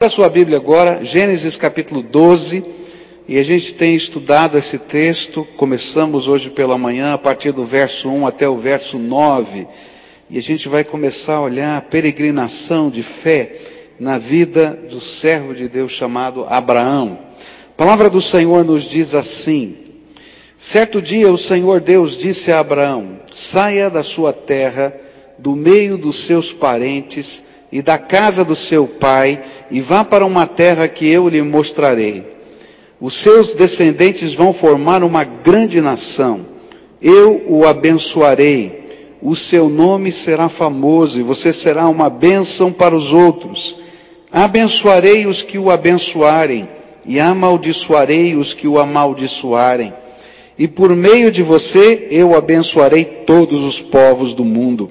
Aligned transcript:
a 0.00 0.08
sua 0.08 0.28
Bíblia 0.28 0.58
agora, 0.58 1.00
Gênesis 1.02 1.56
capítulo 1.56 2.04
12, 2.04 2.64
e 3.26 3.36
a 3.36 3.42
gente 3.42 3.74
tem 3.74 3.96
estudado 3.96 4.56
esse 4.56 4.78
texto, 4.78 5.44
começamos 5.56 6.28
hoje 6.28 6.50
pela 6.50 6.78
manhã, 6.78 7.14
a 7.14 7.18
partir 7.18 7.50
do 7.50 7.64
verso 7.64 8.08
1 8.08 8.24
até 8.24 8.48
o 8.48 8.54
verso 8.54 8.96
9, 8.96 9.66
e 10.30 10.38
a 10.38 10.40
gente 10.40 10.68
vai 10.68 10.84
começar 10.84 11.34
a 11.34 11.40
olhar 11.40 11.76
a 11.76 11.80
peregrinação 11.80 12.88
de 12.88 13.02
fé 13.02 13.56
na 13.98 14.18
vida 14.18 14.70
do 14.88 15.00
servo 15.00 15.52
de 15.52 15.68
Deus 15.68 15.90
chamado 15.90 16.46
Abraão. 16.48 17.18
A 17.70 17.76
palavra 17.76 18.08
do 18.08 18.22
Senhor 18.22 18.64
nos 18.64 18.84
diz 18.84 19.16
assim, 19.16 19.78
certo 20.56 21.02
dia 21.02 21.28
o 21.28 21.36
Senhor 21.36 21.80
Deus 21.80 22.16
disse 22.16 22.52
a 22.52 22.60
Abraão, 22.60 23.18
saia 23.32 23.90
da 23.90 24.04
sua 24.04 24.32
terra, 24.32 24.94
do 25.36 25.56
meio 25.56 25.98
dos 25.98 26.24
seus 26.24 26.52
parentes, 26.52 27.42
e 27.70 27.82
da 27.82 27.98
casa 27.98 28.44
do 28.44 28.56
seu 28.56 28.86
pai, 28.86 29.42
e 29.70 29.80
vá 29.80 30.04
para 30.04 30.24
uma 30.24 30.46
terra 30.46 30.88
que 30.88 31.08
eu 31.08 31.28
lhe 31.28 31.42
mostrarei. 31.42 32.24
Os 33.00 33.14
seus 33.14 33.54
descendentes 33.54 34.34
vão 34.34 34.52
formar 34.52 35.04
uma 35.04 35.22
grande 35.22 35.80
nação. 35.80 36.40
Eu 37.00 37.44
o 37.46 37.66
abençoarei. 37.66 39.16
O 39.22 39.36
seu 39.36 39.68
nome 39.68 40.10
será 40.10 40.48
famoso 40.48 41.18
e 41.18 41.22
você 41.22 41.52
será 41.52 41.88
uma 41.88 42.08
bênção 42.08 42.72
para 42.72 42.94
os 42.94 43.12
outros. 43.12 43.76
Abençoarei 44.32 45.26
os 45.26 45.42
que 45.42 45.58
o 45.58 45.70
abençoarem 45.70 46.68
e 47.04 47.18
amaldiçoarei 47.18 48.36
os 48.36 48.52
que 48.52 48.66
o 48.66 48.78
amaldiçoarem. 48.78 49.92
E 50.58 50.66
por 50.66 50.94
meio 50.94 51.30
de 51.30 51.42
você 51.42 52.08
eu 52.10 52.34
abençoarei 52.34 53.04
todos 53.04 53.62
os 53.62 53.80
povos 53.80 54.34
do 54.34 54.44
mundo. 54.44 54.90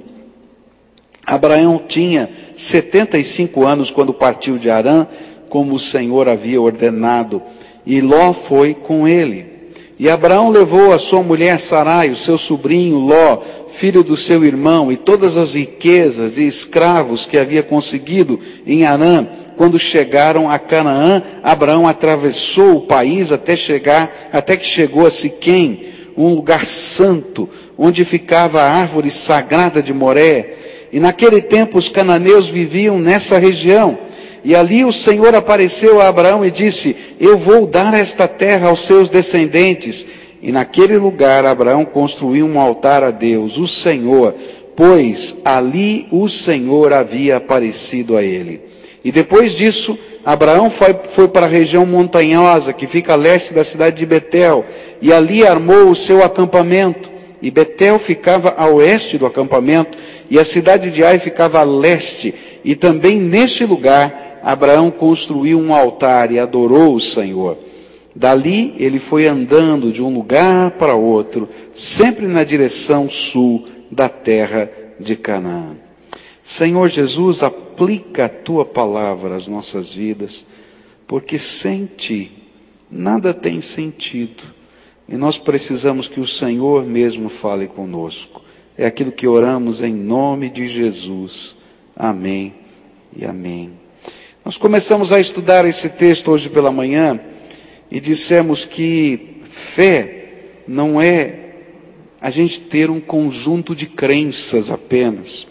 Abraão 1.27 1.81
tinha 1.85 2.29
75 2.55 3.65
anos 3.65 3.91
quando 3.91 4.13
partiu 4.13 4.57
de 4.57 4.69
Arã, 4.69 5.05
como 5.49 5.75
o 5.75 5.79
Senhor 5.79 6.29
havia 6.29 6.61
ordenado, 6.61 7.41
e 7.85 7.99
Ló 7.99 8.31
foi 8.31 8.73
com 8.73 9.05
ele. 9.05 9.57
E 9.99 10.09
Abraão 10.09 10.49
levou 10.49 10.93
a 10.93 10.99
sua 10.99 11.21
mulher 11.21 11.59
Sarai, 11.59 12.11
o 12.11 12.15
seu 12.15 12.37
sobrinho 12.37 12.97
Ló, 12.99 13.41
filho 13.67 14.05
do 14.05 14.15
seu 14.15 14.45
irmão, 14.45 14.89
e 14.89 14.95
todas 14.95 15.37
as 15.37 15.53
riquezas 15.53 16.37
e 16.37 16.47
escravos 16.47 17.25
que 17.25 17.37
havia 17.37 17.61
conseguido 17.61 18.39
em 18.65 18.85
Arã. 18.85 19.27
Quando 19.57 19.77
chegaram 19.77 20.49
a 20.49 20.57
Canaã, 20.57 21.21
Abraão 21.43 21.87
atravessou 21.87 22.77
o 22.77 22.81
país 22.81 23.33
até 23.33 23.57
chegar, 23.57 24.29
até 24.31 24.55
que 24.55 24.65
chegou 24.65 25.05
a 25.05 25.11
Siquém, 25.11 25.87
um 26.15 26.33
lugar 26.33 26.65
santo, 26.65 27.49
onde 27.77 28.05
ficava 28.05 28.61
a 28.61 28.71
árvore 28.71 29.11
sagrada 29.11 29.83
de 29.83 29.93
Moré, 29.93 30.66
e 30.91 30.99
naquele 30.99 31.41
tempo 31.41 31.77
os 31.77 31.89
cananeus 31.89 32.47
viviam 32.47 32.99
nessa 32.99 33.37
região. 33.37 33.97
E 34.43 34.55
ali 34.55 34.85
o 34.85 34.91
Senhor 34.91 35.35
apareceu 35.35 35.99
a 35.99 36.07
Abraão 36.07 36.45
e 36.45 36.51
disse: 36.51 36.95
Eu 37.19 37.37
vou 37.37 37.67
dar 37.67 37.93
esta 37.93 38.27
terra 38.27 38.69
aos 38.69 38.81
seus 38.81 39.09
descendentes. 39.09 40.05
E 40.41 40.51
naquele 40.51 40.97
lugar 40.97 41.45
Abraão 41.45 41.83
construiu 41.83 42.45
um 42.45 42.59
altar 42.59 43.03
a 43.03 43.11
Deus, 43.11 43.57
o 43.57 43.67
Senhor, 43.67 44.35
pois 44.75 45.35
ali 45.43 46.07
o 46.11 46.29
Senhor 46.29 46.93
havia 46.93 47.37
aparecido 47.37 48.15
a 48.15 48.23
ele. 48.23 48.61
E 49.03 49.11
depois 49.11 49.53
disso, 49.53 49.97
Abraão 50.23 50.69
foi, 50.69 50.93
foi, 51.05 51.27
para 51.27 51.45
a 51.45 51.49
região 51.49 51.85
montanhosa 51.85 52.73
que 52.73 52.85
fica 52.85 53.13
a 53.13 53.15
leste 53.15 53.53
da 53.53 53.63
cidade 53.63 53.95
de 53.95 54.05
Betel, 54.05 54.65
e 55.01 55.11
ali 55.13 55.45
armou 55.45 55.89
o 55.89 55.95
seu 55.95 56.23
acampamento. 56.23 57.09
E 57.41 57.49
Betel 57.49 57.97
ficava 57.97 58.53
a 58.57 58.67
oeste 58.67 59.17
do 59.17 59.25
acampamento, 59.25 59.97
e 60.29 60.39
a 60.39 60.45
cidade 60.45 60.91
de 60.91 61.03
Ai 61.03 61.19
ficava 61.19 61.59
a 61.59 61.63
leste, 61.63 62.33
e 62.63 62.75
também 62.75 63.19
neste 63.19 63.65
lugar 63.65 64.39
Abraão 64.43 64.91
construiu 64.91 65.59
um 65.59 65.73
altar 65.73 66.31
e 66.31 66.39
adorou 66.39 66.95
o 66.95 66.99
Senhor. 66.99 67.57
Dali 68.15 68.73
ele 68.77 68.97
foi 68.97 69.27
andando 69.27 69.91
de 69.91 70.01
um 70.01 70.13
lugar 70.13 70.71
para 70.71 70.95
outro, 70.95 71.47
sempre 71.75 72.25
na 72.27 72.43
direção 72.43 73.09
sul 73.09 73.67
da 73.91 74.09
terra 74.09 74.71
de 74.99 75.15
Canaã. 75.15 75.75
Senhor 76.43 76.87
Jesus, 76.87 77.43
aplica 77.43 78.25
a 78.25 78.29
tua 78.29 78.65
palavra 78.65 79.35
às 79.35 79.47
nossas 79.47 79.91
vidas, 79.91 80.45
porque 81.05 81.37
sem 81.37 81.85
ti 81.85 82.31
nada 82.89 83.33
tem 83.33 83.61
sentido. 83.61 84.43
E 85.07 85.15
nós 85.15 85.37
precisamos 85.37 86.07
que 86.07 86.19
o 86.19 86.25
Senhor 86.25 86.85
mesmo 86.85 87.29
fale 87.29 87.67
conosco. 87.67 88.41
É 88.77 88.85
aquilo 88.85 89.11
que 89.11 89.27
oramos 89.27 89.81
em 89.81 89.93
nome 89.93 90.51
de 90.51 90.67
Jesus. 90.67 91.55
Amém 91.95 92.53
e 93.15 93.25
amém. 93.25 93.71
Nós 94.45 94.55
começamos 94.55 95.11
a 95.11 95.19
estudar 95.19 95.65
esse 95.65 95.89
texto 95.89 96.29
hoje 96.29 96.47
pela 96.47 96.71
manhã 96.71 97.19
e 97.89 97.99
dissemos 97.99 98.65
que 98.65 99.41
fé 99.45 100.25
não 100.67 101.01
é 101.01 101.39
a 102.21 102.29
gente 102.29 102.61
ter 102.61 102.91
um 102.91 102.99
conjunto 102.99 103.75
de 103.75 103.87
crenças 103.87 104.69
apenas. 104.69 105.47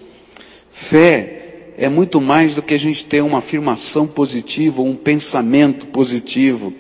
Fé 0.70 1.72
é 1.76 1.88
muito 1.88 2.20
mais 2.20 2.54
do 2.54 2.62
que 2.62 2.74
a 2.74 2.78
gente 2.78 3.04
ter 3.04 3.22
uma 3.22 3.38
afirmação 3.38 4.06
positiva, 4.06 4.82
um 4.82 4.94
pensamento 4.94 5.88
positivo. 5.88 6.72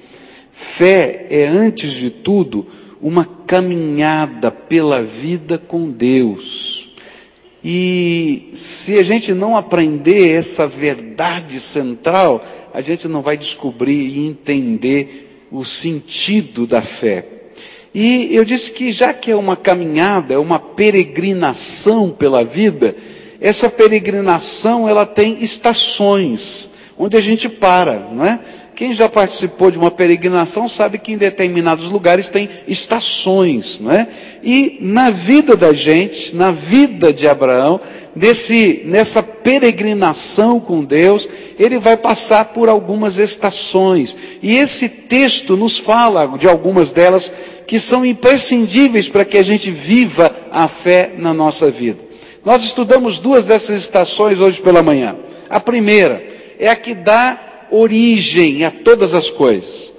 Fé 0.52 1.26
é, 1.28 1.46
antes 1.48 1.92
de 1.92 2.08
tudo, 2.08 2.68
uma 3.00 3.24
caminhada 3.24 4.50
pela 4.50 5.02
vida 5.02 5.58
com 5.58 5.90
Deus. 5.90 6.94
E 7.62 8.50
se 8.54 8.98
a 8.98 9.02
gente 9.02 9.32
não 9.32 9.56
aprender 9.56 10.36
essa 10.36 10.66
verdade 10.66 11.58
central, 11.58 12.44
a 12.72 12.80
gente 12.80 13.08
não 13.08 13.22
vai 13.22 13.36
descobrir 13.36 14.06
e 14.06 14.26
entender 14.26 15.46
o 15.50 15.64
sentido 15.64 16.66
da 16.66 16.82
fé. 16.82 17.26
E 17.94 18.34
eu 18.34 18.44
disse 18.44 18.72
que 18.72 18.92
já 18.92 19.14
que 19.14 19.30
é 19.30 19.36
uma 19.36 19.56
caminhada, 19.56 20.34
é 20.34 20.38
uma 20.38 20.58
peregrinação 20.58 22.10
pela 22.10 22.44
vida, 22.44 22.94
essa 23.40 23.68
peregrinação 23.70 24.88
ela 24.88 25.06
tem 25.06 25.42
estações 25.42 26.70
onde 26.98 27.16
a 27.16 27.20
gente 27.20 27.48
para, 27.48 27.98
não 28.12 28.24
é? 28.24 28.40
Quem 28.76 28.92
já 28.92 29.08
participou 29.08 29.70
de 29.70 29.78
uma 29.78 29.90
peregrinação 29.90 30.68
sabe 30.68 30.98
que 30.98 31.10
em 31.10 31.16
determinados 31.16 31.88
lugares 31.88 32.28
tem 32.28 32.50
estações, 32.68 33.80
não 33.80 33.90
é? 33.90 34.06
E 34.44 34.76
na 34.82 35.08
vida 35.08 35.56
da 35.56 35.72
gente, 35.72 36.36
na 36.36 36.52
vida 36.52 37.10
de 37.10 37.26
Abraão, 37.26 37.80
nesse, 38.14 38.82
nessa 38.84 39.22
peregrinação 39.22 40.60
com 40.60 40.84
Deus, 40.84 41.26
ele 41.58 41.78
vai 41.78 41.96
passar 41.96 42.44
por 42.52 42.68
algumas 42.68 43.16
estações. 43.16 44.14
E 44.42 44.56
esse 44.58 44.90
texto 44.90 45.56
nos 45.56 45.78
fala 45.78 46.36
de 46.36 46.46
algumas 46.46 46.92
delas 46.92 47.32
que 47.66 47.80
são 47.80 48.04
imprescindíveis 48.04 49.08
para 49.08 49.24
que 49.24 49.38
a 49.38 49.42
gente 49.42 49.70
viva 49.70 50.30
a 50.52 50.68
fé 50.68 51.12
na 51.16 51.32
nossa 51.32 51.70
vida. 51.70 52.00
Nós 52.44 52.62
estudamos 52.62 53.18
duas 53.18 53.46
dessas 53.46 53.80
estações 53.80 54.38
hoje 54.38 54.60
pela 54.60 54.82
manhã. 54.82 55.16
A 55.48 55.58
primeira 55.58 56.22
é 56.58 56.68
a 56.68 56.76
que 56.76 56.94
dá 56.94 57.45
origem 57.70 58.64
a 58.64 58.70
todas 58.70 59.14
as 59.14 59.30
coisas. 59.30 59.92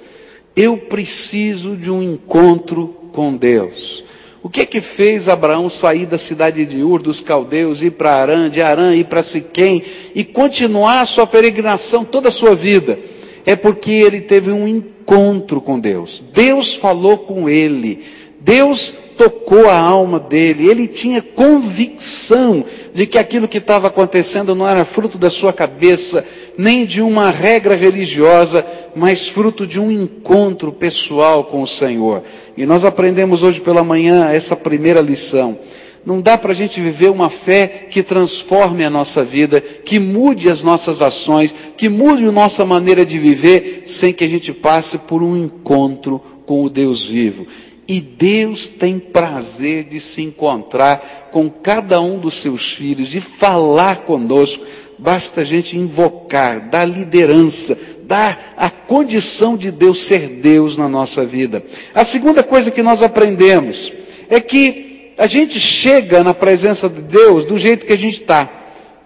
Eu 0.54 0.76
preciso 0.76 1.76
de 1.76 1.90
um 1.90 2.02
encontro 2.02 2.88
com 3.12 3.36
Deus. 3.36 4.04
O 4.42 4.48
que 4.48 4.60
é 4.60 4.66
que 4.66 4.80
fez 4.80 5.28
Abraão 5.28 5.68
sair 5.68 6.06
da 6.06 6.16
cidade 6.16 6.64
de 6.64 6.82
Ur, 6.82 7.02
dos 7.02 7.20
caldeus, 7.20 7.82
ir 7.82 7.90
para 7.92 8.14
Arã, 8.14 8.48
de 8.48 8.62
Arã 8.62 8.94
ir 8.94 9.04
para 9.04 9.22
Siquém 9.22 9.82
e 10.14 10.24
continuar 10.24 11.00
a 11.00 11.06
sua 11.06 11.26
peregrinação 11.26 12.04
toda 12.04 12.28
a 12.28 12.32
sua 12.32 12.54
vida? 12.54 12.98
É 13.44 13.56
porque 13.56 13.90
ele 13.90 14.20
teve 14.20 14.52
um 14.52 14.66
encontro 14.66 15.60
com 15.60 15.78
Deus. 15.78 16.24
Deus 16.32 16.76
falou 16.76 17.18
com 17.18 17.48
ele. 17.48 18.04
Deus 18.48 18.94
tocou 19.18 19.68
a 19.68 19.78
alma 19.78 20.18
dele. 20.18 20.66
Ele 20.66 20.88
tinha 20.88 21.20
convicção 21.20 22.64
de 22.94 23.06
que 23.06 23.18
aquilo 23.18 23.46
que 23.46 23.58
estava 23.58 23.88
acontecendo 23.88 24.54
não 24.54 24.66
era 24.66 24.86
fruto 24.86 25.18
da 25.18 25.28
sua 25.28 25.52
cabeça, 25.52 26.24
nem 26.56 26.86
de 26.86 27.02
uma 27.02 27.30
regra 27.30 27.74
religiosa, 27.74 28.64
mas 28.96 29.28
fruto 29.28 29.66
de 29.66 29.78
um 29.78 29.90
encontro 29.90 30.72
pessoal 30.72 31.44
com 31.44 31.60
o 31.60 31.66
Senhor. 31.66 32.22
E 32.56 32.64
nós 32.64 32.86
aprendemos 32.86 33.42
hoje 33.42 33.60
pela 33.60 33.84
manhã 33.84 34.30
essa 34.30 34.56
primeira 34.56 35.02
lição. 35.02 35.58
Não 36.06 36.22
dá 36.22 36.38
para 36.38 36.52
a 36.52 36.54
gente 36.54 36.80
viver 36.80 37.10
uma 37.10 37.28
fé 37.28 37.86
que 37.90 38.02
transforme 38.02 38.82
a 38.82 38.88
nossa 38.88 39.22
vida, 39.22 39.60
que 39.60 39.98
mude 39.98 40.48
as 40.48 40.62
nossas 40.62 41.02
ações, 41.02 41.54
que 41.76 41.90
mude 41.90 42.24
a 42.24 42.32
nossa 42.32 42.64
maneira 42.64 43.04
de 43.04 43.18
viver, 43.18 43.82
sem 43.84 44.10
que 44.10 44.24
a 44.24 44.28
gente 44.28 44.54
passe 44.54 44.96
por 44.96 45.22
um 45.22 45.36
encontro 45.36 46.18
com 46.46 46.64
o 46.64 46.70
Deus 46.70 47.04
vivo. 47.04 47.46
E 47.88 48.00
Deus 48.00 48.68
tem 48.68 48.98
prazer 48.98 49.84
de 49.84 49.98
se 49.98 50.20
encontrar 50.20 51.30
com 51.32 51.48
cada 51.48 51.98
um 52.02 52.18
dos 52.18 52.34
seus 52.34 52.70
filhos, 52.70 53.08
de 53.08 53.18
falar 53.18 54.02
conosco. 54.02 54.62
Basta 54.98 55.40
a 55.40 55.44
gente 55.44 55.78
invocar, 55.78 56.68
dar 56.68 56.84
liderança, 56.84 57.78
dar 58.02 58.54
a 58.58 58.68
condição 58.68 59.56
de 59.56 59.70
Deus 59.70 60.00
ser 60.02 60.28
Deus 60.28 60.76
na 60.76 60.88
nossa 60.88 61.24
vida. 61.24 61.64
A 61.94 62.04
segunda 62.04 62.42
coisa 62.42 62.70
que 62.70 62.82
nós 62.82 63.02
aprendemos 63.02 63.90
é 64.28 64.38
que 64.38 65.12
a 65.16 65.26
gente 65.26 65.58
chega 65.58 66.22
na 66.22 66.34
presença 66.34 66.88
de 66.88 67.00
Deus 67.00 67.44
do 67.44 67.58
jeito 67.58 67.86
que 67.86 67.92
a 67.92 67.98
gente 67.98 68.20
está. 68.20 68.48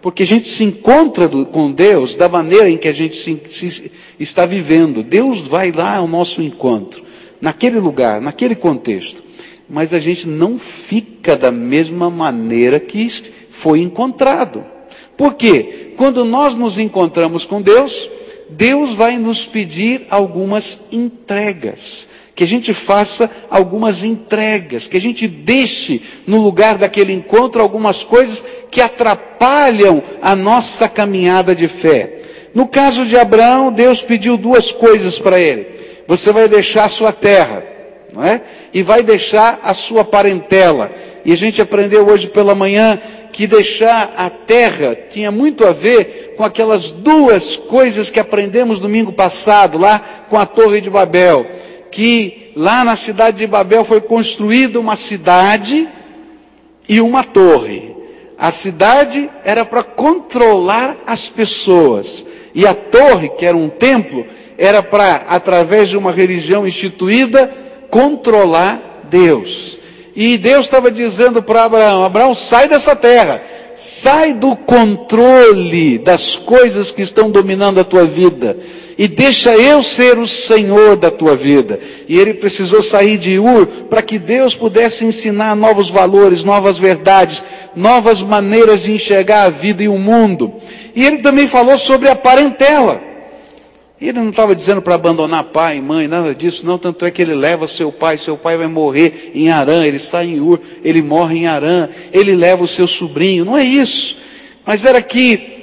Porque 0.00 0.24
a 0.24 0.26
gente 0.26 0.48
se 0.48 0.64
encontra 0.64 1.28
do, 1.28 1.46
com 1.46 1.70
Deus 1.70 2.16
da 2.16 2.28
maneira 2.28 2.68
em 2.68 2.76
que 2.76 2.88
a 2.88 2.92
gente 2.92 3.16
se, 3.16 3.40
se, 3.48 3.92
está 4.18 4.44
vivendo. 4.44 5.02
Deus 5.02 5.40
vai 5.42 5.70
lá 5.70 5.96
ao 5.96 6.08
nosso 6.08 6.42
encontro, 6.42 7.04
naquele 7.42 7.80
lugar, 7.80 8.20
naquele 8.20 8.54
contexto. 8.54 9.22
Mas 9.68 9.92
a 9.92 9.98
gente 9.98 10.28
não 10.28 10.58
fica 10.58 11.36
da 11.36 11.50
mesma 11.50 12.08
maneira 12.08 12.78
que 12.78 13.06
foi 13.50 13.80
encontrado. 13.80 14.64
Por 15.16 15.34
quê? 15.34 15.92
Quando 15.96 16.24
nós 16.24 16.56
nos 16.56 16.78
encontramos 16.78 17.44
com 17.44 17.60
Deus, 17.60 18.08
Deus 18.48 18.94
vai 18.94 19.18
nos 19.18 19.44
pedir 19.44 20.06
algumas 20.08 20.80
entregas 20.90 22.08
que 22.34 22.42
a 22.42 22.46
gente 22.46 22.72
faça 22.72 23.30
algumas 23.50 24.02
entregas, 24.02 24.86
que 24.86 24.96
a 24.96 25.00
gente 25.00 25.28
deixe 25.28 26.00
no 26.26 26.40
lugar 26.40 26.78
daquele 26.78 27.12
encontro 27.12 27.60
algumas 27.60 28.02
coisas 28.02 28.42
que 28.70 28.80
atrapalham 28.80 30.02
a 30.20 30.34
nossa 30.34 30.88
caminhada 30.88 31.54
de 31.54 31.68
fé. 31.68 32.20
No 32.54 32.66
caso 32.66 33.04
de 33.04 33.16
Abraão, 33.16 33.70
Deus 33.70 34.02
pediu 34.02 34.36
duas 34.36 34.72
coisas 34.72 35.18
para 35.18 35.38
ele. 35.38 35.81
Você 36.06 36.32
vai 36.32 36.48
deixar 36.48 36.84
a 36.84 36.88
sua 36.88 37.12
terra, 37.12 37.64
não 38.12 38.24
é? 38.24 38.40
E 38.72 38.82
vai 38.82 39.02
deixar 39.02 39.60
a 39.62 39.74
sua 39.74 40.04
parentela. 40.04 40.90
E 41.24 41.32
a 41.32 41.36
gente 41.36 41.62
aprendeu 41.62 42.06
hoje 42.06 42.28
pela 42.28 42.54
manhã 42.54 43.00
que 43.32 43.46
deixar 43.46 44.12
a 44.16 44.28
terra 44.28 44.96
tinha 45.08 45.30
muito 45.30 45.64
a 45.64 45.72
ver 45.72 46.34
com 46.36 46.44
aquelas 46.44 46.90
duas 46.90 47.56
coisas 47.56 48.10
que 48.10 48.20
aprendemos 48.20 48.80
domingo 48.80 49.12
passado, 49.12 49.78
lá 49.78 50.00
com 50.28 50.36
a 50.38 50.44
Torre 50.44 50.80
de 50.80 50.90
Babel 50.90 51.46
que 51.92 52.52
lá 52.56 52.82
na 52.82 52.96
cidade 52.96 53.36
de 53.36 53.46
Babel 53.46 53.84
foi 53.84 54.00
construída 54.00 54.80
uma 54.80 54.96
cidade 54.96 55.86
e 56.88 57.00
uma 57.00 57.22
torre. 57.22 57.94
A 58.36 58.50
cidade 58.50 59.30
era 59.44 59.64
para 59.64 59.84
controlar 59.84 60.96
as 61.06 61.28
pessoas. 61.28 62.26
E 62.54 62.66
a 62.66 62.74
torre, 62.74 63.28
que 63.28 63.46
era 63.46 63.56
um 63.56 63.68
templo, 63.68 64.26
era 64.62 64.80
para, 64.80 65.24
através 65.28 65.88
de 65.88 65.96
uma 65.96 66.12
religião 66.12 66.64
instituída, 66.64 67.52
controlar 67.90 69.08
Deus. 69.10 69.76
E 70.14 70.38
Deus 70.38 70.66
estava 70.66 70.88
dizendo 70.88 71.42
para 71.42 71.64
Abraão: 71.64 72.04
Abraão, 72.04 72.32
sai 72.32 72.68
dessa 72.68 72.94
terra, 72.94 73.42
sai 73.74 74.34
do 74.34 74.54
controle 74.54 75.98
das 75.98 76.36
coisas 76.36 76.92
que 76.92 77.02
estão 77.02 77.28
dominando 77.28 77.80
a 77.80 77.84
tua 77.84 78.04
vida 78.04 78.56
e 78.96 79.08
deixa 79.08 79.56
eu 79.56 79.82
ser 79.82 80.16
o 80.16 80.28
Senhor 80.28 80.94
da 80.94 81.10
tua 81.10 81.34
vida. 81.34 81.80
E 82.08 82.16
ele 82.16 82.34
precisou 82.34 82.80
sair 82.80 83.18
de 83.18 83.38
Ur 83.40 83.66
para 83.90 84.00
que 84.00 84.16
Deus 84.16 84.54
pudesse 84.54 85.04
ensinar 85.04 85.56
novos 85.56 85.90
valores, 85.90 86.44
novas 86.44 86.78
verdades, 86.78 87.42
novas 87.74 88.22
maneiras 88.22 88.84
de 88.84 88.92
enxergar 88.92 89.42
a 89.42 89.50
vida 89.50 89.82
e 89.82 89.88
o 89.88 89.98
mundo. 89.98 90.52
E 90.94 91.04
ele 91.04 91.18
também 91.18 91.48
falou 91.48 91.76
sobre 91.76 92.08
a 92.08 92.14
parentela. 92.14 93.11
Ele 94.08 94.20
não 94.20 94.30
estava 94.30 94.54
dizendo 94.54 94.82
para 94.82 94.94
abandonar 94.94 95.44
pai 95.44 95.76
e 95.76 95.80
mãe, 95.80 96.08
nada 96.08 96.34
disso, 96.34 96.66
não. 96.66 96.76
Tanto 96.76 97.04
é 97.04 97.10
que 97.10 97.22
ele 97.22 97.34
leva 97.34 97.68
seu 97.68 97.92
pai, 97.92 98.18
seu 98.18 98.36
pai 98.36 98.56
vai 98.56 98.66
morrer 98.66 99.30
em 99.34 99.50
Arã, 99.50 99.84
ele 99.84 99.98
sai 99.98 100.26
em 100.30 100.40
Ur, 100.40 100.60
ele 100.84 101.00
morre 101.00 101.38
em 101.38 101.46
Arã, 101.46 101.88
ele 102.12 102.34
leva 102.34 102.64
o 102.64 102.68
seu 102.68 102.86
sobrinho. 102.86 103.44
Não 103.44 103.56
é 103.56 103.64
isso. 103.64 104.18
Mas 104.66 104.84
era 104.84 105.00
que 105.00 105.62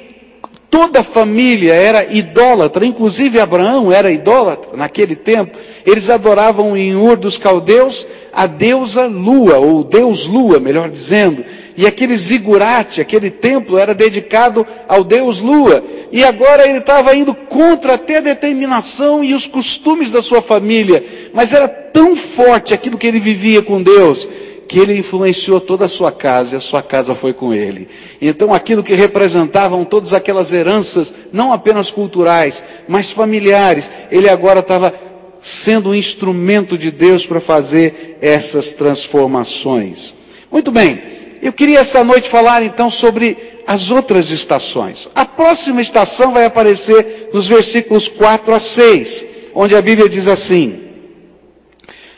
Toda 0.69 0.99
a 0.99 1.03
família 1.03 1.73
era 1.73 2.13
idólatra, 2.13 2.85
inclusive 2.85 3.39
Abraão 3.39 3.91
era 3.91 4.11
idólatra 4.11 4.77
naquele 4.77 5.15
tempo. 5.15 5.57
Eles 5.83 6.11
adoravam 6.11 6.77
em 6.77 6.95
Ur 6.95 7.17
dos 7.17 7.39
caldeus 7.39 8.05
a 8.31 8.45
deusa 8.45 9.07
Lua, 9.07 9.57
ou 9.57 9.83
Deus 9.83 10.27
Lua, 10.27 10.59
melhor 10.59 10.89
dizendo. 10.89 11.43
E 11.79 11.87
aquele 11.87 12.17
zigurate, 12.17 12.99
aquele 12.99 13.29
templo 13.29 13.77
era 13.77 13.93
dedicado 13.93 14.67
ao 14.85 15.01
Deus 15.01 15.39
Lua. 15.39 15.81
E 16.11 16.25
agora 16.25 16.67
ele 16.67 16.79
estava 16.79 17.15
indo 17.15 17.33
contra 17.33 17.93
até 17.93 18.17
a 18.17 18.19
determinação 18.19 19.23
e 19.23 19.33
os 19.33 19.45
costumes 19.45 20.11
da 20.11 20.21
sua 20.21 20.41
família. 20.41 21.01
Mas 21.33 21.53
era 21.53 21.69
tão 21.69 22.17
forte 22.17 22.73
aquilo 22.73 22.97
que 22.97 23.07
ele 23.07 23.21
vivia 23.21 23.61
com 23.61 23.81
Deus, 23.81 24.27
que 24.67 24.77
ele 24.77 24.97
influenciou 24.97 25.61
toda 25.61 25.85
a 25.85 25.87
sua 25.87 26.11
casa 26.11 26.53
e 26.53 26.57
a 26.57 26.59
sua 26.59 26.81
casa 26.81 27.15
foi 27.15 27.31
com 27.31 27.53
ele. 27.53 27.87
Então 28.21 28.53
aquilo 28.53 28.83
que 28.83 28.93
representavam 28.93 29.85
todas 29.85 30.13
aquelas 30.13 30.51
heranças, 30.51 31.13
não 31.31 31.53
apenas 31.53 31.89
culturais, 31.89 32.61
mas 32.89 33.09
familiares, 33.09 33.89
ele 34.11 34.27
agora 34.27 34.59
estava 34.59 34.93
sendo 35.39 35.91
um 35.91 35.95
instrumento 35.95 36.77
de 36.77 36.91
Deus 36.91 37.25
para 37.25 37.39
fazer 37.39 38.17
essas 38.19 38.73
transformações. 38.73 40.13
Muito 40.51 40.71
bem, 40.71 41.01
eu 41.41 41.53
queria 41.53 41.79
essa 41.79 42.03
noite 42.03 42.29
falar 42.29 42.63
então 42.63 42.89
sobre 42.89 43.37
as 43.65 43.91
outras 43.91 44.31
estações. 44.31 45.09
A 45.13 45.25
próxima 45.25 45.81
estação 45.81 46.33
vai 46.33 46.45
aparecer 46.45 47.29
nos 47.33 47.47
versículos 47.47 48.07
4 48.07 48.53
a 48.53 48.59
6, 48.59 49.25
onde 49.53 49.75
a 49.75 49.81
Bíblia 49.81 50.09
diz 50.09 50.27
assim: 50.27 50.81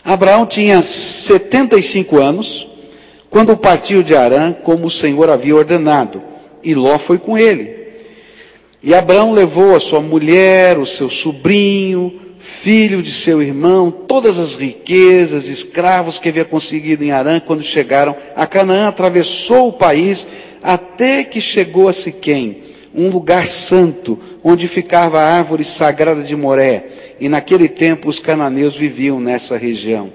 Abraão 0.03 0.45
tinha 0.45 0.81
75 0.81 2.17
anos 2.17 2.67
quando 3.29 3.55
partiu 3.55 4.03
de 4.03 4.15
Arã, 4.15 4.51
como 4.51 4.87
o 4.87 4.91
Senhor 4.91 5.29
havia 5.29 5.55
ordenado, 5.55 6.21
e 6.63 6.73
Ló 6.73 6.97
foi 6.97 7.17
com 7.17 7.37
ele. 7.37 7.79
E 8.83 8.93
Abraão 8.93 9.31
levou 9.31 9.75
a 9.75 9.79
sua 9.79 10.01
mulher, 10.01 10.77
o 10.79 10.85
seu 10.85 11.09
sobrinho, 11.09 12.19
filho 12.41 13.03
de 13.03 13.13
seu 13.13 13.41
irmão, 13.41 13.91
todas 13.91 14.39
as 14.39 14.55
riquezas, 14.55 15.47
escravos 15.47 16.17
que 16.17 16.29
havia 16.29 16.43
conseguido 16.43 17.03
em 17.03 17.11
Arã 17.11 17.39
quando 17.39 17.61
chegaram 17.61 18.15
a 18.35 18.47
Canaã, 18.47 18.87
atravessou 18.87 19.69
o 19.69 19.73
país 19.73 20.27
até 20.63 21.23
que 21.23 21.39
chegou 21.39 21.87
a 21.87 21.93
Siquém, 21.93 22.63
um 22.93 23.09
lugar 23.09 23.47
santo, 23.47 24.19
onde 24.43 24.67
ficava 24.67 25.19
a 25.19 25.37
árvore 25.37 25.63
sagrada 25.63 26.23
de 26.23 26.35
Moré 26.35 27.15
e 27.19 27.29
naquele 27.29 27.69
tempo 27.69 28.09
os 28.09 28.17
cananeus 28.17 28.75
viviam 28.75 29.19
nessa 29.19 29.55
região. 29.55 30.11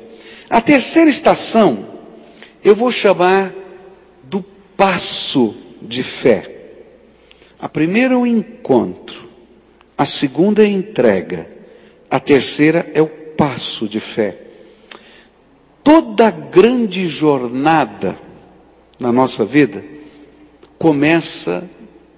A 0.50 0.60
terceira 0.60 1.08
estação 1.08 1.86
eu 2.64 2.74
vou 2.74 2.90
chamar 2.90 3.54
do 4.24 4.44
passo 4.76 5.54
de 5.80 6.02
fé. 6.02 6.50
A 7.58 7.68
primeira 7.68 8.14
é 8.14 8.16
o 8.16 8.26
encontro, 8.26 9.28
a 9.96 10.04
segunda 10.04 10.62
é 10.62 10.66
a 10.66 10.68
entrega, 10.68 11.55
a 12.10 12.20
terceira 12.20 12.90
é 12.94 13.02
o 13.02 13.06
passo 13.08 13.88
de 13.88 14.00
fé. 14.00 14.38
Toda 15.82 16.30
grande 16.30 17.06
jornada 17.06 18.18
na 18.98 19.12
nossa 19.12 19.44
vida 19.44 19.84
começa 20.78 21.68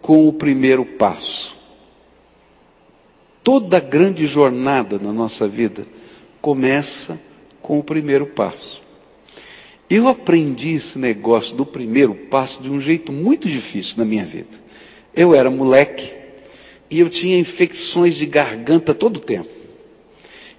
com 0.01 0.29
o 0.29 0.33
primeiro 0.33 0.85
passo. 0.85 1.57
Toda 3.43 3.81
grande 3.81 4.27
jornada 4.27 4.99
na 4.99 5.13
nossa 5.13 5.49
vida 5.49 5.87
começa 6.41 7.19
com 7.61 7.79
o 7.79 7.85
primeiro 7.85 8.27
passo. 8.27 8.83
Eu 9.91 10.07
aprendi 10.07 10.75
esse 10.75 10.99
negócio 10.99 11.57
do 11.57 11.65
primeiro 11.65 12.15
passo 12.15 12.63
de 12.63 12.71
um 12.71 12.81
jeito 12.81 13.11
muito 13.11 13.49
difícil 13.49 13.95
na 13.97 14.05
minha 14.05 14.25
vida. 14.25 14.57
Eu 15.15 15.35
era 15.35 15.51
moleque 15.51 16.13
e 16.91 17.01
eu 17.01 17.09
tinha 17.09 17.39
infecções 17.39 18.15
de 18.15 18.27
garganta 18.27 18.95
todo 18.95 19.17
o 19.17 19.21
tempo. 19.21 19.58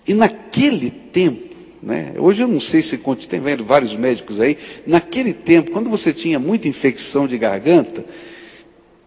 E 0.10 0.14
naquele 0.16 0.90
tempo, 0.90 1.56
né, 1.84 2.16
hoje 2.18 2.42
eu 2.42 2.48
não 2.48 2.60
sei 2.60 2.82
se 2.82 2.98
tem 3.30 3.40
vários 3.64 3.96
médicos 3.96 4.40
aí, 4.40 4.58
naquele 4.88 5.36
tempo, 5.36 5.70
quando 5.70 5.88
você 5.88 6.12
tinha 6.12 6.40
muita 6.40 6.68
infecção 6.68 7.28
de 7.28 7.38
garganta, 7.38 8.04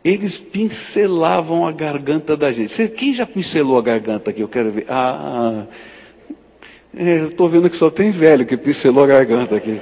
eles 0.04 0.38
pincelavam 0.38 1.66
a 1.66 1.72
garganta 1.72 2.36
da 2.36 2.52
gente. 2.52 2.86
Quem 2.90 3.12
já 3.12 3.26
pincelou 3.26 3.78
a 3.78 3.82
garganta 3.82 4.30
aqui? 4.30 4.42
Eu 4.42 4.48
quero 4.48 4.70
ver. 4.70 4.86
Ah, 4.88 5.66
é, 6.96 7.24
estou 7.24 7.48
vendo 7.48 7.68
que 7.68 7.76
só 7.76 7.90
tem 7.90 8.12
velho 8.12 8.46
que 8.46 8.56
pincelou 8.56 9.02
a 9.02 9.08
garganta 9.08 9.56
aqui. 9.56 9.80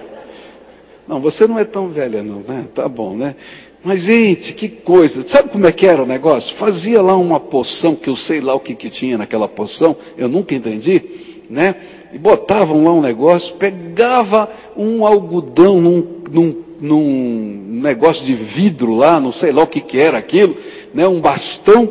Não, 1.06 1.20
você 1.20 1.46
não 1.46 1.58
é 1.58 1.66
tão 1.66 1.90
velha 1.90 2.22
não, 2.22 2.40
né? 2.40 2.64
Tá 2.74 2.88
bom, 2.88 3.14
né? 3.14 3.34
Mas, 3.82 4.02
gente, 4.02 4.52
que 4.52 4.68
coisa. 4.68 5.26
Sabe 5.26 5.48
como 5.48 5.66
é 5.66 5.72
que 5.72 5.86
era 5.86 6.02
o 6.02 6.06
negócio? 6.06 6.54
Fazia 6.54 7.00
lá 7.00 7.16
uma 7.16 7.40
poção, 7.40 7.96
que 7.96 8.10
eu 8.10 8.16
sei 8.16 8.40
lá 8.40 8.54
o 8.54 8.60
que, 8.60 8.74
que 8.74 8.90
tinha 8.90 9.16
naquela 9.16 9.48
poção, 9.48 9.96
eu 10.18 10.28
nunca 10.28 10.54
entendi, 10.54 11.02
né? 11.48 11.76
E 12.12 12.18
botavam 12.18 12.84
lá 12.84 12.92
um 12.92 13.00
negócio, 13.00 13.54
pegava 13.56 14.50
um 14.76 15.06
algodão 15.06 15.80
num, 15.80 16.06
num 16.30 16.70
num 16.80 17.80
negócio 17.82 18.24
de 18.24 18.32
vidro 18.32 18.94
lá, 18.94 19.20
não 19.20 19.32
sei 19.32 19.52
lá 19.52 19.62
o 19.62 19.66
que, 19.66 19.80
que 19.80 19.98
era 19.98 20.16
aquilo, 20.16 20.56
né, 20.94 21.06
um 21.06 21.20
bastão, 21.20 21.86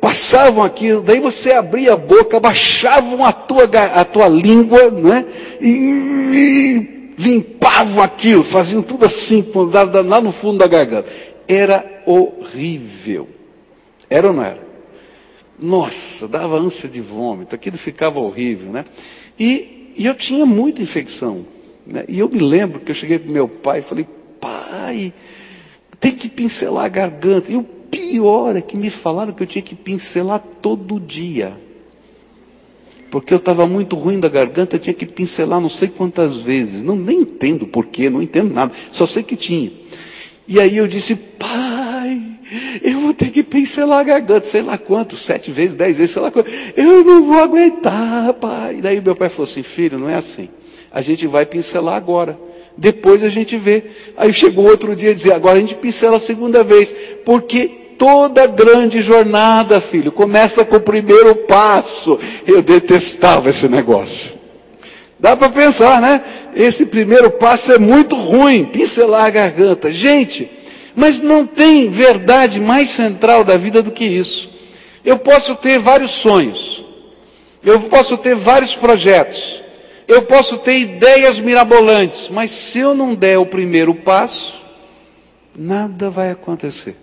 passavam 0.00 0.64
aquilo, 0.64 1.00
daí 1.00 1.20
você 1.20 1.52
abria 1.52 1.92
a 1.92 1.96
boca, 1.96 2.36
abaixavam 2.36 3.24
a 3.24 3.32
tua, 3.32 3.64
a 3.94 4.04
tua 4.04 4.26
língua, 4.26 4.90
né, 4.90 5.24
e, 5.60 5.68
e 5.68 6.99
limpavam 7.20 8.02
aquilo, 8.02 8.42
faziam 8.42 8.82
tudo 8.82 9.04
assim, 9.04 9.44
lá 10.06 10.20
no 10.20 10.32
fundo 10.32 10.58
da 10.58 10.66
garganta. 10.66 11.08
Era 11.46 12.02
horrível. 12.06 13.28
Era 14.08 14.28
ou 14.28 14.34
não 14.34 14.42
era? 14.42 14.70
Nossa, 15.58 16.26
dava 16.26 16.56
ânsia 16.56 16.88
de 16.88 17.00
vômito, 17.00 17.54
aquilo 17.54 17.76
ficava 17.76 18.18
horrível, 18.18 18.72
né? 18.72 18.86
E, 19.38 19.92
e 19.96 20.06
eu 20.06 20.14
tinha 20.14 20.46
muita 20.46 20.80
infecção. 20.80 21.44
Né? 21.86 22.04
E 22.08 22.18
eu 22.18 22.28
me 22.28 22.38
lembro 22.38 22.80
que 22.80 22.90
eu 22.90 22.94
cheguei 22.94 23.18
para 23.18 23.30
meu 23.30 23.46
pai 23.46 23.80
e 23.80 23.82
falei, 23.82 24.06
pai, 24.40 25.12
Tem 25.98 26.14
que 26.14 26.28
pincelar 26.30 26.86
a 26.86 26.88
garganta. 26.88 27.52
E 27.52 27.56
o 27.56 27.62
pior 27.62 28.56
é 28.56 28.62
que 28.62 28.76
me 28.76 28.88
falaram 28.88 29.34
que 29.34 29.42
eu 29.42 29.46
tinha 29.46 29.60
que 29.60 29.74
pincelar 29.74 30.42
todo 30.62 30.98
dia. 30.98 31.54
Porque 33.10 33.34
eu 33.34 33.38
estava 33.38 33.66
muito 33.66 33.96
ruim 33.96 34.20
da 34.20 34.28
garganta, 34.28 34.76
eu 34.76 34.80
tinha 34.80 34.94
que 34.94 35.04
pincelar 35.04 35.60
não 35.60 35.68
sei 35.68 35.88
quantas 35.88 36.36
vezes. 36.36 36.84
Não 36.84 36.94
nem 36.94 37.22
entendo 37.22 37.66
porquê, 37.66 38.08
não 38.08 38.22
entendo 38.22 38.54
nada. 38.54 38.72
Só 38.92 39.04
sei 39.04 39.22
que 39.22 39.36
tinha. 39.36 39.72
E 40.46 40.60
aí 40.60 40.76
eu 40.76 40.86
disse, 40.86 41.16
pai, 41.16 42.20
eu 42.82 43.00
vou 43.00 43.12
ter 43.12 43.30
que 43.30 43.42
pincelar 43.42 44.00
a 44.00 44.04
garganta, 44.04 44.46
sei 44.46 44.62
lá 44.62 44.78
quanto, 44.78 45.16
sete 45.16 45.50
vezes, 45.50 45.76
dez 45.76 45.96
vezes, 45.96 46.12
sei 46.12 46.22
lá 46.22 46.30
quanto. 46.30 46.50
Eu 46.76 47.04
não 47.04 47.24
vou 47.24 47.40
aguentar, 47.40 48.32
pai. 48.34 48.76
E 48.78 48.80
daí 48.82 49.00
meu 49.00 49.16
pai 49.16 49.28
falou 49.28 49.44
assim, 49.44 49.62
filho, 49.62 49.98
não 49.98 50.08
é 50.08 50.14
assim. 50.14 50.48
A 50.90 51.02
gente 51.02 51.26
vai 51.26 51.44
pincelar 51.44 51.96
agora. 51.96 52.38
Depois 52.76 53.22
a 53.24 53.28
gente 53.28 53.56
vê. 53.56 53.84
Aí 54.16 54.32
chegou 54.32 54.66
outro 54.66 54.94
dia 54.94 55.10
e 55.10 55.14
dizia, 55.14 55.34
agora 55.34 55.56
a 55.56 55.60
gente 55.60 55.74
pincela 55.74 56.16
a 56.16 56.20
segunda 56.20 56.62
vez. 56.62 56.94
Porque 57.24 57.79
toda 58.00 58.46
grande 58.46 59.02
jornada, 59.02 59.78
filho, 59.78 60.10
começa 60.10 60.64
com 60.64 60.76
o 60.76 60.80
primeiro 60.80 61.36
passo. 61.36 62.18
Eu 62.46 62.62
detestava 62.62 63.50
esse 63.50 63.68
negócio. 63.68 64.32
Dá 65.18 65.36
para 65.36 65.50
pensar, 65.50 66.00
né? 66.00 66.24
Esse 66.56 66.86
primeiro 66.86 67.30
passo 67.30 67.74
é 67.74 67.78
muito 67.78 68.16
ruim, 68.16 68.64
pincelar 68.64 69.26
a 69.26 69.30
garganta. 69.30 69.92
Gente, 69.92 70.50
mas 70.96 71.20
não 71.20 71.46
tem 71.46 71.90
verdade 71.90 72.58
mais 72.58 72.88
central 72.88 73.44
da 73.44 73.58
vida 73.58 73.82
do 73.82 73.90
que 73.90 74.06
isso. 74.06 74.50
Eu 75.04 75.18
posso 75.18 75.54
ter 75.56 75.78
vários 75.78 76.12
sonhos. 76.12 76.82
Eu 77.62 77.80
posso 77.80 78.16
ter 78.16 78.34
vários 78.34 78.74
projetos. 78.74 79.62
Eu 80.08 80.22
posso 80.22 80.56
ter 80.56 80.78
ideias 80.78 81.38
mirabolantes, 81.38 82.30
mas 82.30 82.50
se 82.50 82.78
eu 82.78 82.94
não 82.94 83.14
der 83.14 83.38
o 83.38 83.44
primeiro 83.44 83.94
passo, 83.94 84.58
nada 85.54 86.08
vai 86.08 86.30
acontecer. 86.30 86.96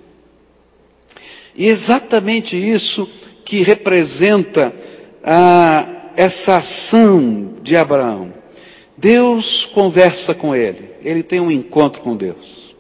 E 1.57 1.67
exatamente 1.67 2.55
isso 2.55 3.09
que 3.43 3.63
representa 3.63 4.71
ah, 5.23 6.11
essa 6.15 6.57
ação 6.57 7.55
de 7.63 7.75
Abraão. 7.75 8.31
Deus 8.95 9.65
conversa 9.65 10.35
com 10.35 10.55
ele, 10.55 10.91
ele 11.03 11.23
tem 11.23 11.39
um 11.39 11.49
encontro 11.49 12.01
com 12.01 12.15
Deus. 12.15 12.75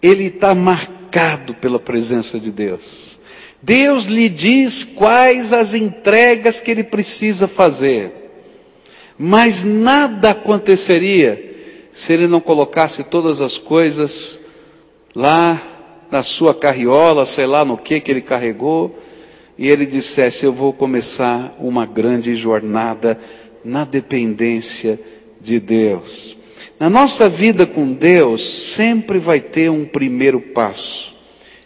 Ele 0.00 0.26
está 0.26 0.54
marcado 0.54 1.54
pela 1.54 1.80
presença 1.80 2.38
de 2.38 2.52
Deus. 2.52 3.18
Deus 3.60 4.06
lhe 4.06 4.28
diz 4.28 4.84
quais 4.84 5.52
as 5.52 5.74
entregas 5.74 6.60
que 6.60 6.70
ele 6.70 6.84
precisa 6.84 7.48
fazer. 7.48 8.12
Mas 9.18 9.64
nada 9.64 10.30
aconteceria 10.30 11.56
se 11.92 12.12
ele 12.12 12.28
não 12.28 12.40
colocasse 12.40 13.02
todas 13.02 13.40
as 13.40 13.58
coisas 13.58 14.38
lá 15.14 15.60
na 16.10 16.22
sua 16.22 16.54
carriola, 16.54 17.26
sei 17.26 17.46
lá 17.46 17.64
no 17.64 17.76
que 17.76 18.00
que 18.00 18.10
ele 18.10 18.20
carregou, 18.20 18.98
e 19.56 19.68
ele 19.68 19.86
dissesse: 19.86 20.44
Eu 20.44 20.52
vou 20.52 20.72
começar 20.72 21.56
uma 21.60 21.84
grande 21.84 22.34
jornada 22.34 23.18
na 23.64 23.84
dependência 23.84 24.98
de 25.40 25.60
Deus. 25.60 26.36
Na 26.78 26.88
nossa 26.88 27.28
vida 27.28 27.66
com 27.66 27.92
Deus, 27.92 28.72
sempre 28.74 29.18
vai 29.18 29.40
ter 29.40 29.68
um 29.68 29.84
primeiro 29.84 30.40
passo. 30.40 31.16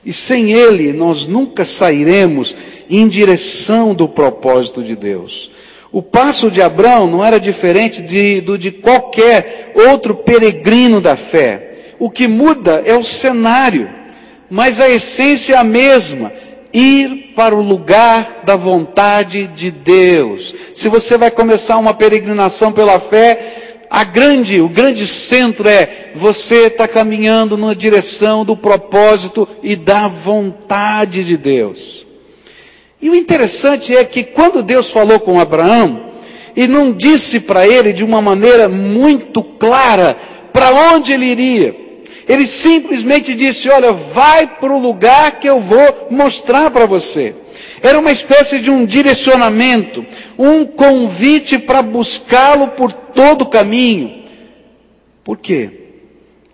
E 0.05 0.13
sem 0.13 0.53
Ele, 0.53 0.93
nós 0.93 1.27
nunca 1.27 1.65
sairemos 1.65 2.57
em 2.89 3.07
direção 3.07 3.95
do 3.95 4.09
propósito 4.09 4.83
de 4.83 4.97
Deus. 4.97 5.51
O 5.93 6.03
passo 6.03 6.51
de 6.51 6.63
Abraão 6.63 7.07
não 7.07 7.23
era 7.23 7.39
diferente 7.39 8.01
de, 8.01 8.41
do 8.41 8.57
de 8.57 8.73
qualquer 8.73 9.73
outro 9.75 10.15
peregrino 10.15 11.01
da 11.01 11.17
fé. 11.17 11.75
O 11.99 12.11
que 12.11 12.27
muda 12.27 12.83
é 12.85 12.97
o 12.97 13.03
cenário, 13.03 13.89
mas 14.53 14.83
a 14.83 14.89
essência 14.91 15.55
é 15.55 15.57
a 15.57 15.65
mesma. 15.65 16.31
Ir 16.75 17.33
para 17.35 17.55
o 17.55 17.63
lugar 17.63 18.43
da 18.45 18.55
vontade 18.55 19.47
de 19.47 19.71
Deus. 19.71 20.55
Se 20.75 20.91
você 20.91 21.17
vai 21.17 21.31
começar 21.31 21.79
uma 21.79 21.95
peregrinação 21.95 22.71
pela 22.71 23.01
fé, 23.01 23.87
a 23.89 24.05
grande, 24.05 24.61
o 24.61 24.69
grande 24.69 25.07
centro 25.07 25.67
é 25.67 26.11
você 26.15 26.67
está 26.67 26.87
caminhando 26.87 27.57
na 27.57 27.73
direção 27.73 28.45
do 28.45 28.55
propósito 28.55 29.49
e 29.63 29.75
da 29.75 30.07
vontade 30.07 31.25
de 31.25 31.39
Deus. 31.39 32.07
E 33.01 33.09
o 33.09 33.15
interessante 33.15 33.97
é 33.97 34.05
que 34.05 34.23
quando 34.23 34.63
Deus 34.63 34.91
falou 34.91 35.19
com 35.19 35.41
Abraão, 35.41 36.11
e 36.55 36.69
não 36.69 36.93
disse 36.93 37.41
para 37.41 37.67
ele 37.67 37.91
de 37.91 38.05
uma 38.05 38.21
maneira 38.21 38.69
muito 38.69 39.43
clara 39.43 40.15
para 40.53 40.95
onde 40.95 41.11
ele 41.11 41.25
iria. 41.25 41.82
Ele 42.29 42.47
simplesmente 42.47 43.35
disse: 43.35 43.69
Olha, 43.69 43.93
vai 43.93 44.47
para 44.47 44.73
o 44.73 44.79
lugar 44.79 45.41
que 45.41 45.49
eu 45.49 45.61
vou 45.61 46.09
mostrar 46.11 46.71
para 46.71 46.87
você. 46.87 47.35
Era 47.83 47.99
uma 47.99 48.13
espécie 48.13 48.61
de 48.61 48.71
um 48.71 48.85
direcionamento, 48.85 50.07
um 50.39 50.65
convite 50.65 51.59
para 51.59 51.83
buscá-lo 51.83 52.69
por 52.69 52.93
todo 52.93 53.43
o 53.43 53.49
caminho. 53.49 54.23
Por 55.25 55.37
quê? 55.37 55.81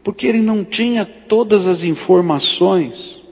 Porque 0.02 0.26
ele 0.26 0.40
não 0.40 0.64
tinha 0.64 1.04
todas 1.04 1.66
as 1.66 1.82
informações, 1.82 3.22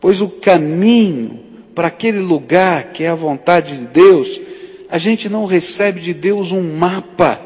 pois 0.00 0.22
o 0.22 0.28
caminho 0.28 1.40
para 1.74 1.88
aquele 1.88 2.20
lugar 2.20 2.92
que 2.92 3.04
é 3.04 3.08
a 3.08 3.14
vontade 3.14 3.76
de 3.76 3.84
Deus, 3.84 4.40
a 4.90 4.96
gente 4.98 5.28
não 5.28 5.44
recebe 5.44 6.00
de 6.00 6.14
Deus 6.14 6.50
um 6.50 6.76
mapa, 6.76 7.40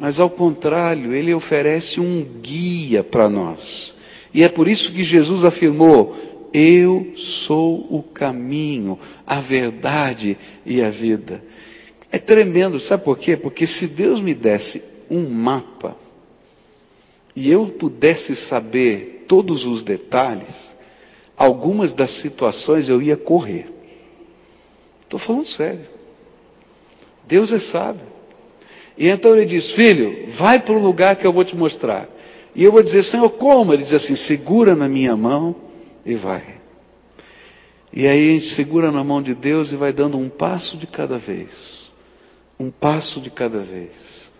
mas 0.00 0.18
ao 0.18 0.30
contrário, 0.30 1.12
ele 1.12 1.34
oferece 1.34 2.00
um 2.00 2.24
guia 2.24 3.04
para 3.04 3.28
nós. 3.28 3.94
E 4.32 4.42
é 4.42 4.48
por 4.48 4.66
isso 4.66 4.90
que 4.92 5.04
Jesus 5.04 5.44
afirmou: 5.44 6.16
Eu 6.54 7.12
sou 7.16 7.86
o 7.90 8.02
caminho, 8.02 8.98
a 9.26 9.40
verdade 9.40 10.38
e 10.64 10.80
a 10.80 10.88
vida. 10.88 11.44
É 12.10 12.18
tremendo, 12.18 12.80
sabe 12.80 13.04
por 13.04 13.18
quê? 13.18 13.36
Porque 13.36 13.66
se 13.66 13.86
Deus 13.86 14.22
me 14.22 14.32
desse 14.32 14.82
um 15.10 15.28
mapa 15.28 15.94
e 17.36 17.50
eu 17.50 17.66
pudesse 17.66 18.34
saber 18.34 19.26
todos 19.28 19.66
os 19.66 19.82
detalhes, 19.82 20.74
algumas 21.36 21.92
das 21.92 22.12
situações 22.12 22.88
eu 22.88 23.02
ia 23.02 23.18
correr. 23.18 23.66
Estou 25.02 25.20
falando 25.20 25.46
sério. 25.46 25.84
Deus 27.28 27.52
é 27.52 27.58
sábio. 27.58 28.19
E 29.00 29.08
então 29.08 29.34
ele 29.34 29.46
diz: 29.46 29.70
Filho, 29.70 30.26
vai 30.28 30.60
para 30.60 30.74
o 30.74 30.78
lugar 30.78 31.16
que 31.16 31.26
eu 31.26 31.32
vou 31.32 31.42
te 31.42 31.56
mostrar. 31.56 32.06
E 32.54 32.62
eu 32.62 32.70
vou 32.70 32.82
dizer: 32.82 33.02
Senhor, 33.02 33.30
como? 33.30 33.72
Ele 33.72 33.82
diz 33.82 33.94
assim: 33.94 34.14
Segura 34.14 34.76
na 34.76 34.86
minha 34.86 35.16
mão 35.16 35.56
e 36.04 36.14
vai. 36.14 36.42
E 37.90 38.06
aí 38.06 38.28
a 38.28 38.32
gente 38.34 38.48
segura 38.48 38.92
na 38.92 39.02
mão 39.02 39.22
de 39.22 39.34
Deus 39.34 39.72
e 39.72 39.76
vai 39.76 39.90
dando 39.90 40.18
um 40.18 40.28
passo 40.28 40.76
de 40.76 40.86
cada 40.86 41.16
vez. 41.16 41.94
Um 42.58 42.70
passo 42.70 43.22
de 43.22 43.30
cada 43.30 43.60
vez 43.60 44.30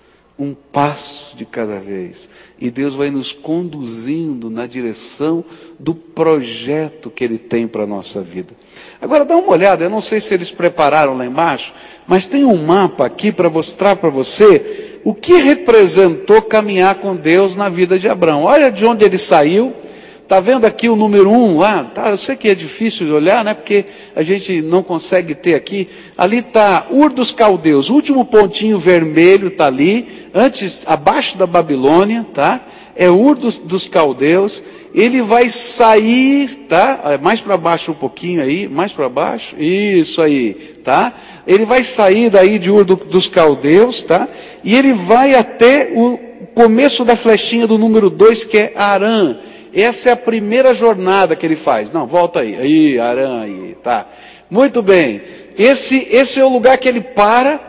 um 0.41 0.55
passo 0.55 1.37
de 1.37 1.45
cada 1.45 1.79
vez. 1.79 2.27
E 2.59 2.71
Deus 2.71 2.95
vai 2.95 3.11
nos 3.11 3.31
conduzindo 3.31 4.49
na 4.49 4.67
direção 4.67 5.45
do 5.79 5.95
projeto 5.95 7.11
que 7.11 7.23
Ele 7.23 7.37
tem 7.37 7.69
para 7.69 7.83
a 7.83 7.87
nossa 7.87 8.23
vida. 8.23 8.55
Agora 8.99 9.27
dá 9.27 9.37
uma 9.37 9.53
olhada, 9.53 9.85
eu 9.85 9.91
não 9.91 10.01
sei 10.01 10.19
se 10.19 10.33
eles 10.33 10.51
prepararam 10.51 11.15
lá 11.15 11.27
embaixo, 11.27 11.75
mas 12.11 12.27
tem 12.27 12.45
um 12.45 12.57
mapa 12.57 13.07
aqui 13.07 13.31
para 13.31 13.49
mostrar 13.49 13.95
para 13.95 14.11
você 14.11 14.99
o 15.05 15.15
que 15.15 15.37
representou 15.37 16.43
caminhar 16.43 16.97
com 16.97 17.15
Deus 17.15 17.55
na 17.55 17.69
vida 17.69 18.01
de 18.01 18.09
Abraão. 18.09 18.43
Olha 18.43 18.69
de 18.69 18.85
onde 18.85 19.05
ele 19.05 19.17
saiu, 19.17 19.73
Está 20.25 20.39
vendo 20.39 20.65
aqui 20.65 20.89
o 20.89 20.95
número 20.95 21.29
um 21.29 21.59
lá? 21.59 21.85
Tá, 21.85 22.11
eu 22.11 22.17
sei 22.17 22.37
que 22.37 22.49
é 22.49 22.55
difícil 22.55 23.07
de 23.07 23.13
olhar, 23.13 23.45
né? 23.45 23.55
Porque 23.55 23.85
a 24.15 24.23
gente 24.23 24.61
não 24.61 24.81
consegue 24.81 25.35
ter 25.35 25.55
aqui. 25.55 25.89
Ali 26.17 26.39
está 26.39 26.87
Ur 26.91 27.11
dos 27.11 27.33
Caldeus. 27.33 27.91
O 27.91 27.95
último 27.95 28.25
pontinho 28.25 28.79
vermelho 28.79 29.49
está 29.49 29.67
ali, 29.67 30.29
antes, 30.33 30.83
abaixo 30.87 31.37
da 31.37 31.49
Babilônia, 31.49 32.25
tá? 32.33 32.61
É 32.95 33.11
Ur 33.11 33.35
dos, 33.35 33.59
dos 33.59 33.89
Caldeus. 33.89 34.63
Ele 34.95 35.23
vai 35.23 35.49
sair, 35.49 36.67
tá? 36.69 37.01
É, 37.05 37.19
mais 37.19 37.41
para 37.41 37.57
baixo 37.57 37.93
um 37.93 37.95
pouquinho 37.95 38.43
aí, 38.43 38.69
mais 38.69 38.93
para 38.93 39.09
baixo. 39.09 39.55
Isso 39.59 40.21
aí, 40.21 40.55
tá? 40.83 41.13
Ele 41.47 41.65
vai 41.65 41.85
sair 41.85 42.29
daí 42.29 42.59
de 42.59 42.71
Ur 42.71 42.85
do, 42.85 42.97
dos 42.97 43.29
Caldeus, 43.29 44.03
tá? 44.03 44.29
E 44.65 44.75
ele 44.75 44.93
vai 44.93 45.35
até 45.35 45.93
o 45.95 46.19
começo 46.55 47.05
da 47.05 47.17
flechinha 47.17 47.67
do 47.67 47.79
número 47.79 48.11
2, 48.11 48.45
que 48.45 48.59
é 48.59 48.73
Arã. 48.75 49.39
Essa 49.73 50.11
é 50.11 50.13
a 50.13 50.17
primeira 50.17 50.75
jornada 50.75 51.37
que 51.37 51.47
ele 51.47 51.57
faz. 51.57 51.93
Não, 51.93 52.07
volta 52.07 52.41
aí. 52.41 52.57
Aí, 52.57 52.99
Arã, 52.99 53.43
aí, 53.43 53.77
tá. 53.83 54.07
Muito 54.51 54.83
bem. 54.83 55.23
Esse, 55.57 56.09
esse 56.11 56.41
é 56.41 56.45
o 56.45 56.49
lugar 56.49 56.77
que 56.79 56.89
ele 56.89 57.01
para, 57.01 57.61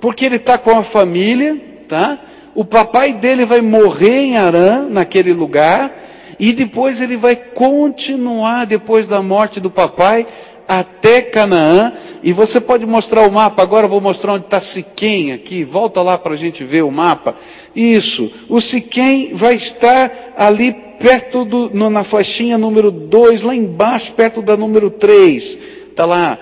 porque 0.00 0.24
ele 0.24 0.36
está 0.36 0.58
com 0.58 0.76
a 0.76 0.82
família, 0.82 1.56
tá? 1.88 2.18
O 2.54 2.64
papai 2.64 3.12
dele 3.12 3.44
vai 3.44 3.60
morrer 3.60 4.20
em 4.20 4.36
Arã, 4.36 4.88
naquele 4.88 5.32
lugar, 5.32 5.92
e 6.38 6.52
depois 6.52 7.00
ele 7.00 7.16
vai 7.16 7.36
continuar, 7.36 8.66
depois 8.66 9.08
da 9.08 9.22
morte 9.22 9.60
do 9.60 9.70
papai, 9.70 10.26
até 10.66 11.20
Canaã, 11.22 11.92
e 12.22 12.32
você 12.32 12.60
pode 12.60 12.86
mostrar 12.86 13.26
o 13.28 13.32
mapa, 13.32 13.62
agora 13.62 13.86
eu 13.86 13.90
vou 13.90 14.00
mostrar 14.00 14.32
onde 14.34 14.46
está 14.46 14.60
Siquém 14.60 15.32
aqui, 15.32 15.62
volta 15.62 16.00
lá 16.02 16.16
para 16.16 16.34
a 16.34 16.36
gente 16.36 16.64
ver 16.64 16.82
o 16.82 16.90
mapa. 16.90 17.34
Isso, 17.76 18.32
o 18.48 18.60
Siquém 18.60 19.34
vai 19.34 19.54
estar 19.54 20.34
ali 20.36 20.72
perto 20.98 21.44
do, 21.44 21.70
no, 21.70 21.90
na 21.90 22.02
faixinha 22.02 22.56
número 22.56 22.90
2, 22.90 23.42
lá 23.42 23.54
embaixo, 23.54 24.12
perto 24.14 24.40
da 24.40 24.56
número 24.56 24.90
3, 24.90 25.58
está 25.90 26.06
lá, 26.06 26.38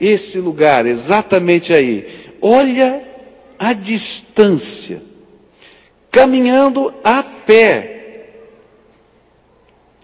esse 0.00 0.38
lugar, 0.38 0.84
exatamente 0.86 1.72
aí. 1.72 2.06
Olha 2.42 3.02
a 3.58 3.72
distância, 3.72 5.00
caminhando 6.10 6.92
a 7.02 7.22
pé. 7.22 7.93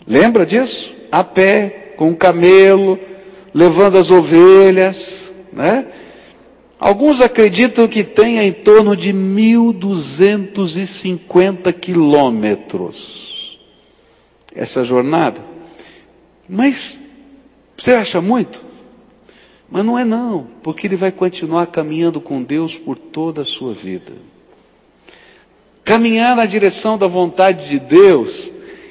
Lembra 0.07 0.47
disso? 0.47 0.95
A 1.11 1.25
pé, 1.25 1.95
com 1.97 2.11
o 2.11 2.17
camelo, 2.17 2.99
levando 3.53 3.99
as 3.99 4.11
ovelhas, 4.11 5.31
né? 5.53 5.87
Alguns 6.79 7.21
acreditam 7.21 7.87
que 7.87 8.03
tenha 8.03 8.43
em 8.43 8.53
torno 8.53 8.97
de 8.97 9.13
1.250 9.13 11.71
quilômetros 11.75 13.61
essa 14.55 14.83
jornada. 14.83 15.45
Mas 16.49 16.99
você 17.77 17.93
acha 17.93 18.19
muito? 18.21 18.65
Mas 19.71 19.85
não 19.85 19.99
é 19.99 20.05
não, 20.05 20.49
porque 20.63 20.87
ele 20.87 20.97
vai 20.97 21.13
continuar 21.13 21.67
caminhando 21.67 22.21
com 22.21 22.43
Deus 22.43 22.77
por 22.77 22.99
toda 22.99 23.43
a 23.43 23.45
sua 23.45 23.73
vida. 23.73 24.13
Caminhar 25.85 26.35
na 26.35 26.47
direção 26.47 26.99
da 26.99 27.07
vontade 27.07 27.69
de 27.69 27.79
Deus 27.79 28.51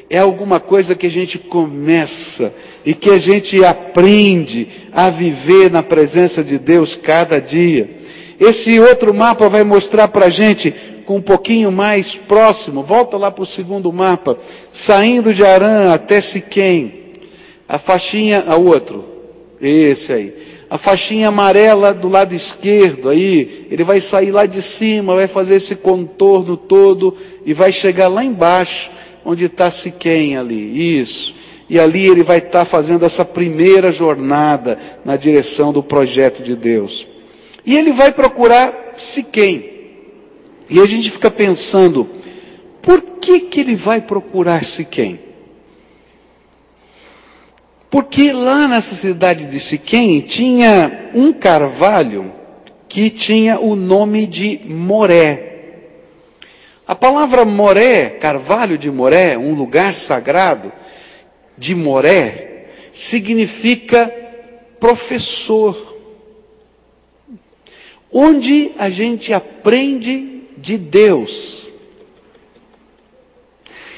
é 0.09 0.17
alguma 0.17 0.59
coisa 0.59 0.95
que 0.95 1.05
a 1.05 1.11
gente 1.11 1.37
começa 1.37 2.51
e 2.83 2.93
que 2.93 3.11
a 3.11 3.19
gente 3.19 3.63
aprende 3.63 4.67
a 4.91 5.09
viver 5.09 5.69
na 5.69 5.83
presença 5.83 6.43
de 6.43 6.57
Deus 6.57 6.95
cada 6.95 7.39
dia. 7.39 7.97
Esse 8.39 8.79
outro 8.79 9.13
mapa 9.13 9.47
vai 9.47 9.63
mostrar 9.63 10.07
para 10.07 10.25
a 10.25 10.29
gente 10.29 10.73
com 11.05 11.17
um 11.17 11.21
pouquinho 11.21 11.71
mais 11.71 12.15
próximo. 12.15 12.81
Volta 12.81 13.17
lá 13.17 13.29
para 13.29 13.43
o 13.43 13.47
segundo 13.47 13.91
mapa. 13.93 14.37
Saindo 14.71 15.33
de 15.33 15.43
Arã 15.43 15.93
até 15.93 16.19
Siquém. 16.21 16.93
A 17.67 17.77
faixinha, 17.77 18.43
a 18.47 18.55
outro. 18.55 19.05
Esse 19.61 20.13
aí. 20.13 20.33
A 20.69 20.77
faixinha 20.77 21.27
amarela 21.27 21.93
do 21.93 22.07
lado 22.07 22.33
esquerdo 22.33 23.09
aí, 23.09 23.67
ele 23.71 23.83
vai 23.83 23.99
sair 23.99 24.31
lá 24.31 24.45
de 24.45 24.61
cima, 24.61 25.15
vai 25.15 25.27
fazer 25.27 25.55
esse 25.55 25.75
contorno 25.75 26.55
todo 26.55 27.17
e 27.43 27.53
vai 27.53 27.71
chegar 27.71 28.07
lá 28.07 28.23
embaixo 28.23 28.91
onde 29.29 29.45
está 29.45 29.69
Siquém 29.69 30.35
ali, 30.35 30.99
isso. 30.99 31.35
E 31.69 31.79
ali 31.79 32.07
ele 32.07 32.23
vai 32.23 32.39
estar 32.39 32.59
tá 32.59 32.65
fazendo 32.65 33.05
essa 33.05 33.23
primeira 33.23 33.91
jornada 33.91 34.79
na 35.05 35.15
direção 35.15 35.71
do 35.71 35.83
projeto 35.83 36.41
de 36.41 36.55
Deus. 36.55 37.07
E 37.63 37.77
ele 37.77 37.91
vai 37.91 38.11
procurar 38.11 38.95
Siquém. 38.97 39.69
E 40.67 40.79
a 40.79 40.85
gente 40.87 41.11
fica 41.11 41.29
pensando, 41.29 42.09
por 42.81 43.01
que 43.01 43.41
que 43.41 43.59
ele 43.59 43.75
vai 43.75 44.01
procurar 44.01 44.65
Siquém? 44.65 45.19
Porque 47.87 48.31
lá 48.31 48.67
nessa 48.67 48.95
cidade 48.95 49.45
de 49.45 49.59
Siquém 49.59 50.21
tinha 50.21 51.11
um 51.13 51.31
carvalho 51.31 52.31
que 52.87 53.11
tinha 53.11 53.59
o 53.59 53.75
nome 53.75 54.25
de 54.25 54.59
Moré. 54.65 55.48
A 56.89 56.95
palavra 56.95 57.45
Moré, 57.45 58.09
carvalho 58.09 58.75
de 58.75 58.89
Moré, 58.89 59.37
um 59.37 59.53
lugar 59.53 59.93
sagrado 59.93 60.73
de 61.55 61.75
Moré, 61.75 62.65
significa 62.91 64.11
professor. 64.79 65.77
Onde 68.11 68.71
a 68.79 68.89
gente 68.89 69.31
aprende 69.31 70.45
de 70.57 70.79
Deus. 70.79 71.69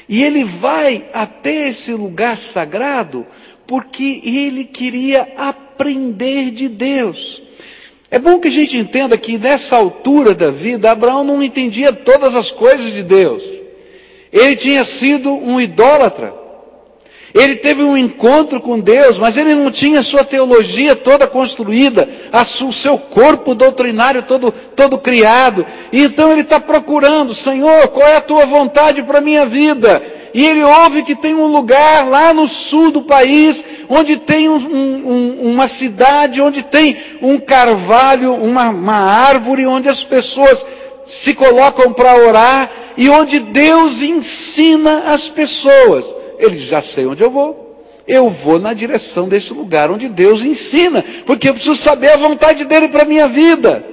E 0.06 0.22
ele 0.22 0.44
vai 0.44 1.08
até 1.14 1.70
esse 1.70 1.94
lugar 1.94 2.36
sagrado 2.36 3.26
porque 3.66 4.20
ele 4.22 4.66
queria 4.66 5.32
aprender 5.38 6.50
de 6.50 6.68
Deus. 6.68 7.41
É 8.12 8.18
bom 8.18 8.38
que 8.38 8.48
a 8.48 8.50
gente 8.52 8.76
entenda 8.76 9.16
que 9.16 9.38
nessa 9.38 9.74
altura 9.74 10.34
da 10.34 10.50
vida, 10.50 10.90
Abraão 10.90 11.24
não 11.24 11.42
entendia 11.42 11.94
todas 11.94 12.36
as 12.36 12.50
coisas 12.50 12.92
de 12.92 13.02
Deus. 13.02 13.42
Ele 14.30 14.54
tinha 14.54 14.84
sido 14.84 15.32
um 15.32 15.58
idólatra. 15.58 16.34
Ele 17.32 17.56
teve 17.56 17.82
um 17.82 17.96
encontro 17.96 18.60
com 18.60 18.78
Deus, 18.78 19.18
mas 19.18 19.38
ele 19.38 19.54
não 19.54 19.70
tinha 19.70 20.02
sua 20.02 20.22
teologia 20.24 20.94
toda 20.94 21.26
construída, 21.26 22.06
o 22.62 22.70
seu 22.70 22.98
corpo 22.98 23.54
doutrinário 23.54 24.22
todo, 24.24 24.52
todo 24.52 24.98
criado. 24.98 25.64
E 25.90 26.02
então 26.02 26.30
ele 26.30 26.42
está 26.42 26.60
procurando, 26.60 27.34
Senhor, 27.34 27.88
qual 27.88 28.06
é 28.06 28.16
a 28.16 28.20
tua 28.20 28.44
vontade 28.44 29.02
para 29.02 29.20
a 29.20 29.22
minha 29.22 29.46
vida? 29.46 30.02
E 30.34 30.46
ele 30.46 30.62
ouve 30.62 31.02
que 31.02 31.14
tem 31.14 31.34
um 31.34 31.46
lugar 31.46 32.08
lá 32.08 32.32
no 32.32 32.48
sul 32.48 32.90
do 32.90 33.02
país, 33.02 33.64
onde 33.88 34.16
tem 34.16 34.48
um, 34.48 34.56
um, 34.56 35.52
uma 35.52 35.66
cidade, 35.66 36.40
onde 36.40 36.62
tem 36.62 36.96
um 37.20 37.38
carvalho, 37.38 38.34
uma, 38.34 38.70
uma 38.70 38.94
árvore, 38.94 39.66
onde 39.66 39.88
as 39.88 40.02
pessoas 40.02 40.64
se 41.04 41.34
colocam 41.34 41.92
para 41.92 42.16
orar 42.16 42.70
e 42.96 43.08
onde 43.10 43.38
Deus 43.40 44.02
ensina 44.02 45.04
as 45.06 45.28
pessoas. 45.28 46.14
Ele 46.38 46.56
já 46.56 46.80
sei 46.80 47.06
onde 47.06 47.22
eu 47.22 47.30
vou. 47.30 47.70
Eu 48.06 48.28
vou 48.28 48.58
na 48.58 48.72
direção 48.72 49.28
desse 49.28 49.52
lugar 49.52 49.90
onde 49.90 50.08
Deus 50.08 50.44
ensina, 50.44 51.04
porque 51.24 51.48
eu 51.48 51.54
preciso 51.54 51.76
saber 51.76 52.12
a 52.12 52.16
vontade 52.16 52.64
dele 52.64 52.88
para 52.88 53.02
a 53.02 53.06
minha 53.06 53.28
vida. 53.28 53.91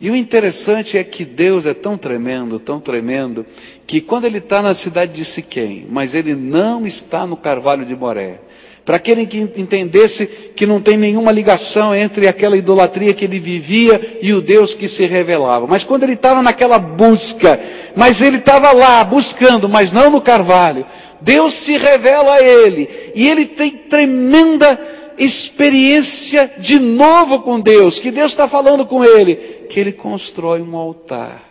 E 0.00 0.10
o 0.10 0.16
interessante 0.16 0.98
é 0.98 1.04
que 1.04 1.24
Deus 1.24 1.66
é 1.66 1.74
tão 1.74 1.96
tremendo, 1.96 2.58
tão 2.58 2.80
tremendo, 2.80 3.46
que 3.86 4.00
quando 4.00 4.24
ele 4.24 4.38
está 4.38 4.60
na 4.60 4.74
cidade 4.74 5.12
de 5.12 5.24
Siquém, 5.24 5.86
mas 5.88 6.14
ele 6.14 6.34
não 6.34 6.86
está 6.86 7.26
no 7.26 7.36
Carvalho 7.36 7.86
de 7.86 7.94
Moré, 7.94 8.40
para 8.84 8.96
aquele 8.96 9.26
que 9.26 9.38
entendesse 9.38 10.26
que 10.26 10.66
não 10.66 10.80
tem 10.80 10.96
nenhuma 10.98 11.32
ligação 11.32 11.94
entre 11.94 12.28
aquela 12.28 12.56
idolatria 12.56 13.14
que 13.14 13.24
ele 13.24 13.40
vivia 13.40 14.18
e 14.20 14.32
o 14.34 14.42
Deus 14.42 14.74
que 14.74 14.86
se 14.86 15.06
revelava. 15.06 15.66
Mas 15.66 15.84
quando 15.84 16.02
ele 16.02 16.12
estava 16.12 16.42
naquela 16.42 16.78
busca, 16.78 17.58
mas 17.96 18.20
ele 18.20 18.38
estava 18.38 18.72
lá 18.72 19.02
buscando, 19.02 19.68
mas 19.68 19.90
não 19.90 20.10
no 20.10 20.20
carvalho, 20.20 20.84
Deus 21.20 21.54
se 21.54 21.78
revela 21.78 22.34
a 22.34 22.42
ele 22.42 22.88
e 23.14 23.26
ele 23.26 23.46
tem 23.46 23.70
tremenda 23.70 24.78
experiência 25.18 26.52
de 26.58 26.78
novo 26.78 27.40
com 27.40 27.60
Deus, 27.60 27.98
que 27.98 28.10
Deus 28.10 28.32
está 28.32 28.48
falando 28.48 28.86
com 28.86 29.04
ele, 29.04 29.36
que 29.68 29.78
ele 29.78 29.92
constrói 29.92 30.60
um 30.60 30.76
altar. 30.76 31.42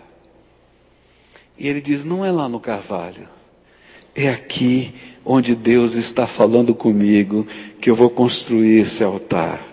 E 1.58 1.67
ele 1.67 1.82
diz: 1.82 2.04
não 2.04 2.23
é 2.26 2.32
lá 2.32 2.49
no 2.49 2.60
carvalho, 2.60 3.28
é 4.15 4.30
aqui 4.30 4.93
onde 5.26 5.56
Deus 5.56 5.93
está 5.93 6.28
falando 6.28 6.76
comigo 6.76 7.47
que 7.80 7.89
eu 7.89 7.95
vou 7.95 8.10
construir 8.10 8.80
esse 8.80 9.04
altar. 9.04 9.65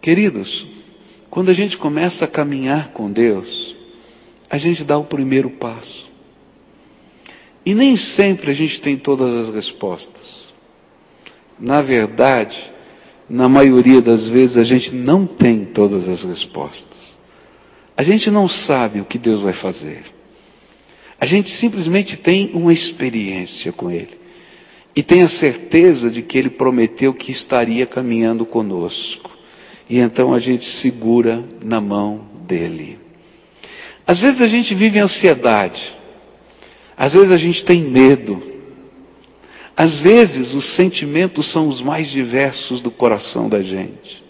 Queridos, 0.00 0.66
quando 1.30 1.50
a 1.50 1.54
gente 1.54 1.76
começa 1.76 2.24
a 2.26 2.28
caminhar 2.28 2.90
com 2.90 3.10
Deus, 3.10 3.74
a 4.48 4.58
gente 4.58 4.84
dá 4.84 4.96
o 4.96 5.04
primeiro 5.04 5.50
passo. 5.50 6.10
E 7.66 7.74
nem 7.74 7.96
sempre 7.96 8.50
a 8.50 8.54
gente 8.54 8.80
tem 8.80 8.96
todas 8.96 9.36
as 9.36 9.54
respostas. 9.54 10.52
Na 11.58 11.80
verdade, 11.80 12.72
na 13.28 13.48
maioria 13.48 14.00
das 14.02 14.26
vezes 14.26 14.56
a 14.56 14.64
gente 14.64 14.94
não 14.94 15.26
tem 15.26 15.64
todas 15.64 16.08
as 16.08 16.22
respostas. 16.22 17.18
A 17.96 18.02
gente 18.02 18.30
não 18.30 18.48
sabe 18.48 19.00
o 19.00 19.04
que 19.04 19.18
Deus 19.18 19.40
vai 19.40 19.52
fazer. 19.52 20.02
A 21.20 21.26
gente 21.26 21.48
simplesmente 21.48 22.16
tem 22.16 22.50
uma 22.54 22.72
experiência 22.72 23.72
com 23.72 23.90
Ele. 23.90 24.10
E 24.96 25.02
tem 25.02 25.22
a 25.22 25.28
certeza 25.28 26.10
de 26.10 26.22
que 26.22 26.36
Ele 26.36 26.50
prometeu 26.50 27.14
que 27.14 27.32
estaria 27.32 27.86
caminhando 27.86 28.44
conosco. 28.44 29.30
E 29.88 29.98
então 29.98 30.32
a 30.32 30.38
gente 30.40 30.66
segura 30.66 31.44
na 31.62 31.80
mão 31.80 32.22
dEle. 32.46 32.98
Às 34.06 34.18
vezes 34.18 34.40
a 34.42 34.46
gente 34.46 34.74
vive 34.74 34.98
ansiedade. 34.98 35.96
Às 36.96 37.14
vezes 37.14 37.30
a 37.30 37.36
gente 37.36 37.64
tem 37.64 37.82
medo. 37.82 38.53
Às 39.76 39.96
vezes 39.96 40.54
os 40.54 40.64
sentimentos 40.66 41.46
são 41.46 41.68
os 41.68 41.82
mais 41.82 42.08
diversos 42.08 42.80
do 42.80 42.90
coração 42.90 43.48
da 43.48 43.62
gente. 43.62 44.22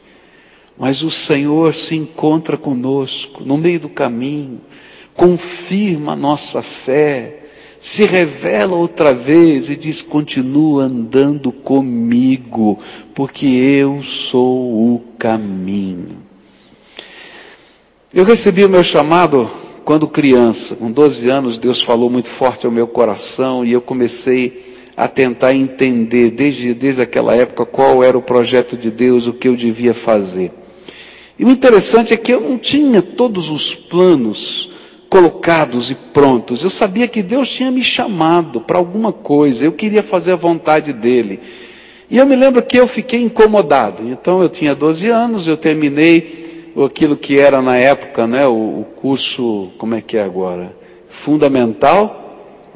Mas 0.78 1.02
o 1.02 1.10
Senhor 1.10 1.74
se 1.74 1.94
encontra 1.94 2.56
conosco 2.56 3.44
no 3.44 3.56
meio 3.56 3.78
do 3.78 3.88
caminho, 3.88 4.60
confirma 5.14 6.12
a 6.12 6.16
nossa 6.16 6.62
fé, 6.62 7.44
se 7.78 8.04
revela 8.04 8.74
outra 8.74 9.12
vez 9.12 9.68
e 9.68 9.76
diz: 9.76 10.00
continua 10.00 10.84
andando 10.84 11.52
comigo, 11.52 12.78
porque 13.14 13.46
eu 13.46 14.02
sou 14.02 14.94
o 14.94 15.02
caminho. 15.18 16.16
Eu 18.12 18.24
recebi 18.24 18.64
o 18.64 18.68
meu 18.68 18.82
chamado 18.82 19.48
quando 19.84 20.08
criança, 20.08 20.74
com 20.74 20.90
12 20.90 21.28
anos, 21.28 21.58
Deus 21.58 21.82
falou 21.82 22.08
muito 22.08 22.28
forte 22.28 22.64
ao 22.64 22.72
meu 22.72 22.86
coração 22.86 23.64
e 23.64 23.72
eu 23.72 23.82
comecei 23.82 24.73
a 24.96 25.08
tentar 25.08 25.54
entender 25.54 26.30
desde, 26.30 26.72
desde 26.74 27.02
aquela 27.02 27.34
época 27.34 27.66
qual 27.66 28.02
era 28.02 28.16
o 28.16 28.22
projeto 28.22 28.76
de 28.76 28.90
Deus, 28.90 29.26
o 29.26 29.32
que 29.32 29.48
eu 29.48 29.56
devia 29.56 29.92
fazer. 29.94 30.52
E 31.38 31.44
o 31.44 31.50
interessante 31.50 32.14
é 32.14 32.16
que 32.16 32.32
eu 32.32 32.40
não 32.40 32.56
tinha 32.56 33.02
todos 33.02 33.50
os 33.50 33.74
planos 33.74 34.70
colocados 35.10 35.90
e 35.90 35.94
prontos. 35.94 36.62
Eu 36.62 36.70
sabia 36.70 37.08
que 37.08 37.22
Deus 37.22 37.48
tinha 37.50 37.70
me 37.70 37.82
chamado 37.82 38.60
para 38.60 38.78
alguma 38.78 39.12
coisa, 39.12 39.64
eu 39.64 39.72
queria 39.72 40.02
fazer 40.02 40.32
a 40.32 40.36
vontade 40.36 40.92
dele. 40.92 41.40
E 42.10 42.18
eu 42.18 42.26
me 42.26 42.36
lembro 42.36 42.62
que 42.62 42.76
eu 42.76 42.86
fiquei 42.86 43.22
incomodado. 43.22 44.08
Então 44.08 44.42
eu 44.42 44.48
tinha 44.48 44.74
12 44.74 45.08
anos, 45.08 45.46
eu 45.48 45.56
terminei 45.56 46.72
aquilo 46.84 47.16
que 47.16 47.38
era 47.38 47.62
na 47.62 47.76
época, 47.76 48.26
né, 48.26 48.46
o, 48.46 48.80
o 48.80 48.86
curso, 48.96 49.70
como 49.78 49.94
é 49.94 50.00
que 50.00 50.16
é 50.16 50.22
agora? 50.22 50.74
Fundamental, 51.08 52.24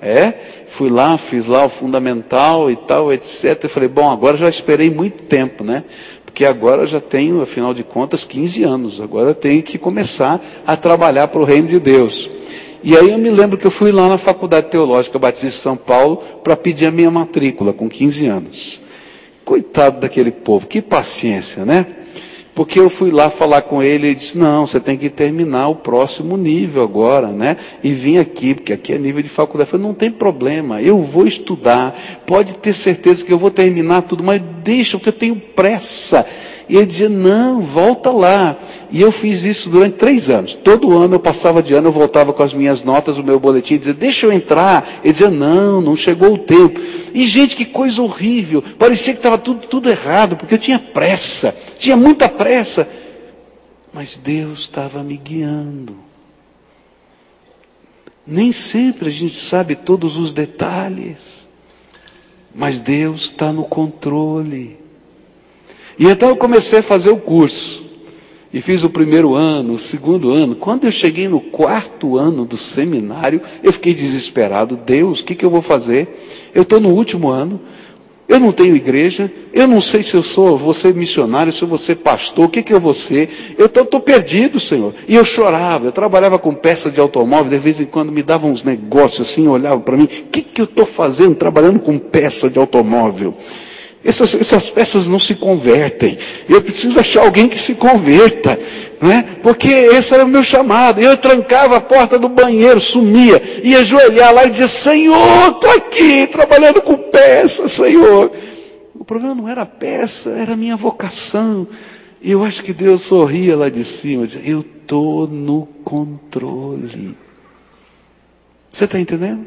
é, 0.00 0.34
fui 0.68 0.88
lá, 0.90 1.18
fiz 1.18 1.46
lá 1.46 1.64
o 1.64 1.68
fundamental 1.68 2.70
e 2.70 2.76
tal, 2.76 3.12
etc. 3.12 3.58
Eu 3.62 3.68
falei, 3.68 3.88
bom, 3.88 4.10
agora 4.10 4.36
já 4.36 4.48
esperei 4.48 4.90
muito 4.90 5.22
tempo, 5.24 5.64
né? 5.64 5.84
Porque 6.24 6.44
agora 6.44 6.86
já 6.86 7.00
tenho, 7.00 7.40
afinal 7.40 7.74
de 7.74 7.82
contas, 7.82 8.22
15 8.22 8.62
anos. 8.62 9.00
Agora 9.00 9.34
tenho 9.34 9.62
que 9.62 9.78
começar 9.78 10.40
a 10.66 10.76
trabalhar 10.76 11.28
para 11.28 11.40
o 11.40 11.44
reino 11.44 11.68
de 11.68 11.80
Deus. 11.80 12.30
E 12.82 12.96
aí 12.96 13.10
eu 13.10 13.18
me 13.18 13.30
lembro 13.30 13.58
que 13.58 13.66
eu 13.66 13.70
fui 13.70 13.90
lá 13.90 14.08
na 14.08 14.18
Faculdade 14.18 14.68
Teológica 14.68 15.18
Batista 15.18 15.48
de 15.48 15.54
São 15.54 15.76
Paulo 15.76 16.18
para 16.44 16.56
pedir 16.56 16.86
a 16.86 16.90
minha 16.90 17.10
matrícula 17.10 17.72
com 17.72 17.88
15 17.88 18.26
anos. 18.26 18.80
Coitado 19.44 20.00
daquele 20.00 20.30
povo, 20.30 20.66
que 20.66 20.80
paciência, 20.80 21.64
né? 21.64 21.86
Porque 22.58 22.80
eu 22.80 22.90
fui 22.90 23.12
lá 23.12 23.30
falar 23.30 23.62
com 23.62 23.80
ele 23.80 24.08
e 24.08 24.14
disse, 24.16 24.36
não, 24.36 24.66
você 24.66 24.80
tem 24.80 24.98
que 24.98 25.08
terminar 25.08 25.68
o 25.68 25.76
próximo 25.76 26.36
nível 26.36 26.82
agora, 26.82 27.28
né? 27.28 27.56
E 27.84 27.92
vim 27.92 28.18
aqui, 28.18 28.52
porque 28.52 28.72
aqui 28.72 28.92
é 28.92 28.98
nível 28.98 29.22
de 29.22 29.28
faculdade. 29.28 29.68
Eu 29.68 29.70
falei, 29.70 29.86
não 29.86 29.94
tem 29.94 30.10
problema, 30.10 30.82
eu 30.82 31.00
vou 31.00 31.24
estudar, 31.24 31.96
pode 32.26 32.54
ter 32.54 32.72
certeza 32.72 33.24
que 33.24 33.32
eu 33.32 33.38
vou 33.38 33.52
terminar 33.52 34.02
tudo, 34.02 34.24
mas 34.24 34.42
deixa, 34.64 34.98
porque 34.98 35.10
eu 35.10 35.12
tenho 35.12 35.36
pressa. 35.36 36.26
E 36.68 36.76
ele 36.76 36.86
dizia, 36.86 37.08
não, 37.08 37.62
volta 37.62 38.10
lá. 38.10 38.56
E 38.90 39.00
eu 39.00 39.10
fiz 39.10 39.44
isso 39.44 39.70
durante 39.70 39.96
três 39.96 40.28
anos. 40.28 40.52
Todo 40.54 40.96
ano 40.96 41.14
eu 41.14 41.20
passava 41.20 41.62
de 41.62 41.72
ano, 41.72 41.88
eu 41.88 41.92
voltava 41.92 42.32
com 42.32 42.42
as 42.42 42.52
minhas 42.52 42.82
notas, 42.82 43.16
o 43.16 43.24
meu 43.24 43.40
boletim, 43.40 43.78
dizia, 43.78 43.94
deixa 43.94 44.26
eu 44.26 44.32
entrar. 44.32 44.86
Ele 45.02 45.12
dizia, 45.12 45.30
não, 45.30 45.80
não 45.80 45.96
chegou 45.96 46.34
o 46.34 46.38
tempo. 46.38 46.78
E 47.14 47.26
gente, 47.26 47.56
que 47.56 47.64
coisa 47.64 48.02
horrível. 48.02 48.62
Parecia 48.78 49.14
que 49.14 49.18
estava 49.18 49.38
tudo, 49.38 49.66
tudo 49.66 49.88
errado, 49.88 50.36
porque 50.36 50.54
eu 50.54 50.58
tinha 50.58 50.78
pressa. 50.78 51.56
Tinha 51.78 51.96
muita 51.96 52.28
pressa. 52.28 52.86
Mas 53.92 54.16
Deus 54.22 54.60
estava 54.60 55.02
me 55.02 55.16
guiando. 55.16 55.96
Nem 58.26 58.52
sempre 58.52 59.08
a 59.08 59.12
gente 59.12 59.36
sabe 59.36 59.74
todos 59.74 60.18
os 60.18 60.34
detalhes. 60.34 61.48
Mas 62.54 62.78
Deus 62.78 63.22
está 63.22 63.50
no 63.52 63.64
controle. 63.64 64.87
E 65.98 66.06
então 66.06 66.28
eu 66.28 66.36
comecei 66.36 66.78
a 66.78 66.82
fazer 66.82 67.10
o 67.10 67.16
curso. 67.16 67.86
E 68.52 68.62
fiz 68.62 68.82
o 68.82 68.88
primeiro 68.88 69.34
ano, 69.34 69.74
o 69.74 69.78
segundo 69.78 70.30
ano. 70.30 70.54
Quando 70.56 70.84
eu 70.84 70.90
cheguei 70.90 71.28
no 71.28 71.40
quarto 71.40 72.16
ano 72.16 72.46
do 72.46 72.56
seminário, 72.56 73.42
eu 73.62 73.72
fiquei 73.72 73.92
desesperado. 73.92 74.76
Deus, 74.76 75.20
o 75.20 75.24
que, 75.24 75.34
que 75.34 75.44
eu 75.44 75.50
vou 75.50 75.60
fazer? 75.60 76.08
Eu 76.54 76.62
estou 76.62 76.80
no 76.80 76.90
último 76.90 77.28
ano, 77.28 77.60
eu 78.26 78.38
não 78.38 78.52
tenho 78.52 78.76
igreja, 78.76 79.30
eu 79.54 79.66
não 79.66 79.80
sei 79.80 80.02
se 80.02 80.14
eu 80.14 80.22
sou, 80.22 80.56
vou 80.56 80.72
ser 80.74 80.94
missionário, 80.94 81.52
se 81.52 81.62
eu 81.62 81.68
vou 81.68 81.78
ser 81.78 81.96
pastor, 81.96 82.44
o 82.44 82.48
que, 82.48 82.62
que 82.62 82.72
eu 82.72 82.80
vou 82.80 82.92
ser? 82.92 83.54
Eu 83.56 83.66
estou 83.66 84.00
perdido, 84.00 84.60
Senhor. 84.60 84.94
E 85.06 85.14
eu 85.14 85.24
chorava, 85.24 85.86
eu 85.86 85.92
trabalhava 85.92 86.38
com 86.38 86.54
peça 86.54 86.90
de 86.90 87.00
automóvel, 87.00 87.50
de 87.50 87.58
vez 87.58 87.80
em 87.80 87.86
quando 87.86 88.12
me 88.12 88.22
davam 88.22 88.50
uns 88.50 88.64
negócios 88.64 89.28
assim, 89.28 89.48
olhavam 89.48 89.80
para 89.80 89.96
mim, 89.96 90.04
o 90.04 90.08
que, 90.30 90.42
que 90.42 90.60
eu 90.60 90.66
estou 90.66 90.86
fazendo 90.86 91.34
trabalhando 91.34 91.80
com 91.80 91.98
peça 91.98 92.50
de 92.50 92.58
automóvel? 92.58 93.34
Essas, 94.04 94.32
essas 94.34 94.70
peças 94.70 95.08
não 95.08 95.18
se 95.18 95.34
convertem. 95.34 96.16
Eu 96.48 96.62
preciso 96.62 97.00
achar 97.00 97.22
alguém 97.22 97.48
que 97.48 97.58
se 97.58 97.74
converta, 97.74 98.58
né? 99.02 99.24
Porque 99.42 99.68
esse 99.68 100.14
era 100.14 100.24
o 100.24 100.28
meu 100.28 100.42
chamado. 100.42 101.00
Eu 101.00 101.16
trancava 101.16 101.76
a 101.76 101.80
porta 101.80 102.18
do 102.18 102.28
banheiro, 102.28 102.80
sumia, 102.80 103.42
ia 103.62 103.80
ajoelhar 103.80 104.32
lá 104.32 104.46
e 104.46 104.50
dizia: 104.50 104.68
Senhor, 104.68 105.50
estou 105.50 105.70
aqui 105.70 106.26
trabalhando 106.28 106.80
com 106.80 106.96
peça, 106.96 107.66
Senhor. 107.66 108.30
O 108.94 109.04
problema 109.04 109.34
não 109.34 109.48
era 109.48 109.62
a 109.62 109.66
peça, 109.66 110.30
era 110.30 110.52
a 110.52 110.56
minha 110.56 110.76
vocação. 110.76 111.66
E 112.22 112.30
eu 112.30 112.44
acho 112.44 112.62
que 112.62 112.72
Deus 112.72 113.02
sorria 113.02 113.56
lá 113.56 113.68
de 113.68 113.82
cima, 113.82 114.26
dizia: 114.26 114.42
Eu 114.48 114.60
estou 114.60 115.26
no 115.26 115.66
controle. 115.84 117.16
Você 118.70 118.84
está 118.84 118.98
entendendo? 118.98 119.44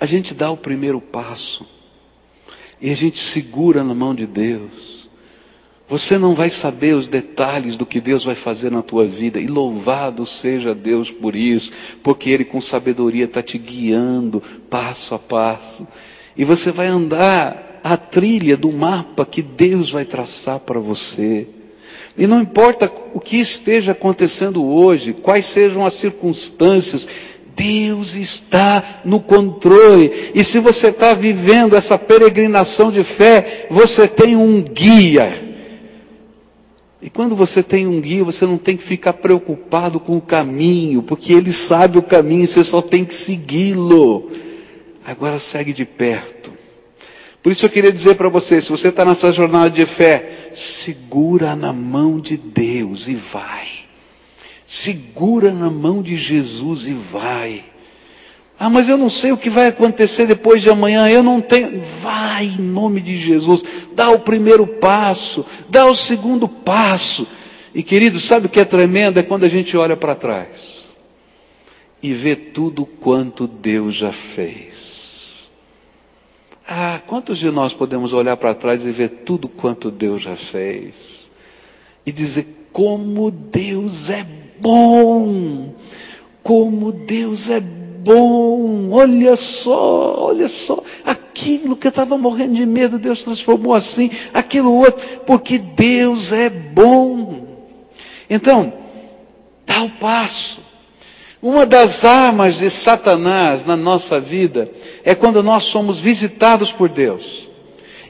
A 0.00 0.04
gente 0.04 0.34
dá 0.34 0.50
o 0.50 0.56
primeiro 0.56 1.00
passo 1.00 1.75
e 2.80 2.90
a 2.90 2.94
gente 2.94 3.18
segura 3.18 3.82
na 3.82 3.94
mão 3.94 4.14
de 4.14 4.26
Deus. 4.26 4.96
Você 5.88 6.18
não 6.18 6.34
vai 6.34 6.50
saber 6.50 6.94
os 6.94 7.06
detalhes 7.06 7.76
do 7.76 7.86
que 7.86 8.00
Deus 8.00 8.24
vai 8.24 8.34
fazer 8.34 8.72
na 8.72 8.82
tua 8.82 9.06
vida, 9.06 9.40
e 9.40 9.46
louvado 9.46 10.26
seja 10.26 10.74
Deus 10.74 11.10
por 11.10 11.36
isso, 11.36 11.70
porque 12.02 12.30
Ele 12.30 12.44
com 12.44 12.60
sabedoria 12.60 13.24
está 13.24 13.40
te 13.40 13.56
guiando 13.56 14.42
passo 14.68 15.14
a 15.14 15.18
passo, 15.18 15.86
e 16.36 16.44
você 16.44 16.72
vai 16.72 16.88
andar 16.88 17.80
a 17.84 17.96
trilha 17.96 18.56
do 18.56 18.72
mapa 18.72 19.24
que 19.24 19.42
Deus 19.42 19.90
vai 19.90 20.04
traçar 20.04 20.58
para 20.58 20.80
você. 20.80 21.46
E 22.18 22.26
não 22.26 22.40
importa 22.40 22.90
o 23.14 23.20
que 23.20 23.36
esteja 23.36 23.92
acontecendo 23.92 24.64
hoje, 24.64 25.12
quais 25.12 25.46
sejam 25.46 25.86
as 25.86 25.94
circunstâncias, 25.94 27.06
Deus 27.56 28.14
está 28.14 29.00
no 29.04 29.18
controle. 29.18 30.30
E 30.34 30.44
se 30.44 30.58
você 30.60 30.88
está 30.88 31.14
vivendo 31.14 31.74
essa 31.74 31.98
peregrinação 31.98 32.92
de 32.92 33.02
fé, 33.02 33.66
você 33.70 34.06
tem 34.06 34.36
um 34.36 34.62
guia. 34.62 35.56
E 37.00 37.08
quando 37.08 37.34
você 37.34 37.62
tem 37.62 37.86
um 37.86 38.00
guia, 38.00 38.24
você 38.24 38.44
não 38.44 38.58
tem 38.58 38.76
que 38.76 38.82
ficar 38.82 39.14
preocupado 39.14 39.98
com 39.98 40.16
o 40.16 40.20
caminho, 40.20 41.02
porque 41.02 41.32
ele 41.32 41.52
sabe 41.52 41.98
o 41.98 42.02
caminho, 42.02 42.46
você 42.46 42.62
só 42.62 42.82
tem 42.82 43.04
que 43.04 43.14
segui-lo. 43.14 44.30
Agora 45.04 45.38
segue 45.38 45.72
de 45.72 45.84
perto. 45.84 46.52
Por 47.42 47.52
isso 47.52 47.64
eu 47.64 47.70
queria 47.70 47.92
dizer 47.92 48.16
para 48.16 48.28
você, 48.28 48.60
se 48.60 48.70
você 48.70 48.88
está 48.88 49.04
nessa 49.04 49.30
jornada 49.30 49.70
de 49.70 49.86
fé, 49.86 50.50
segura 50.52 51.54
na 51.54 51.72
mão 51.72 52.18
de 52.18 52.36
Deus 52.36 53.06
e 53.06 53.14
vai. 53.14 53.68
Segura 54.66 55.52
na 55.52 55.70
mão 55.70 56.02
de 56.02 56.16
Jesus 56.16 56.86
e 56.86 56.92
vai. 56.92 57.64
Ah, 58.58 58.70
mas 58.70 58.88
eu 58.88 58.96
não 58.96 59.10
sei 59.10 59.32
o 59.32 59.36
que 59.36 59.50
vai 59.50 59.68
acontecer 59.68 60.26
depois 60.26 60.62
de 60.62 60.70
amanhã, 60.70 61.08
eu 61.08 61.22
não 61.22 61.40
tenho. 61.40 61.82
Vai 62.02 62.46
em 62.46 62.58
nome 62.58 63.00
de 63.00 63.16
Jesus, 63.16 63.62
dá 63.92 64.10
o 64.10 64.20
primeiro 64.20 64.66
passo, 64.66 65.44
dá 65.68 65.86
o 65.86 65.94
segundo 65.94 66.48
passo. 66.48 67.26
E 67.74 67.82
querido, 67.82 68.18
sabe 68.18 68.46
o 68.46 68.48
que 68.48 68.58
é 68.58 68.64
tremendo? 68.64 69.18
É 69.18 69.22
quando 69.22 69.44
a 69.44 69.48
gente 69.48 69.76
olha 69.76 69.96
para 69.96 70.14
trás 70.14 70.88
e 72.02 72.14
vê 72.14 72.34
tudo 72.34 72.86
quanto 72.86 73.46
Deus 73.46 73.94
já 73.94 74.12
fez. 74.12 75.50
Ah, 76.66 77.00
quantos 77.06 77.38
de 77.38 77.50
nós 77.50 77.72
podemos 77.72 78.12
olhar 78.12 78.36
para 78.36 78.54
trás 78.54 78.84
e 78.84 78.90
ver 78.90 79.08
tudo 79.24 79.48
quanto 79.48 79.90
Deus 79.90 80.22
já 80.22 80.34
fez? 80.34 81.30
E 82.04 82.10
dizer 82.10 82.68
como 82.72 83.30
Deus 83.30 84.10
é 84.10 84.26
bom, 84.60 85.74
como 86.42 86.92
Deus 86.92 87.50
é 87.50 87.60
bom, 87.60 88.90
olha 88.92 89.34
só, 89.36 90.26
olha 90.26 90.48
só, 90.48 90.82
aquilo 91.04 91.76
que 91.76 91.88
eu 91.88 91.90
estava 91.90 92.16
morrendo 92.16 92.54
de 92.54 92.64
medo, 92.64 92.98
Deus 92.98 93.24
transformou 93.24 93.74
assim, 93.74 94.10
aquilo 94.32 94.72
outro, 94.72 95.04
porque 95.26 95.58
Deus 95.58 96.32
é 96.32 96.48
bom. 96.48 97.46
Então, 98.30 98.72
dá 99.66 99.82
o 99.82 99.90
passo. 99.90 100.60
Uma 101.42 101.66
das 101.66 102.04
armas 102.04 102.58
de 102.58 102.70
Satanás 102.70 103.64
na 103.64 103.76
nossa 103.76 104.20
vida 104.20 104.70
é 105.04 105.14
quando 105.14 105.42
nós 105.42 105.64
somos 105.64 105.98
visitados 105.98 106.72
por 106.72 106.88
Deus. 106.88 107.48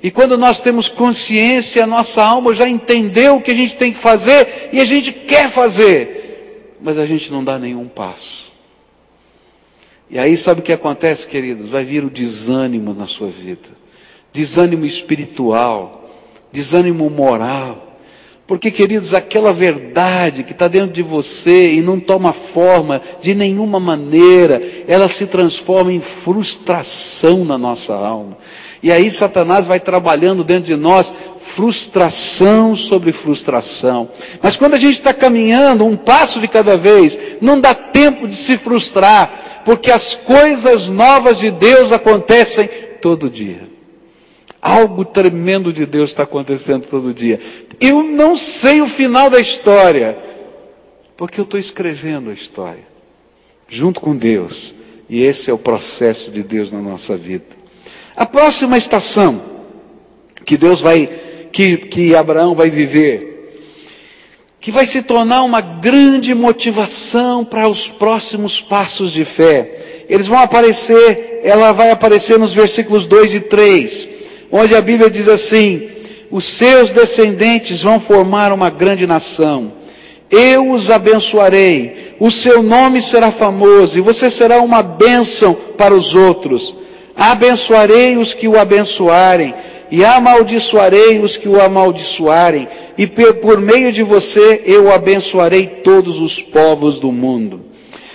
E 0.03 0.11
quando 0.11 0.39
nós 0.39 0.61
temos 0.61 0.89
consciência, 0.89 1.83
a 1.83 1.87
nossa 1.87 2.23
alma 2.23 2.55
já 2.55 2.69
entendeu 2.69 3.37
o 3.37 3.41
que 3.41 3.51
a 3.51 3.55
gente 3.55 3.77
tem 3.77 3.93
que 3.93 3.99
fazer 3.99 4.69
e 4.73 4.81
a 4.81 4.85
gente 4.85 5.11
quer 5.11 5.51
fazer 5.51 6.26
mas 6.87 6.99
a 6.99 7.05
gente 7.05 7.33
não 7.33 7.43
dá 7.43 7.59
nenhum 7.59 7.89
passo. 7.89 8.47
E 10.09 10.21
aí 10.21 10.37
sabe 10.37 10.61
o 10.61 10.63
que 10.63 10.73
acontece, 10.73 11.27
queridos? 11.27 11.69
Vai 11.69 11.85
vir 11.85 12.05
o 12.05 12.09
desânimo 12.09 12.95
na 12.95 13.09
sua 13.09 13.27
vida. 13.27 13.71
Desânimo 14.33 14.87
espiritual, 14.87 16.09
desânimo 16.53 17.11
moral. 17.11 17.99
Porque, 18.47 18.71
queridos, 18.71 19.15
aquela 19.15 19.53
verdade 19.53 20.45
que 20.45 20.53
está 20.53 20.69
dentro 20.69 20.93
de 20.93 21.03
você 21.03 21.75
e 21.75 21.81
não 21.81 21.99
toma 21.99 22.33
forma 22.33 23.03
de 23.21 23.35
nenhuma 23.35 23.81
maneira, 23.81 24.63
ela 24.87 25.09
se 25.09 25.27
transforma 25.27 25.93
em 25.93 26.01
frustração 26.01 27.45
na 27.45 27.59
nossa 27.59 27.97
alma. 27.97 28.39
E 28.83 28.93
aí 28.93 29.11
Satanás 29.11 29.67
vai 29.67 29.81
trabalhando 29.81 30.45
dentro 30.45 30.65
de 30.65 30.77
nós 30.77 31.13
frustração 31.41 32.75
sobre 32.75 33.13
frustração. 33.13 34.11
Mas 34.43 34.57
quando 34.57 34.75
a 34.75 34.79
gente 34.79 34.95
está 34.95 35.15
caminhando 35.15 35.85
um 35.85 35.97
passo 35.97 36.41
de 36.41 36.49
cada 36.49 36.77
vez, 36.77 37.19
não 37.41 37.61
dá 37.61 37.75
tempo 37.75 38.29
de 38.29 38.37
se 38.37 38.57
frustrar, 38.57 39.63
porque 39.65 39.91
as 39.91 40.15
coisas 40.15 40.89
novas 40.89 41.39
de 41.39 41.51
Deus 41.51 41.93
acontecem 41.93 42.69
todo 43.01 43.31
dia. 43.31 43.63
Algo 44.61 45.05
tremendo 45.05 45.73
de 45.73 45.87
Deus 45.87 46.11
está 46.11 46.25
acontecendo 46.25 46.87
todo 46.87 47.15
dia. 47.15 47.39
Eu 47.81 48.03
não 48.03 48.37
sei 48.37 48.81
o 48.81 48.87
final 48.87 49.31
da 49.31 49.41
história, 49.41 50.19
Porque 51.17 51.41
eu 51.41 51.45
estou 51.45 51.59
escrevendo 51.59 52.29
a 52.29 52.35
história, 52.35 52.87
junto 53.69 54.01
com 54.01 54.15
Deus. 54.15 54.75
E 55.09 55.23
esse 55.23 55.51
é 55.51 55.55
o 55.55 55.59
processo 55.59 56.31
de 56.31 56.43
Deus 56.43 56.73
na 56.73 56.81
nossa 56.81 57.17
vida. 57.17 57.57
A 58.17 58.25
próxima 58.25 58.79
estação 58.79 59.43
que 60.47 60.57
Deus 60.57 60.81
vai, 60.81 61.09
que, 61.53 61.77
que 61.77 62.15
Abraão 62.15 62.55
vai 62.55 62.71
viver, 62.71 63.53
que 64.61 64.71
vai 64.71 64.87
se 64.87 65.03
tornar 65.03 65.43
uma 65.43 65.61
grande 65.61 66.35
motivação 66.35 67.45
para 67.45 67.69
os 67.69 67.89
próximos 67.89 68.61
passos 68.61 69.13
de 69.13 69.25
fé. 69.25 70.05
Eles 70.09 70.29
vão 70.29 70.39
aparecer, 70.39 71.41
ela 71.43 71.73
vai 71.73 71.91
aparecer 71.91 72.39
nos 72.39 72.55
versículos 72.55 73.07
2 73.07 73.35
e 73.35 73.41
3, 73.41 74.09
onde 74.51 74.75
a 74.75 74.81
Bíblia 74.81 75.11
diz 75.11 75.29
assim: 75.29 75.91
os 76.31 76.45
seus 76.45 76.93
descendentes 76.93 77.83
vão 77.83 78.01
formar 78.01 78.53
uma 78.53 78.71
grande 78.71 79.07
nação. 79.07 79.73
Eu 80.31 80.71
os 80.71 80.91
abençoarei, 80.91 82.17
o 82.19 82.31
seu 82.31 82.63
nome 82.63 83.03
será 83.03 83.31
famoso 83.31 83.99
e 83.99 84.01
você 84.01 84.31
será 84.31 84.61
uma 84.61 84.83
bênção 84.83 85.55
para 85.77 85.95
os 85.95 86.15
outros. 86.15 86.86
Abençoarei 87.17 88.17
os 88.19 88.35
que 88.35 88.47
o 88.47 88.59
abençoarem 88.59 89.55
e 89.91 90.05
amaldiçoarei 90.05 91.21
os 91.21 91.37
que 91.37 91.49
o 91.49 91.61
amaldiçoarem, 91.61 92.69
e 92.99 93.07
por 93.07 93.61
meio 93.61 93.93
de 93.93 94.03
você 94.03 94.63
eu 94.67 94.93
abençoarei 94.93 95.67
todos 95.67 96.21
os 96.21 96.43
povos 96.43 96.99
do 96.99 97.13
mundo. 97.13 97.65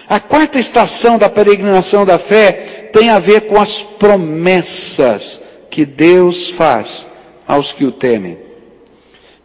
A 0.08 0.20
quarta 0.20 0.60
estação 0.60 1.18
da 1.18 1.30
peregrinação 1.30 2.06
da 2.06 2.20
fé 2.20 2.90
tem 2.92 3.10
a 3.10 3.18
ver 3.20 3.42
com 3.48 3.60
as 3.60 3.82
promessas 3.82 5.42
que 5.70 5.86
Deus 5.86 6.50
faz 6.50 7.08
aos 7.48 7.72
que 7.72 7.86
o 7.86 7.92
temem. 7.92 8.38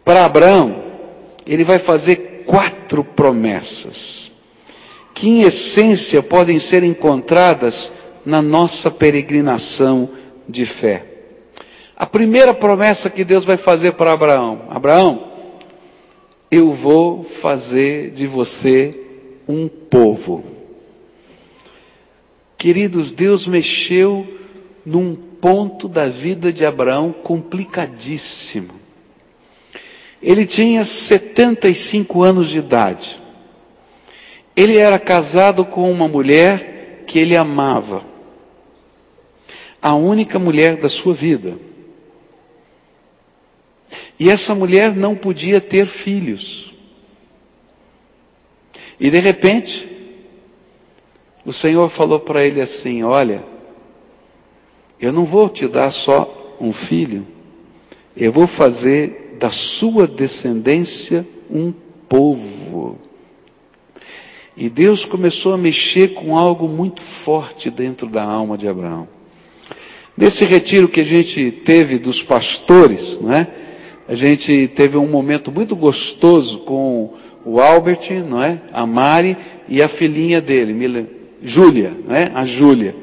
Para 0.03 0.25
Abraão, 0.25 0.83
ele 1.45 1.63
vai 1.63 1.79
fazer 1.79 2.43
quatro 2.45 3.03
promessas, 3.03 4.29
que 5.13 5.29
em 5.29 5.41
essência 5.43 6.21
podem 6.21 6.59
ser 6.59 6.83
encontradas 6.83 7.91
na 8.27 8.41
nossa 8.41 8.91
peregrinação 8.91 10.09
de 10.49 10.65
fé. 10.65 11.05
A 11.95 12.05
primeira 12.05 12.53
promessa 12.53 13.09
que 13.09 13.23
Deus 13.23 13.45
vai 13.45 13.55
fazer 13.55 13.93
para 13.93 14.11
Abraão: 14.11 14.63
Abraão, 14.69 15.31
eu 16.51 16.73
vou 16.73 17.23
fazer 17.23 18.11
de 18.11 18.27
você 18.27 18.93
um 19.47 19.69
povo. 19.69 20.43
Queridos, 22.57 23.13
Deus 23.13 23.47
mexeu 23.47 24.27
num 24.85 25.15
ponto 25.15 25.87
da 25.87 26.09
vida 26.09 26.51
de 26.51 26.65
Abraão 26.65 27.13
complicadíssimo. 27.13 28.73
Ele 30.21 30.45
tinha 30.45 30.83
75 30.83 32.23
anos 32.23 32.49
de 32.49 32.57
idade. 32.57 33.21
Ele 34.53 34.75
era 34.75 34.99
casado 34.99 35.63
com 35.63 35.89
uma 35.89 36.09
mulher 36.09 37.05
que 37.07 37.17
ele 37.17 37.37
amava. 37.37 38.16
A 39.81 39.93
única 39.93 40.39
mulher 40.39 40.77
da 40.77 40.89
sua 40.89 41.13
vida. 41.13 41.57
E 44.19 44.29
essa 44.29 44.55
mulher 44.55 44.95
não 44.95 45.15
podia 45.15 45.61
ter 45.61 45.85
filhos. 45.85 46.73
E 48.99 49.11
de 49.11 49.19
repente, 49.19 49.87
o 51.45 51.53
Senhor 51.53 51.87
falou 51.89 52.19
para 52.19 52.43
ele 52.43 52.59
assim: 52.59 53.03
Olha, 53.03 53.43
eu 54.99 55.13
não 55.13 55.23
vou 55.23 55.47
te 55.47 55.67
dar 55.67 55.91
só 55.91 56.57
um 56.59 56.73
filho, 56.73 57.25
eu 58.15 58.31
vou 58.31 58.47
fazer 58.47 59.37
da 59.39 59.51
sua 59.51 60.07
descendência 60.07 61.25
um 61.49 61.71
povo. 62.09 62.97
E 64.55 64.69
Deus 64.71 65.05
começou 65.05 65.53
a 65.53 65.57
mexer 65.57 66.15
com 66.15 66.35
algo 66.35 66.67
muito 66.67 66.99
forte 66.99 67.69
dentro 67.69 68.07
da 68.07 68.23
alma 68.23 68.57
de 68.57 68.67
Abraão. 68.67 69.07
Nesse 70.17 70.45
retiro 70.45 70.89
que 70.89 71.01
a 71.01 71.05
gente 71.05 71.51
teve 71.51 71.99
dos 71.99 72.23
pastores, 72.23 73.19
não 73.21 73.31
é? 73.31 73.47
A 74.07 74.15
gente 74.15 74.67
teve 74.69 74.97
um 74.97 75.05
momento 75.05 75.51
muito 75.51 75.75
gostoso 75.75 76.59
com 76.59 77.13
o 77.45 77.59
Albert, 77.59 78.25
não 78.27 78.41
é? 78.41 78.59
A 78.73 78.83
Mari 78.87 79.37
e 79.69 79.79
a 79.79 79.87
filhinha 79.87 80.41
dele, 80.41 81.07
Júlia, 81.43 81.95
não 82.03 82.15
é? 82.15 82.31
A 82.33 82.45
Júlia. 82.45 82.95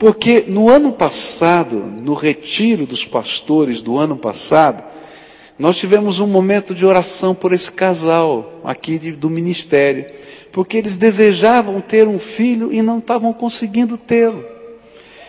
Porque 0.00 0.46
no 0.48 0.68
ano 0.68 0.90
passado, 0.90 1.76
no 1.76 2.14
retiro 2.14 2.86
dos 2.86 3.04
pastores 3.04 3.80
do 3.80 3.96
ano 3.96 4.16
passado, 4.16 4.82
nós 5.56 5.76
tivemos 5.76 6.18
um 6.18 6.26
momento 6.26 6.74
de 6.74 6.84
oração 6.84 7.36
por 7.36 7.52
esse 7.52 7.70
casal 7.70 8.60
aqui 8.64 8.98
do 8.98 9.30
ministério, 9.30 10.06
porque 10.50 10.76
eles 10.76 10.96
desejavam 10.96 11.80
ter 11.80 12.08
um 12.08 12.18
filho 12.18 12.72
e 12.72 12.82
não 12.82 12.98
estavam 12.98 13.32
conseguindo 13.32 13.96
tê-lo. 13.96 14.57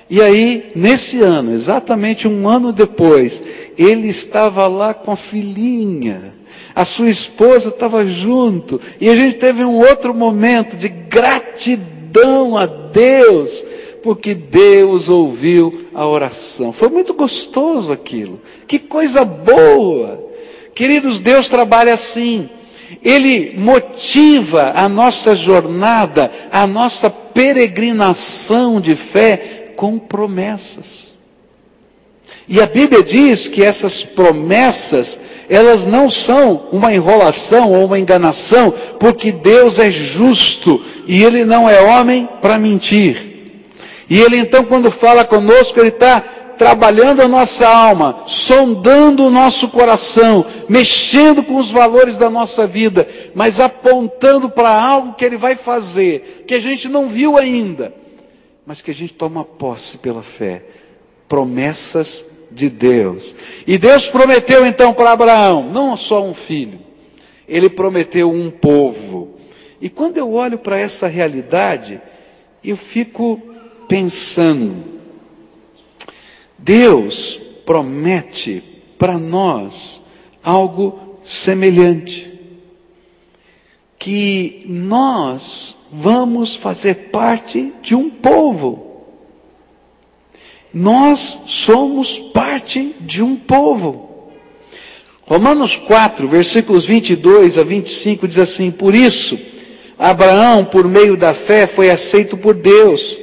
E 0.10 0.22
aí, 0.22 0.72
nesse 0.76 1.22
ano, 1.22 1.54
exatamente 1.54 2.28
um 2.28 2.48
ano 2.48 2.74
depois, 2.74 3.44
ele 3.78 4.08
estava 4.08 4.66
lá 4.66 4.92
com 4.92 5.12
a 5.12 5.16
filhinha, 5.16 6.34
a 6.74 6.84
sua 6.84 7.12
esposa 7.12 7.70
estava 7.70 8.04
junto, 8.08 8.82
e 9.00 9.08
a 9.08 9.16
gente 9.16 9.38
teve 9.38 9.64
um 9.64 9.78
outro 9.78 10.12
momento 10.14 10.76
de 10.76 10.90
gratidão 10.90 12.58
a 12.58 12.66
Deus, 12.66 13.64
porque 14.02 14.34
Deus 14.34 15.10
ouviu 15.10 15.88
a 15.94 16.08
oração. 16.08 16.72
Foi 16.72 16.90
muito 16.90 17.14
gostoso 17.14 17.92
aquilo, 17.92 18.42
que 18.68 18.80
coisa 18.80 19.24
boa. 19.24 20.28
Queridos, 20.74 21.20
Deus 21.20 21.48
trabalha 21.50 21.94
assim. 21.94 22.50
Ele 23.04 23.54
motiva 23.56 24.72
a 24.76 24.90
nossa 24.90 25.36
jornada, 25.36 26.32
a 26.52 26.66
nossa 26.66 27.10
peregrinação 27.10 28.82
de 28.82 28.96
fé 28.96 29.59
com 29.80 29.98
promessas. 29.98 31.16
E 32.50 32.60
a 32.60 32.66
Bíblia 32.66 33.02
diz 33.02 33.48
que 33.48 33.64
essas 33.64 34.04
promessas, 34.04 35.18
elas 35.50 35.86
não 35.86 36.10
são 36.10 36.68
uma 36.74 36.94
enrolação 36.94 37.72
ou 37.72 37.86
uma 37.86 37.98
enganação, 37.98 38.74
porque 39.00 39.32
Deus 39.32 39.80
é 39.80 39.90
justo 39.90 40.84
e 41.08 41.24
Ele 41.24 41.46
não 41.46 41.70
é 41.70 41.80
homem 41.80 42.28
para 42.42 42.60
mentir. 42.60 43.62
E 44.10 44.20
Ele 44.20 44.36
então, 44.36 44.66
quando 44.66 44.92
fala 44.92 45.24
conosco, 45.24 45.80
Ele 45.80 45.88
está 45.88 46.20
trabalhando 46.58 47.22
a 47.22 47.28
nossa 47.30 47.66
alma, 47.66 48.24
sondando 48.28 49.28
o 49.28 49.32
nosso 49.32 49.70
coração, 49.70 50.46
mexendo 50.68 51.42
com 51.42 51.56
os 51.56 51.72
valores 51.72 52.18
da 52.18 52.30
nossa 52.30 52.68
vida, 52.68 53.08
mas 53.34 53.62
apontando 53.62 54.50
para 54.50 54.70
algo 54.70 55.14
que 55.14 55.24
Ele 55.24 55.38
vai 55.38 55.56
fazer, 55.56 56.44
que 56.46 56.54
a 56.54 56.60
gente 56.60 56.90
não 56.90 57.08
viu 57.08 57.38
ainda, 57.38 57.94
mas 58.70 58.84
que 58.84 58.92
a 58.92 58.94
gente 58.94 59.16
toma 59.16 59.44
posse 59.44 59.98
pela 59.98 60.22
fé. 60.22 60.62
Promessas 61.28 62.24
de 62.52 62.70
Deus. 62.70 63.36
E 63.66 63.80
Deus 63.80 64.08
prometeu 64.08 64.64
então 64.64 64.94
para 64.94 65.12
Abraão, 65.12 65.72
não 65.74 65.98
só 65.98 66.24
um 66.24 66.36
filho, 66.36 66.80
ele 67.48 67.68
prometeu 67.68 68.30
um 68.30 68.52
povo. 68.52 69.40
E 69.82 69.90
quando 69.90 70.18
eu 70.18 70.34
olho 70.34 70.60
para 70.60 70.78
essa 70.80 71.08
realidade, 71.08 72.00
eu 72.64 72.78
fico 72.78 73.42
pensando, 73.88 74.84
Deus 76.56 77.42
promete 77.66 78.64
para 79.00 79.18
nós 79.18 80.00
algo 80.44 81.18
semelhante. 81.24 82.32
Que 83.98 84.64
nós 84.68 85.69
vamos 85.92 86.56
fazer 86.56 87.10
parte 87.12 87.74
de 87.82 87.96
um 87.96 88.10
povo. 88.10 89.06
Nós 90.74 91.42
somos 91.48 92.20
parte 92.20 92.96
de 93.02 93.24
um 93.24 93.36
povo. 93.36 94.10
Romanos 95.22 95.76
4, 95.76 96.28
versículos 96.28 96.86
22 96.86 97.58
a 97.58 97.64
25 97.64 98.28
diz 98.28 98.38
assim: 98.40 98.72
Por 98.72 98.94
isso, 98.96 99.38
Abraão, 99.98 100.66
por 100.66 100.88
meio 100.88 101.18
da 101.18 101.34
fé, 101.34 101.68
foi 101.68 101.90
aceito 101.90 102.38
por 102.38 102.54
Deus. 102.54 103.18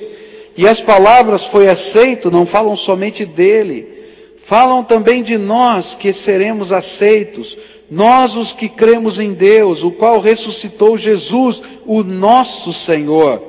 E 0.56 0.66
as 0.66 0.80
palavras 0.80 1.44
foi 1.44 1.68
aceito 1.68 2.30
não 2.30 2.46
falam 2.46 2.74
somente 2.76 3.24
dele, 3.24 3.86
falam 4.38 4.82
também 4.82 5.22
de 5.22 5.36
nós 5.36 5.94
que 5.94 6.12
seremos 6.12 6.72
aceitos, 6.72 7.58
nós 7.90 8.36
os 8.36 8.52
que 8.52 8.68
cremos 8.68 9.18
em 9.18 9.32
Deus, 9.32 9.82
o 9.82 9.90
qual 9.90 10.20
ressuscitou 10.20 10.98
Jesus, 10.98 11.62
o 11.84 12.02
nosso 12.02 12.72
Senhor. 12.72 13.42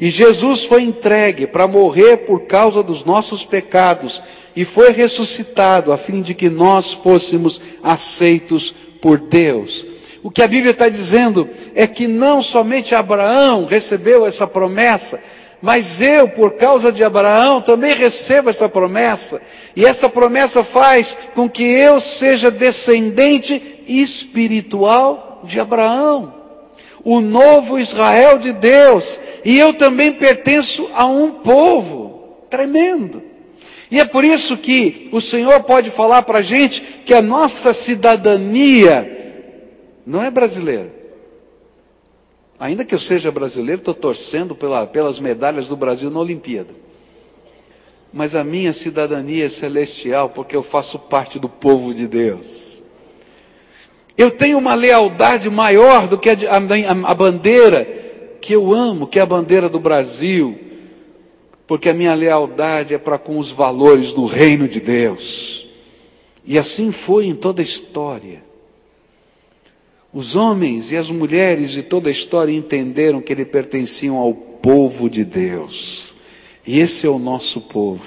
E 0.00 0.10
Jesus 0.10 0.64
foi 0.64 0.82
entregue 0.82 1.46
para 1.46 1.68
morrer 1.68 2.18
por 2.18 2.42
causa 2.42 2.82
dos 2.82 3.04
nossos 3.04 3.44
pecados 3.44 4.22
e 4.56 4.64
foi 4.64 4.90
ressuscitado 4.90 5.92
a 5.92 5.96
fim 5.96 6.22
de 6.22 6.34
que 6.34 6.50
nós 6.50 6.92
fôssemos 6.92 7.60
aceitos 7.82 8.74
por 9.00 9.18
Deus. 9.18 9.86
O 10.22 10.30
que 10.30 10.42
a 10.42 10.48
Bíblia 10.48 10.70
está 10.70 10.88
dizendo 10.88 11.48
é 11.74 11.86
que 11.86 12.06
não 12.06 12.40
somente 12.40 12.94
Abraão 12.94 13.64
recebeu 13.64 14.24
essa 14.26 14.46
promessa, 14.46 15.20
mas 15.62 16.02
eu, 16.02 16.28
por 16.28 16.54
causa 16.54 16.90
de 16.90 17.04
Abraão, 17.04 17.62
também 17.62 17.94
recebo 17.94 18.50
essa 18.50 18.68
promessa. 18.68 19.40
E 19.76 19.86
essa 19.86 20.08
promessa 20.08 20.64
faz 20.64 21.16
com 21.36 21.48
que 21.48 21.62
eu 21.62 22.00
seja 22.00 22.50
descendente 22.50 23.80
espiritual 23.86 25.40
de 25.44 25.60
Abraão. 25.60 26.40
o 27.04 27.20
novo 27.20 27.80
Israel 27.80 28.38
de 28.38 28.52
Deus, 28.52 29.18
e 29.44 29.58
eu 29.58 29.74
também 29.74 30.12
pertenço 30.12 30.88
a 30.94 31.04
um 31.04 31.32
povo 31.32 32.46
tremendo. 32.48 33.20
E 33.90 33.98
é 33.98 34.04
por 34.04 34.24
isso 34.24 34.56
que 34.56 35.08
o 35.10 35.20
Senhor 35.20 35.64
pode 35.64 35.90
falar 35.90 36.22
para 36.22 36.38
a 36.38 36.42
gente 36.42 36.80
que 37.04 37.12
a 37.12 37.20
nossa 37.20 37.72
cidadania 37.72 39.50
não 40.06 40.22
é 40.22 40.30
brasileira. 40.30 41.01
Ainda 42.62 42.84
que 42.84 42.94
eu 42.94 43.00
seja 43.00 43.28
brasileiro, 43.32 43.80
estou 43.80 43.92
torcendo 43.92 44.54
pela, 44.54 44.86
pelas 44.86 45.18
medalhas 45.18 45.66
do 45.66 45.74
Brasil 45.74 46.08
na 46.12 46.20
Olimpíada. 46.20 46.72
Mas 48.12 48.36
a 48.36 48.44
minha 48.44 48.72
cidadania 48.72 49.46
é 49.46 49.48
celestial 49.48 50.30
porque 50.30 50.54
eu 50.54 50.62
faço 50.62 50.96
parte 50.96 51.40
do 51.40 51.48
povo 51.48 51.92
de 51.92 52.06
Deus. 52.06 52.80
Eu 54.16 54.30
tenho 54.30 54.58
uma 54.58 54.74
lealdade 54.74 55.50
maior 55.50 56.06
do 56.06 56.16
que 56.16 56.30
a, 56.30 56.34
a, 56.34 57.10
a 57.10 57.14
bandeira 57.14 57.84
que 58.40 58.52
eu 58.52 58.72
amo, 58.72 59.08
que 59.08 59.18
é 59.18 59.22
a 59.22 59.26
bandeira 59.26 59.68
do 59.68 59.80
Brasil, 59.80 60.56
porque 61.66 61.88
a 61.88 61.94
minha 61.94 62.14
lealdade 62.14 62.94
é 62.94 62.98
para 62.98 63.18
com 63.18 63.38
os 63.38 63.50
valores 63.50 64.12
do 64.12 64.24
reino 64.24 64.68
de 64.68 64.78
Deus. 64.78 65.68
E 66.46 66.56
assim 66.56 66.92
foi 66.92 67.26
em 67.26 67.34
toda 67.34 67.60
a 67.60 67.64
história. 67.64 68.51
Os 70.14 70.36
homens 70.36 70.92
e 70.92 70.96
as 70.96 71.10
mulheres 71.10 71.70
de 71.70 71.82
toda 71.82 72.10
a 72.10 72.12
história 72.12 72.52
entenderam 72.52 73.22
que 73.22 73.32
eles 73.32 73.48
pertenciam 73.48 74.18
ao 74.18 74.34
povo 74.34 75.08
de 75.08 75.24
Deus. 75.24 76.14
E 76.66 76.80
esse 76.80 77.06
é 77.06 77.08
o 77.08 77.18
nosso 77.18 77.62
povo. 77.62 78.04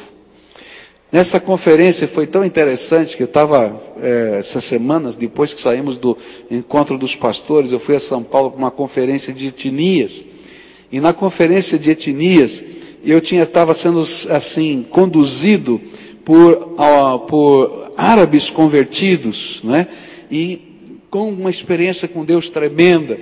Nessa 1.11 1.39
conferência 1.39 2.07
foi 2.07 2.27
tão 2.27 2.45
interessante 2.45 3.17
que 3.17 3.23
eu 3.23 3.25
estava, 3.27 3.81
é, 4.01 4.35
essas 4.37 4.63
semanas, 4.65 5.15
depois 5.15 5.53
que 5.53 5.61
saímos 5.61 5.97
do 5.97 6.15
encontro 6.51 6.97
dos 6.97 7.15
pastores, 7.15 7.71
eu 7.71 7.79
fui 7.79 7.95
a 7.95 7.99
São 7.99 8.21
Paulo 8.21 8.51
para 8.51 8.59
uma 8.59 8.71
conferência 8.71 9.33
de 9.33 9.47
etnias. 9.47 10.23
E 10.91 10.99
na 10.99 11.11
conferência 11.11 11.79
de 11.79 11.89
etnias, 11.89 12.63
eu 13.03 13.17
estava 13.17 13.73
sendo 13.73 14.01
assim 14.29 14.85
conduzido 14.89 15.81
por, 16.23 16.75
por 17.27 17.91
árabes 17.97 18.49
convertidos, 18.51 19.61
né? 19.63 19.87
E 20.29 20.74
com 21.15 21.29
uma 21.29 21.49
experiência 21.49 22.09
com 22.09 22.25
Deus 22.25 22.49
tremenda. 22.49 23.17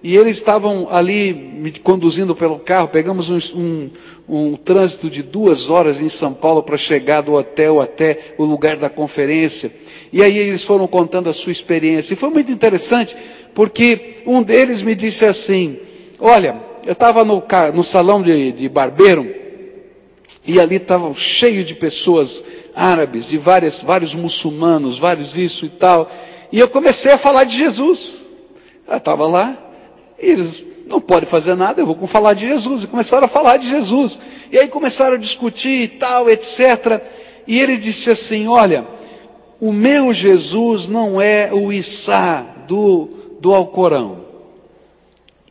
E 0.00 0.16
eles 0.16 0.36
estavam 0.36 0.86
ali 0.88 1.32
me 1.32 1.72
conduzindo 1.72 2.36
pelo 2.36 2.60
carro. 2.60 2.86
Pegamos 2.86 3.30
um, 3.30 3.58
um, 3.58 3.90
um 4.28 4.54
trânsito 4.54 5.10
de 5.10 5.24
duas 5.24 5.68
horas 5.68 6.00
em 6.00 6.08
São 6.08 6.32
Paulo 6.32 6.62
para 6.62 6.76
chegar 6.76 7.20
do 7.20 7.32
hotel 7.32 7.80
até 7.80 8.34
o 8.38 8.44
lugar 8.44 8.76
da 8.76 8.88
conferência. 8.88 9.72
E 10.12 10.22
aí 10.22 10.38
eles 10.38 10.62
foram 10.62 10.86
contando 10.86 11.28
a 11.28 11.32
sua 11.32 11.50
experiência. 11.50 12.14
E 12.14 12.16
foi 12.16 12.30
muito 12.30 12.52
interessante, 12.52 13.16
porque 13.52 14.22
um 14.24 14.40
deles 14.40 14.80
me 14.80 14.94
disse 14.94 15.24
assim: 15.24 15.80
Olha, 16.20 16.62
eu 16.86 16.92
estava 16.92 17.24
no, 17.24 17.42
no, 17.74 17.82
salão 17.82 18.22
de, 18.22 18.52
de 18.52 18.68
barbeiro 18.68 19.34
e 20.46 20.60
ali 20.60 20.76
estava 20.76 21.12
cheio 21.14 21.64
de 21.64 21.74
pessoas 21.74 22.44
árabes, 22.72 23.26
de 23.26 23.36
várias, 23.36 23.80
vários 23.80 24.14
muçulmanos, 24.14 24.96
vários 24.96 25.36
isso 25.36 25.66
e 25.66 25.70
tal. 25.70 26.08
E 26.52 26.58
eu 26.58 26.68
comecei 26.68 27.10
a 27.10 27.18
falar 27.18 27.44
de 27.44 27.56
Jesus. 27.56 28.12
Eu 28.86 28.98
estava 28.98 29.26
lá, 29.26 29.56
e 30.20 30.26
eles 30.26 30.64
não 30.86 31.00
podem 31.00 31.28
fazer 31.28 31.54
nada, 31.54 31.80
eu 31.80 31.86
vou 31.86 32.06
falar 32.06 32.34
de 32.34 32.46
Jesus. 32.46 32.84
E 32.84 32.86
começaram 32.86 33.24
a 33.24 33.28
falar 33.28 33.56
de 33.56 33.68
Jesus. 33.68 34.18
E 34.50 34.58
aí 34.58 34.68
começaram 34.68 35.14
a 35.14 35.18
discutir 35.18 35.82
e 35.82 35.88
tal, 35.88 36.28
etc. 36.28 37.02
E 37.46 37.58
ele 37.58 37.78
disse 37.78 38.10
assim: 38.10 38.46
Olha, 38.46 38.86
o 39.58 39.72
meu 39.72 40.12
Jesus 40.12 40.88
não 40.88 41.20
é 41.20 41.50
o 41.52 41.72
Issá 41.72 42.42
do, 42.68 43.08
do 43.40 43.54
Alcorão. 43.54 44.22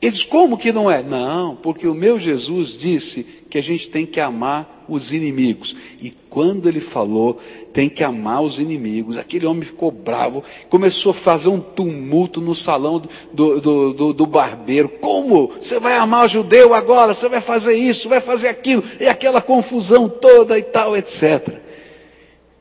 Eles, 0.01 0.23
como 0.23 0.57
que 0.57 0.71
não 0.71 0.89
é? 0.89 1.03
Não, 1.03 1.55
porque 1.55 1.87
o 1.87 1.93
meu 1.93 2.19
Jesus 2.19 2.69
disse 2.77 3.23
que 3.49 3.57
a 3.57 3.61
gente 3.61 3.87
tem 3.87 4.05
que 4.05 4.19
amar 4.19 4.85
os 4.89 5.13
inimigos. 5.13 5.75
E 6.01 6.11
quando 6.29 6.67
ele 6.67 6.79
falou, 6.79 7.39
tem 7.73 7.89
que 7.89 8.03
amar 8.03 8.41
os 8.41 8.59
inimigos, 8.59 9.17
aquele 9.17 9.45
homem 9.45 9.63
ficou 9.63 9.91
bravo, 9.91 10.43
começou 10.69 11.11
a 11.11 11.15
fazer 11.15 11.49
um 11.49 11.59
tumulto 11.59 12.41
no 12.41 12.53
salão 12.53 13.01
do, 13.31 13.59
do, 13.59 13.93
do, 13.93 14.13
do 14.13 14.25
barbeiro. 14.25 14.89
Como? 14.89 15.51
Você 15.59 15.79
vai 15.79 15.95
amar 15.95 16.25
o 16.25 16.27
judeu 16.27 16.73
agora? 16.73 17.13
Você 17.13 17.29
vai 17.29 17.41
fazer 17.41 17.75
isso, 17.75 18.09
vai 18.09 18.21
fazer 18.21 18.49
aquilo, 18.49 18.83
e 18.99 19.07
aquela 19.07 19.41
confusão 19.41 20.09
toda 20.09 20.57
e 20.59 20.63
tal, 20.63 20.95
etc. 20.97 21.59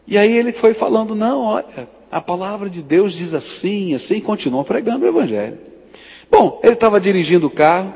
E 0.06 0.16
aí 0.16 0.36
ele 0.36 0.52
foi 0.52 0.74
falando, 0.74 1.14
não, 1.14 1.42
olha, 1.42 1.88
a 2.10 2.20
palavra 2.20 2.68
de 2.68 2.82
Deus 2.82 3.12
diz 3.12 3.34
assim, 3.34 3.94
assim, 3.94 4.16
e 4.16 4.20
continuou 4.20 4.64
pregando 4.64 5.04
o 5.04 5.08
evangelho. 5.08 5.58
Bom, 6.30 6.60
ele 6.62 6.74
estava 6.74 7.00
dirigindo 7.00 7.46
o 7.46 7.50
carro 7.50 7.94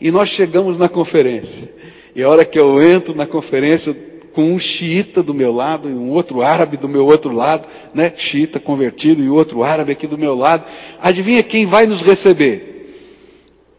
e 0.00 0.10
nós 0.10 0.28
chegamos 0.28 0.78
na 0.78 0.88
conferência. 0.88 1.72
E 2.14 2.22
a 2.22 2.28
hora 2.28 2.44
que 2.44 2.58
eu 2.58 2.82
entro 2.82 3.14
na 3.14 3.26
conferência 3.26 3.96
com 4.32 4.52
um 4.52 4.58
xiita 4.58 5.22
do 5.22 5.34
meu 5.34 5.52
lado 5.52 5.88
e 5.88 5.92
um 5.92 6.10
outro 6.10 6.42
árabe 6.42 6.76
do 6.76 6.88
meu 6.88 7.06
outro 7.06 7.32
lado, 7.32 7.68
né? 7.94 8.12
Xiita 8.16 8.58
convertido 8.58 9.22
e 9.22 9.28
outro 9.28 9.62
árabe 9.62 9.92
aqui 9.92 10.06
do 10.06 10.18
meu 10.18 10.34
lado. 10.34 10.64
Adivinha 11.00 11.42
quem 11.42 11.66
vai 11.66 11.86
nos 11.86 12.02
receber? 12.02 12.70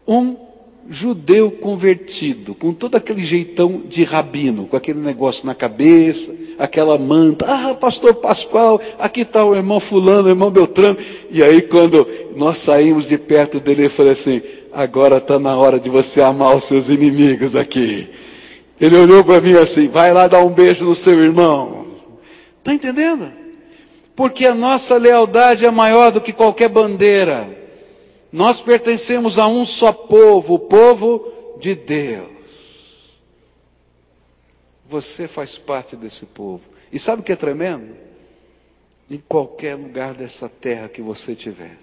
Um 0.06 0.36
judeu 0.88 1.50
convertido, 1.50 2.54
com 2.54 2.72
todo 2.72 2.96
aquele 2.96 3.24
jeitão 3.24 3.82
de 3.88 4.04
rabino, 4.04 4.66
com 4.66 4.76
aquele 4.76 5.00
negócio 5.00 5.46
na 5.46 5.54
cabeça, 5.54 6.32
aquela 6.58 6.98
manta. 6.98 7.46
Ah, 7.48 7.74
pastor 7.74 8.14
Pascoal, 8.14 8.80
aqui 8.98 9.22
está 9.22 9.44
o 9.44 9.54
irmão 9.54 9.80
fulano, 9.80 10.28
o 10.28 10.30
irmão 10.30 10.50
Beltrano. 10.50 10.98
E 11.30 11.42
aí 11.42 11.62
quando 11.62 12.06
nós 12.36 12.58
saímos 12.58 13.08
de 13.08 13.16
perto 13.16 13.60
dele, 13.60 13.82
ele 13.82 13.88
falou 13.88 14.12
assim, 14.12 14.42
agora 14.72 15.18
está 15.18 15.38
na 15.38 15.56
hora 15.56 15.80
de 15.80 15.88
você 15.88 16.20
amar 16.20 16.54
os 16.54 16.64
seus 16.64 16.88
inimigos 16.88 17.56
aqui. 17.56 18.08
Ele 18.80 18.96
olhou 18.96 19.24
para 19.24 19.40
mim 19.40 19.54
assim, 19.54 19.88
vai 19.88 20.12
lá 20.12 20.26
dar 20.26 20.42
um 20.42 20.50
beijo 20.50 20.84
no 20.84 20.94
seu 20.94 21.22
irmão. 21.22 21.86
Está 22.58 22.74
entendendo? 22.74 23.32
Porque 24.16 24.46
a 24.46 24.54
nossa 24.54 24.96
lealdade 24.96 25.64
é 25.64 25.70
maior 25.70 26.10
do 26.10 26.20
que 26.20 26.32
qualquer 26.32 26.68
bandeira. 26.68 27.48
Nós 28.32 28.60
pertencemos 28.60 29.38
a 29.38 29.46
um 29.46 29.64
só 29.64 29.92
povo, 29.92 30.54
o 30.54 30.58
povo 30.58 31.56
de 31.60 31.74
Deus. 31.74 32.30
Você 34.88 35.26
faz 35.28 35.56
parte 35.56 35.96
desse 35.96 36.26
povo. 36.26 36.62
E 36.92 36.98
sabe 36.98 37.22
o 37.22 37.24
que 37.24 37.32
é 37.32 37.36
tremendo? 37.36 37.96
Em 39.10 39.18
qualquer 39.18 39.76
lugar 39.76 40.14
dessa 40.14 40.48
terra 40.48 40.88
que 40.88 41.02
você 41.02 41.34
tiver. 41.34 41.78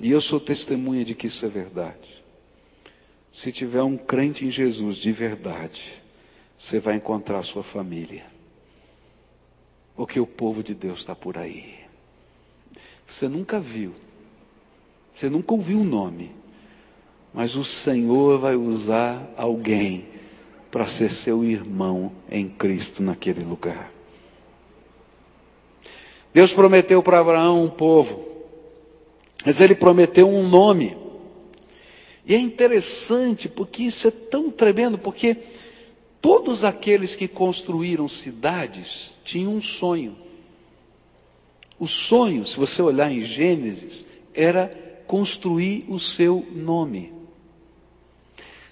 E 0.00 0.10
eu 0.10 0.20
sou 0.20 0.40
testemunha 0.40 1.04
de 1.04 1.14
que 1.14 1.28
isso 1.28 1.44
é 1.46 1.48
verdade. 1.48 2.13
Se 3.34 3.50
tiver 3.50 3.82
um 3.82 3.96
crente 3.96 4.46
em 4.46 4.50
Jesus 4.50 4.96
de 4.96 5.10
verdade, 5.10 6.00
você 6.56 6.78
vai 6.78 6.94
encontrar 6.94 7.42
sua 7.42 7.64
família. 7.64 8.24
Porque 9.96 10.20
o 10.20 10.26
povo 10.26 10.62
de 10.62 10.72
Deus 10.72 11.00
está 11.00 11.16
por 11.16 11.36
aí. 11.36 11.74
Você 13.08 13.28
nunca 13.28 13.58
viu, 13.58 13.92
você 15.12 15.28
nunca 15.28 15.52
ouviu 15.52 15.80
o 15.80 15.84
nome, 15.84 16.30
mas 17.34 17.56
o 17.56 17.64
Senhor 17.64 18.38
vai 18.38 18.54
usar 18.54 19.28
alguém 19.36 20.06
para 20.70 20.86
ser 20.86 21.10
seu 21.10 21.44
irmão 21.44 22.12
em 22.30 22.48
Cristo 22.48 23.02
naquele 23.02 23.44
lugar. 23.44 23.92
Deus 26.32 26.54
prometeu 26.54 27.02
para 27.02 27.18
Abraão 27.18 27.64
um 27.64 27.70
povo, 27.70 28.24
mas 29.44 29.60
ele 29.60 29.74
prometeu 29.74 30.28
um 30.28 30.48
nome. 30.48 31.03
E 32.26 32.34
é 32.34 32.38
interessante 32.38 33.48
porque 33.48 33.84
isso 33.84 34.08
é 34.08 34.10
tão 34.10 34.50
tremendo, 34.50 34.98
porque 34.98 35.36
todos 36.20 36.64
aqueles 36.64 37.14
que 37.14 37.28
construíram 37.28 38.08
cidades 38.08 39.12
tinham 39.24 39.54
um 39.54 39.60
sonho. 39.60 40.16
O 41.78 41.86
sonho, 41.86 42.46
se 42.46 42.56
você 42.56 42.80
olhar 42.80 43.10
em 43.10 43.20
Gênesis, 43.20 44.06
era 44.32 44.68
construir 45.06 45.84
o 45.88 45.98
seu 45.98 46.46
nome. 46.52 47.12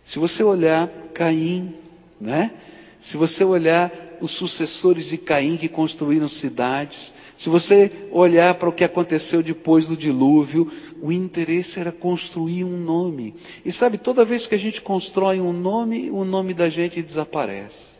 Se 0.04 0.18
você 0.18 0.42
olhar 0.42 0.88
Caim, 1.12 1.74
né? 2.20 2.52
Se 2.98 3.16
você 3.16 3.44
olhar 3.44 3.92
os 4.20 4.32
sucessores 4.32 5.06
de 5.06 5.18
Caim 5.18 5.56
que 5.56 5.68
construíram 5.68 6.28
cidades, 6.28 7.12
se 7.42 7.48
você 7.48 7.90
olhar 8.12 8.54
para 8.54 8.68
o 8.68 8.72
que 8.72 8.84
aconteceu 8.84 9.42
depois 9.42 9.84
do 9.84 9.96
dilúvio, 9.96 10.70
o 11.02 11.10
interesse 11.10 11.80
era 11.80 11.90
construir 11.90 12.62
um 12.62 12.76
nome. 12.76 13.34
E 13.64 13.72
sabe, 13.72 13.98
toda 13.98 14.24
vez 14.24 14.46
que 14.46 14.54
a 14.54 14.58
gente 14.58 14.80
constrói 14.80 15.40
um 15.40 15.52
nome, 15.52 16.08
o 16.08 16.24
nome 16.24 16.54
da 16.54 16.68
gente 16.68 17.02
desaparece. 17.02 17.96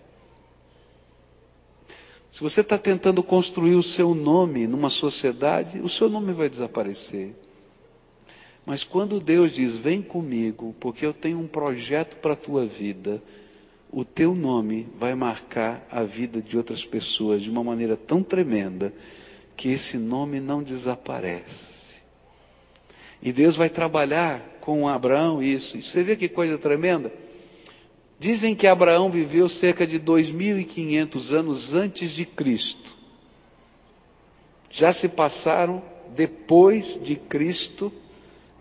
Se 2.31 2.41
você 2.41 2.61
está 2.61 2.79
tentando 2.79 3.21
construir 3.21 3.75
o 3.75 3.83
seu 3.83 4.15
nome 4.15 4.69
numa 4.69 4.89
sociedade, 4.89 5.81
o 5.81 5.89
seu 5.89 6.09
nome 6.09 6.33
vai 6.33 6.49
desaparecer. 6.49 7.35
Mas 8.65 8.85
quando 8.85 9.19
Deus 9.19 9.51
diz: 9.51 9.75
Vem 9.75 10.01
comigo, 10.01 10.73
porque 10.79 11.05
eu 11.05 11.13
tenho 11.13 11.41
um 11.41 11.49
projeto 11.49 12.15
para 12.19 12.35
a 12.35 12.37
tua 12.37 12.65
vida, 12.65 13.21
o 13.91 14.05
teu 14.05 14.37
nome 14.37 14.87
vai 14.97 15.17
marcar 15.17 15.85
a 15.91 16.05
vida 16.05 16.41
de 16.41 16.57
outras 16.57 16.85
pessoas 16.85 17.43
de 17.43 17.51
uma 17.51 17.65
maneira 17.65 17.97
tão 17.97 18.23
tremenda 18.23 18.95
que 19.63 19.71
esse 19.71 19.97
nome 19.97 20.41
não 20.41 20.61
desaparece. 20.61 22.03
E 23.23 23.33
Deus 23.33 23.55
vai 23.55 23.71
trabalhar 23.71 24.41
com 24.61 24.89
Abraão 24.89 25.41
isso. 25.41 25.77
E 25.77 25.83
você 25.83 26.03
vê 26.03 26.17
que 26.17 26.29
coisa 26.29 26.59
tremenda? 26.59 27.13
Dizem 28.19 28.57
que 28.57 28.67
Abraão 28.67 29.09
viveu 29.09 29.49
cerca 29.49 29.87
de 29.87 30.01
2.500 30.01 31.33
anos 31.33 31.75
antes 31.75 32.11
de 32.11 32.27
Cristo. 32.27 32.91
Já 34.69 34.93
se 34.93 35.09
passaram, 35.09 35.81
depois 36.09 36.99
de 37.01 37.15
Cristo, 37.15 37.93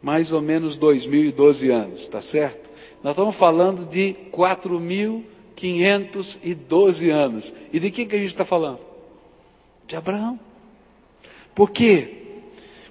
mais 0.04 0.32
ou 0.32 0.39
menos 0.39 0.78
2.012 0.78 1.72
anos, 1.72 2.08
tá 2.10 2.22
certo? 2.22 2.70
Nós 3.04 3.14
estamos 3.14 3.36
falando 3.36 3.89
de 3.89 4.16
4.512 4.32 7.10
anos. 7.10 7.52
E 7.74 7.80
de 7.80 7.89
quem 7.89 8.06
que 8.06 8.16
a 8.16 8.20
gente 8.20 8.28
está 8.28 8.45
falando? 8.45 8.82
De 9.88 9.95
Abraão. 9.95 10.51
Por 11.54 11.72
quê? 11.72 12.18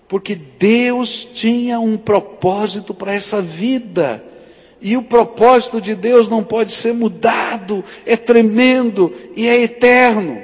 Porque 0.08 0.34
Deus 0.34 1.28
tinha 1.32 1.78
um 1.78 1.96
propósito 1.96 2.92
para 2.92 3.14
essa 3.14 3.40
vida. 3.40 4.24
E 4.80 4.96
o 4.96 5.02
propósito 5.02 5.80
de 5.80 5.94
Deus 5.94 6.28
não 6.28 6.42
pode 6.42 6.72
ser 6.72 6.94
mudado, 6.94 7.84
é 8.06 8.16
tremendo 8.16 9.12
e 9.36 9.46
é 9.46 9.60
eterno. 9.60 10.40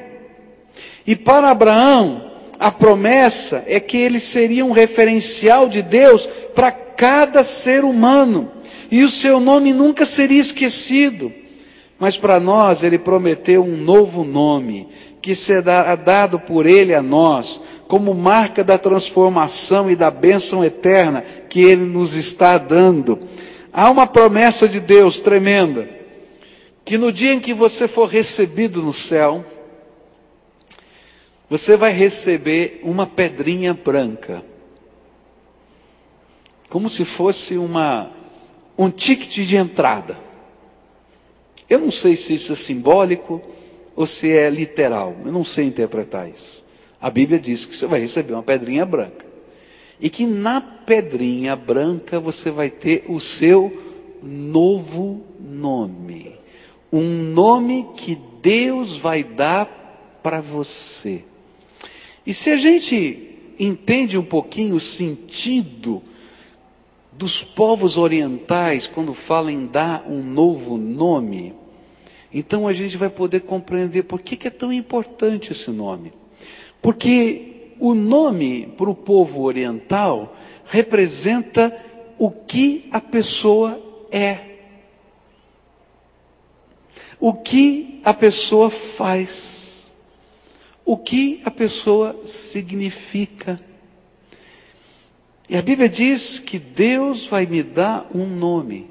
E 1.07 1.17
para 1.17 1.51
Abraão, 1.51 2.31
a 2.59 2.71
promessa 2.71 3.65
é 3.67 3.81
que 3.81 3.97
ele 3.97 4.21
seria 4.21 4.65
um 4.65 4.73
referencial 4.73 5.69
de 5.69 5.83
Deus 5.83 6.29
para 6.55 6.71
cada 6.71 7.43
ser 7.43 7.85
humano. 7.85 8.51
E 8.91 9.03
o 9.03 9.11
seu 9.11 9.41
nome 9.41 9.73
nunca 9.73 10.05
seria 10.05 10.41
esquecido. 10.41 11.33
Mas 11.99 12.17
para 12.17 12.39
nós 12.39 12.83
ele 12.83 12.99
prometeu 12.99 13.65
um 13.65 13.77
novo 13.77 14.23
nome, 14.23 14.89
que 15.23 15.35
será 15.35 15.95
dado 15.97 16.39
por 16.39 16.67
ele 16.67 16.95
a 16.95 17.03
nós, 17.03 17.61
como 17.89 18.15
marca 18.15 18.65
da 18.65 18.77
transformação 18.79 19.91
e 19.91 19.97
da 19.97 20.11
bênção 20.11 20.65
eterna 20.65 21.23
que 21.49 21.61
Ele 21.61 21.85
nos 21.85 22.15
está 22.15 22.59
dando. 22.59 23.19
Há 23.73 23.91
uma 23.91 24.07
promessa 24.07 24.69
de 24.69 24.81
Deus 24.81 25.21
tremenda, 25.21 25.89
que 26.85 26.99
no 26.99 27.13
dia 27.13 27.33
em 27.33 27.41
que 27.41 27.55
você 27.55 27.87
for 27.87 28.07
recebido 28.09 28.83
no 28.83 28.93
céu, 28.93 29.45
você 31.49 31.77
vai 31.77 31.93
receber 31.93 32.81
uma 32.83 33.07
pedrinha 33.07 33.73
branca, 33.73 34.43
como 36.69 36.91
se 36.91 37.05
fosse 37.05 37.57
uma, 37.57 38.11
um 38.77 38.91
ticket 38.91 39.47
de 39.47 39.57
entrada. 39.57 40.19
Eu 41.69 41.81
não 41.81 41.91
sei 41.91 42.17
se 42.17 42.35
isso 42.35 42.53
é 42.53 42.57
simbólico 42.57 43.41
ou 43.95 44.07
se 44.07 44.31
é 44.31 44.51
literal, 44.51 45.15
eu 45.25 45.33
não 45.33 45.45
sei 45.45 45.67
interpretar 45.67 46.29
isso. 46.29 46.56
A 47.01 47.11
Bíblia 47.11 47.39
diz 47.39 47.65
que 47.65 47.77
você 47.77 47.87
vai 47.87 48.01
receber 48.01 48.33
uma 48.33 48.43
pedrinha 48.43 48.87
branca. 48.87 49.25
E 50.01 50.11
que 50.11 50.27
na 50.27 50.61
pedrinha 50.61 51.57
branca 51.57 52.21
você 52.21 52.51
vai 52.51 52.71
ter 52.71 53.05
o 53.09 53.21
seu 53.21 53.83
novo 54.23 55.23
nome. 55.41 56.33
Um 56.93 57.33
nome 57.33 57.89
que 57.97 58.19
Deus 58.43 58.97
vai 58.97 59.23
dar 59.23 60.21
para 60.23 60.41
você. 60.41 61.25
E 62.27 62.35
se 62.35 62.51
a 62.51 62.57
gente 62.57 63.39
entende 63.59 64.19
um 64.19 64.25
pouquinho 64.25 64.75
o 64.75 64.81
sentido 64.81 66.03
dos 67.13 67.43
povos 67.43 67.97
orientais 67.97 68.87
quando 68.87 69.15
falam 69.15 69.51
em 69.51 69.67
dar 69.67 70.05
um 70.07 70.23
novo 70.23 70.77
nome, 70.77 71.55
então 72.33 72.67
a 72.69 72.73
gente 72.73 72.97
vai 72.97 73.09
poder 73.09 73.41
compreender 73.41 74.03
por 74.03 74.21
que, 74.21 74.37
que 74.37 74.49
é 74.49 74.51
tão 74.51 74.73
importante 74.73 75.53
esse 75.53 75.71
nome. 75.71 76.13
Porque 76.87 77.73
o 77.81 77.97
nome 77.97 78.73
para 78.77 78.89
o 78.89 78.95
povo 78.95 79.43
oriental 79.43 80.37
representa 80.67 81.77
o 82.17 82.31
que 82.31 82.89
a 82.93 83.01
pessoa 83.01 83.83
é. 84.09 84.39
O 87.19 87.33
que 87.33 88.01
a 88.05 88.15
pessoa 88.15 88.71
faz. 88.71 89.85
O 90.85 90.97
que 90.97 91.43
a 91.45 91.51
pessoa 91.51 92.21
significa. 92.25 93.61
E 95.49 95.57
a 95.57 95.63
Bíblia 95.63 95.89
diz 95.89 96.39
que 96.39 96.57
Deus 96.57 97.27
vai 97.27 97.47
me 97.47 97.65
dar 97.65 98.09
um 98.15 98.29
nome 98.29 98.89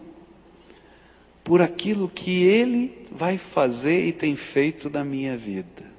por 1.45 1.61
aquilo 1.61 2.09
que 2.09 2.43
Ele 2.43 3.07
vai 3.09 3.37
fazer 3.37 4.05
e 4.05 4.11
tem 4.11 4.35
feito 4.35 4.89
na 4.89 5.05
minha 5.05 5.37
vida. 5.37 5.94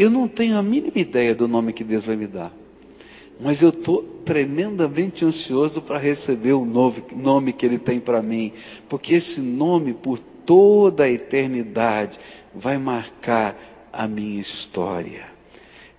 Eu 0.00 0.08
não 0.08 0.26
tenho 0.26 0.56
a 0.56 0.62
mínima 0.62 0.98
ideia 0.98 1.34
do 1.34 1.46
nome 1.46 1.74
que 1.74 1.84
Deus 1.84 2.06
vai 2.06 2.16
me 2.16 2.26
dar. 2.26 2.50
Mas 3.38 3.60
eu 3.60 3.68
estou 3.68 4.02
tremendamente 4.24 5.26
ansioso 5.26 5.82
para 5.82 5.98
receber 5.98 6.54
o 6.54 6.64
novo 6.64 7.04
nome 7.14 7.52
que 7.52 7.66
Ele 7.66 7.78
tem 7.78 8.00
para 8.00 8.22
mim. 8.22 8.50
Porque 8.88 9.12
esse 9.12 9.42
nome, 9.42 9.92
por 9.92 10.18
toda 10.18 11.04
a 11.04 11.10
eternidade, 11.10 12.18
vai 12.54 12.78
marcar 12.78 13.90
a 13.92 14.08
minha 14.08 14.40
história. 14.40 15.26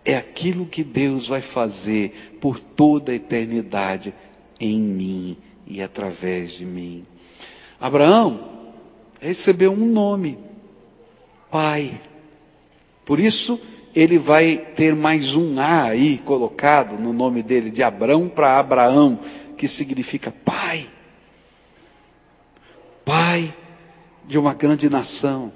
É 0.03 0.17
aquilo 0.17 0.65
que 0.65 0.83
Deus 0.83 1.27
vai 1.27 1.41
fazer 1.41 2.39
por 2.41 2.59
toda 2.59 3.11
a 3.11 3.15
eternidade 3.15 4.15
em 4.59 4.79
mim 4.79 5.37
e 5.67 5.79
através 5.79 6.53
de 6.53 6.65
mim. 6.65 7.03
Abraão 7.79 8.73
recebeu 9.21 9.71
um 9.71 9.85
nome, 9.85 10.39
Pai. 11.51 12.01
Por 13.05 13.19
isso, 13.19 13.61
ele 13.95 14.17
vai 14.17 14.57
ter 14.75 14.95
mais 14.95 15.35
um 15.35 15.59
A 15.59 15.83
aí 15.83 16.17
colocado 16.19 16.97
no 16.97 17.11
nome 17.11 17.43
dele, 17.43 17.69
de 17.69 17.83
Abrão 17.83 18.29
para 18.29 18.57
Abraão, 18.57 19.19
que 19.57 19.67
significa 19.67 20.33
pai. 20.43 20.89
Pai 23.03 23.53
de 24.25 24.37
uma 24.37 24.53
grande 24.53 24.89
nação. 24.89 25.51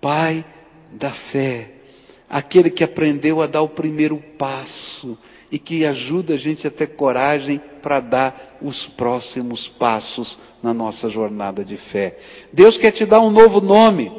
Pai 0.00 0.44
da 0.92 1.10
fé. 1.10 1.72
Aquele 2.28 2.70
que 2.70 2.84
aprendeu 2.84 3.40
a 3.40 3.46
dar 3.46 3.62
o 3.62 3.68
primeiro 3.68 4.16
passo 4.38 5.18
e 5.50 5.58
que 5.58 5.84
ajuda 5.84 6.34
a 6.34 6.36
gente 6.36 6.66
a 6.66 6.70
ter 6.70 6.88
coragem 6.88 7.60
para 7.82 7.98
dar 7.98 8.58
os 8.62 8.86
próximos 8.86 9.66
passos 9.66 10.38
na 10.62 10.72
nossa 10.72 11.08
jornada 11.08 11.64
de 11.64 11.76
fé. 11.76 12.18
Deus 12.52 12.76
quer 12.76 12.92
te 12.92 13.04
dar 13.04 13.20
um 13.20 13.30
novo 13.30 13.60
nome. 13.60 14.12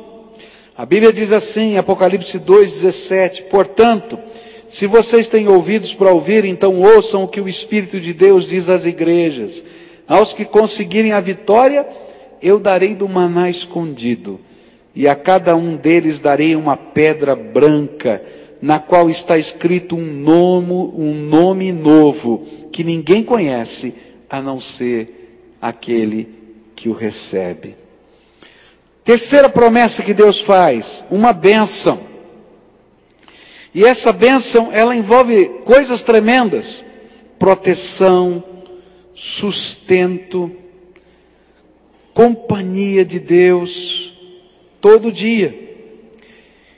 A 0.78 0.86
Bíblia 0.86 1.11
diz 1.11 1.32
assim, 1.32 1.78
Apocalipse 1.78 2.39
2,17: 2.39 3.43
Portanto, 3.43 4.17
se 4.69 4.88
vocês 4.88 5.28
têm 5.28 5.49
ouvidos 5.49 5.93
para 5.93 6.13
ouvir, 6.13 6.45
então 6.45 6.82
ouçam 6.82 7.24
o 7.24 7.28
que 7.28 7.41
o 7.41 7.49
Espírito 7.49 7.99
de 7.99 8.13
Deus 8.13 8.47
diz 8.47 8.69
às 8.69 8.86
igrejas. 8.86 9.63
Aos 10.07 10.34
que 10.34 10.45
conseguirem 10.45 11.11
a 11.11 11.19
vitória, 11.19 11.86
eu 12.41 12.57
darei 12.57 12.95
do 12.95 13.07
maná 13.07 13.49
escondido, 13.49 14.39
e 14.95 15.07
a 15.07 15.15
cada 15.15 15.55
um 15.55 15.76
deles 15.76 16.22
darei 16.22 16.55
uma 16.55 16.78
pedra 16.78 17.36
branca, 17.36 18.24
na 18.61 18.80
qual 18.80 19.09
está 19.09 19.38
escrito 19.38 19.95
um 19.95 20.05
nome, 20.05 20.72
um 20.72 21.13
nome 21.13 21.72
novo, 21.74 22.45
que 22.72 22.84
ninguém 22.84 23.24
conhece, 23.24 23.93
a 24.30 24.41
não 24.41 24.59
ser 24.61 25.57
aquele 25.61 26.30
que 26.76 26.88
o 26.88 26.93
recebe. 26.93 27.80
Terceira 29.04 29.49
promessa 29.49 30.04
que 30.04 30.14
Deus 30.14 30.41
faz, 30.41 31.04
uma 31.10 31.34
bênção. 31.34 31.99
E 33.74 33.84
essa 33.84 34.12
bênção, 34.12 34.70
ela 34.72 34.95
envolve 34.95 35.45
coisas 35.66 36.04
tremendas: 36.04 36.84
proteção, 37.39 38.43
sustento, 39.14 40.52
companhia 42.14 43.04
de 43.04 43.20
Deus, 43.20 44.16
todo 44.80 45.12
dia. 45.12 45.58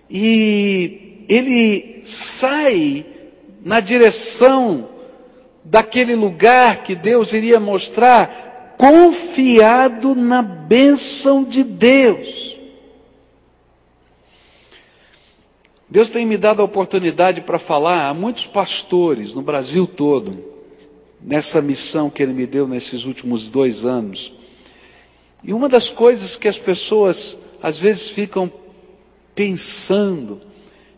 E 0.09 1.25
ele 1.27 2.01
sai 2.03 3.05
na 3.63 3.79
direção 3.79 4.89
daquele 5.63 6.15
lugar 6.15 6.83
que 6.83 6.95
Deus 6.95 7.33
iria 7.33 7.59
mostrar 7.59 8.52
confiado 8.83 10.13
na 10.13 10.41
bênção 10.41 11.41
de 11.41 11.63
Deus. 11.63 12.59
Deus 15.89 16.09
tem 16.09 16.25
me 16.25 16.35
dado 16.37 16.61
a 16.61 16.65
oportunidade 16.65 17.39
para 17.39 17.57
falar 17.57 18.09
a 18.09 18.13
muitos 18.13 18.45
pastores 18.45 19.33
no 19.33 19.41
Brasil 19.41 19.87
todo, 19.87 20.43
nessa 21.21 21.61
missão 21.61 22.09
que 22.09 22.21
Ele 22.21 22.33
me 22.33 22.45
deu 22.45 22.67
nesses 22.67 23.05
últimos 23.05 23.49
dois 23.49 23.85
anos. 23.85 24.33
E 25.41 25.53
uma 25.53 25.69
das 25.69 25.87
coisas 25.87 26.35
que 26.35 26.49
as 26.49 26.59
pessoas 26.59 27.37
às 27.61 27.79
vezes 27.79 28.09
ficam 28.09 28.51
pensando 29.33 30.41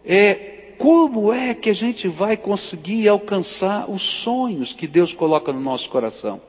é 0.04 0.74
como 0.80 1.32
é 1.32 1.54
que 1.54 1.70
a 1.70 1.76
gente 1.76 2.08
vai 2.08 2.36
conseguir 2.36 3.08
alcançar 3.08 3.88
os 3.88 4.02
sonhos 4.02 4.74
que 4.74 4.88
Deus 4.88 5.14
coloca 5.14 5.54
no 5.54 5.62
nosso 5.62 5.88
coração. 5.88 6.42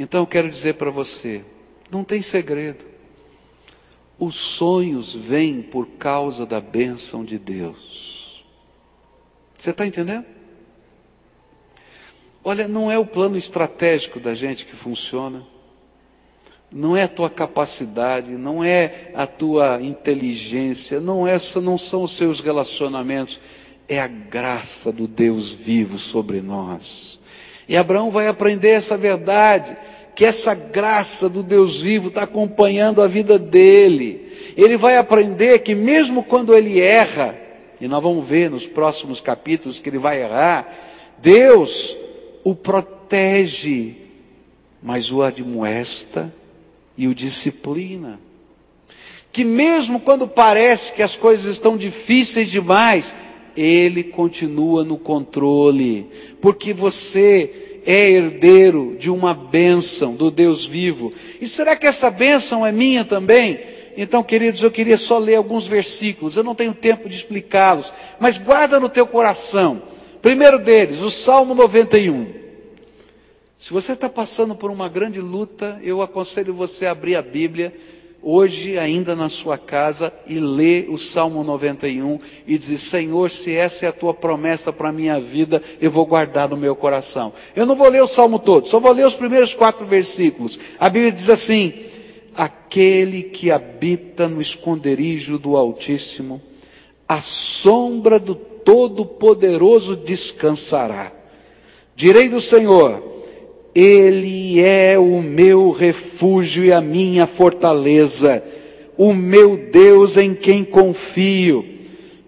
Então 0.00 0.22
eu 0.22 0.26
quero 0.26 0.48
dizer 0.48 0.76
para 0.76 0.90
você, 0.90 1.44
não 1.90 2.02
tem 2.02 2.22
segredo. 2.22 2.86
Os 4.18 4.34
sonhos 4.34 5.14
vêm 5.14 5.60
por 5.60 5.86
causa 5.86 6.46
da 6.46 6.58
bênção 6.58 7.22
de 7.22 7.38
Deus. 7.38 8.42
Você 9.58 9.72
está 9.72 9.86
entendendo? 9.86 10.24
Olha, 12.42 12.66
não 12.66 12.90
é 12.90 12.98
o 12.98 13.04
plano 13.04 13.36
estratégico 13.36 14.18
da 14.18 14.34
gente 14.34 14.64
que 14.64 14.74
funciona, 14.74 15.46
não 16.72 16.96
é 16.96 17.02
a 17.02 17.08
tua 17.08 17.28
capacidade, 17.28 18.30
não 18.30 18.64
é 18.64 19.12
a 19.14 19.26
tua 19.26 19.82
inteligência, 19.82 20.98
não, 20.98 21.26
é, 21.26 21.36
não 21.62 21.76
são 21.76 22.04
os 22.04 22.12
seus 22.12 22.40
relacionamentos, 22.40 23.38
é 23.86 24.00
a 24.00 24.08
graça 24.08 24.90
do 24.90 25.06
Deus 25.06 25.50
vivo 25.50 25.98
sobre 25.98 26.40
nós. 26.40 27.09
E 27.70 27.76
Abraão 27.76 28.10
vai 28.10 28.26
aprender 28.26 28.70
essa 28.70 28.98
verdade, 28.98 29.76
que 30.16 30.24
essa 30.24 30.56
graça 30.56 31.28
do 31.28 31.40
Deus 31.40 31.80
vivo 31.80 32.08
está 32.08 32.24
acompanhando 32.24 33.00
a 33.00 33.06
vida 33.06 33.38
dele. 33.38 34.32
Ele 34.56 34.76
vai 34.76 34.96
aprender 34.96 35.60
que 35.60 35.72
mesmo 35.72 36.24
quando 36.24 36.52
ele 36.52 36.80
erra, 36.80 37.38
e 37.80 37.86
nós 37.86 38.02
vamos 38.02 38.26
ver 38.26 38.50
nos 38.50 38.66
próximos 38.66 39.20
capítulos 39.20 39.78
que 39.78 39.88
ele 39.88 39.98
vai 39.98 40.20
errar, 40.20 40.68
Deus 41.18 41.96
o 42.42 42.56
protege, 42.56 43.94
mas 44.82 45.12
o 45.12 45.22
admoesta 45.22 46.34
e 46.98 47.06
o 47.06 47.14
disciplina. 47.14 48.18
Que 49.30 49.44
mesmo 49.44 50.00
quando 50.00 50.26
parece 50.26 50.92
que 50.92 51.04
as 51.04 51.14
coisas 51.14 51.46
estão 51.46 51.76
difíceis 51.76 52.50
demais, 52.50 53.14
ele 53.60 54.04
continua 54.04 54.82
no 54.84 54.96
controle, 54.96 56.06
porque 56.40 56.72
você 56.72 57.80
é 57.84 58.10
herdeiro 58.10 58.96
de 58.98 59.10
uma 59.10 59.34
bênção 59.34 60.14
do 60.14 60.30
Deus 60.30 60.64
vivo. 60.64 61.12
E 61.40 61.46
será 61.46 61.76
que 61.76 61.86
essa 61.86 62.10
bênção 62.10 62.66
é 62.66 62.72
minha 62.72 63.04
também? 63.04 63.60
Então, 63.96 64.22
queridos, 64.22 64.62
eu 64.62 64.70
queria 64.70 64.96
só 64.96 65.18
ler 65.18 65.34
alguns 65.34 65.66
versículos, 65.66 66.36
eu 66.36 66.42
não 66.42 66.54
tenho 66.54 66.72
tempo 66.72 67.08
de 67.08 67.16
explicá-los, 67.16 67.92
mas 68.18 68.38
guarda 68.38 68.80
no 68.80 68.88
teu 68.88 69.06
coração. 69.06 69.82
Primeiro 70.22 70.58
deles, 70.58 71.00
o 71.00 71.10
Salmo 71.10 71.54
91. 71.54 72.40
Se 73.58 73.72
você 73.74 73.92
está 73.92 74.08
passando 74.08 74.54
por 74.54 74.70
uma 74.70 74.88
grande 74.88 75.20
luta, 75.20 75.78
eu 75.82 76.00
aconselho 76.00 76.54
você 76.54 76.86
a 76.86 76.92
abrir 76.92 77.16
a 77.16 77.22
Bíblia 77.22 77.74
hoje 78.22 78.78
ainda 78.78 79.16
na 79.16 79.28
sua 79.28 79.56
casa 79.56 80.12
e 80.26 80.38
lê 80.38 80.86
o 80.88 80.98
Salmo 80.98 81.42
91 81.42 82.20
e 82.46 82.58
dizer, 82.58 82.78
Senhor, 82.78 83.30
se 83.30 83.54
essa 83.54 83.86
é 83.86 83.88
a 83.88 83.92
tua 83.92 84.12
promessa 84.12 84.72
para 84.72 84.90
a 84.90 84.92
minha 84.92 85.20
vida, 85.20 85.62
eu 85.80 85.90
vou 85.90 86.04
guardar 86.06 86.48
no 86.48 86.56
meu 86.56 86.76
coração. 86.76 87.32
Eu 87.54 87.66
não 87.66 87.74
vou 87.74 87.88
ler 87.88 88.02
o 88.02 88.06
Salmo 88.06 88.38
todo, 88.38 88.68
só 88.68 88.78
vou 88.78 88.92
ler 88.92 89.06
os 89.06 89.14
primeiros 89.14 89.54
quatro 89.54 89.86
versículos. 89.86 90.58
A 90.78 90.88
Bíblia 90.88 91.12
diz 91.12 91.30
assim, 91.30 91.72
aquele 92.34 93.22
que 93.22 93.50
habita 93.50 94.28
no 94.28 94.40
esconderijo 94.40 95.38
do 95.38 95.56
Altíssimo, 95.56 96.40
a 97.08 97.20
sombra 97.20 98.18
do 98.18 98.34
Todo-Poderoso 98.34 99.96
descansará. 99.96 101.12
Direi 101.96 102.28
do 102.28 102.40
Senhor, 102.40 103.19
Ele 103.74 104.60
é 104.60 104.98
o 104.98 105.22
meu 105.22 105.70
refúgio 105.70 106.64
e 106.64 106.72
a 106.72 106.80
minha 106.80 107.26
fortaleza, 107.26 108.42
o 108.96 109.14
meu 109.14 109.56
Deus 109.56 110.16
em 110.16 110.34
quem 110.34 110.64
confio, 110.64 111.64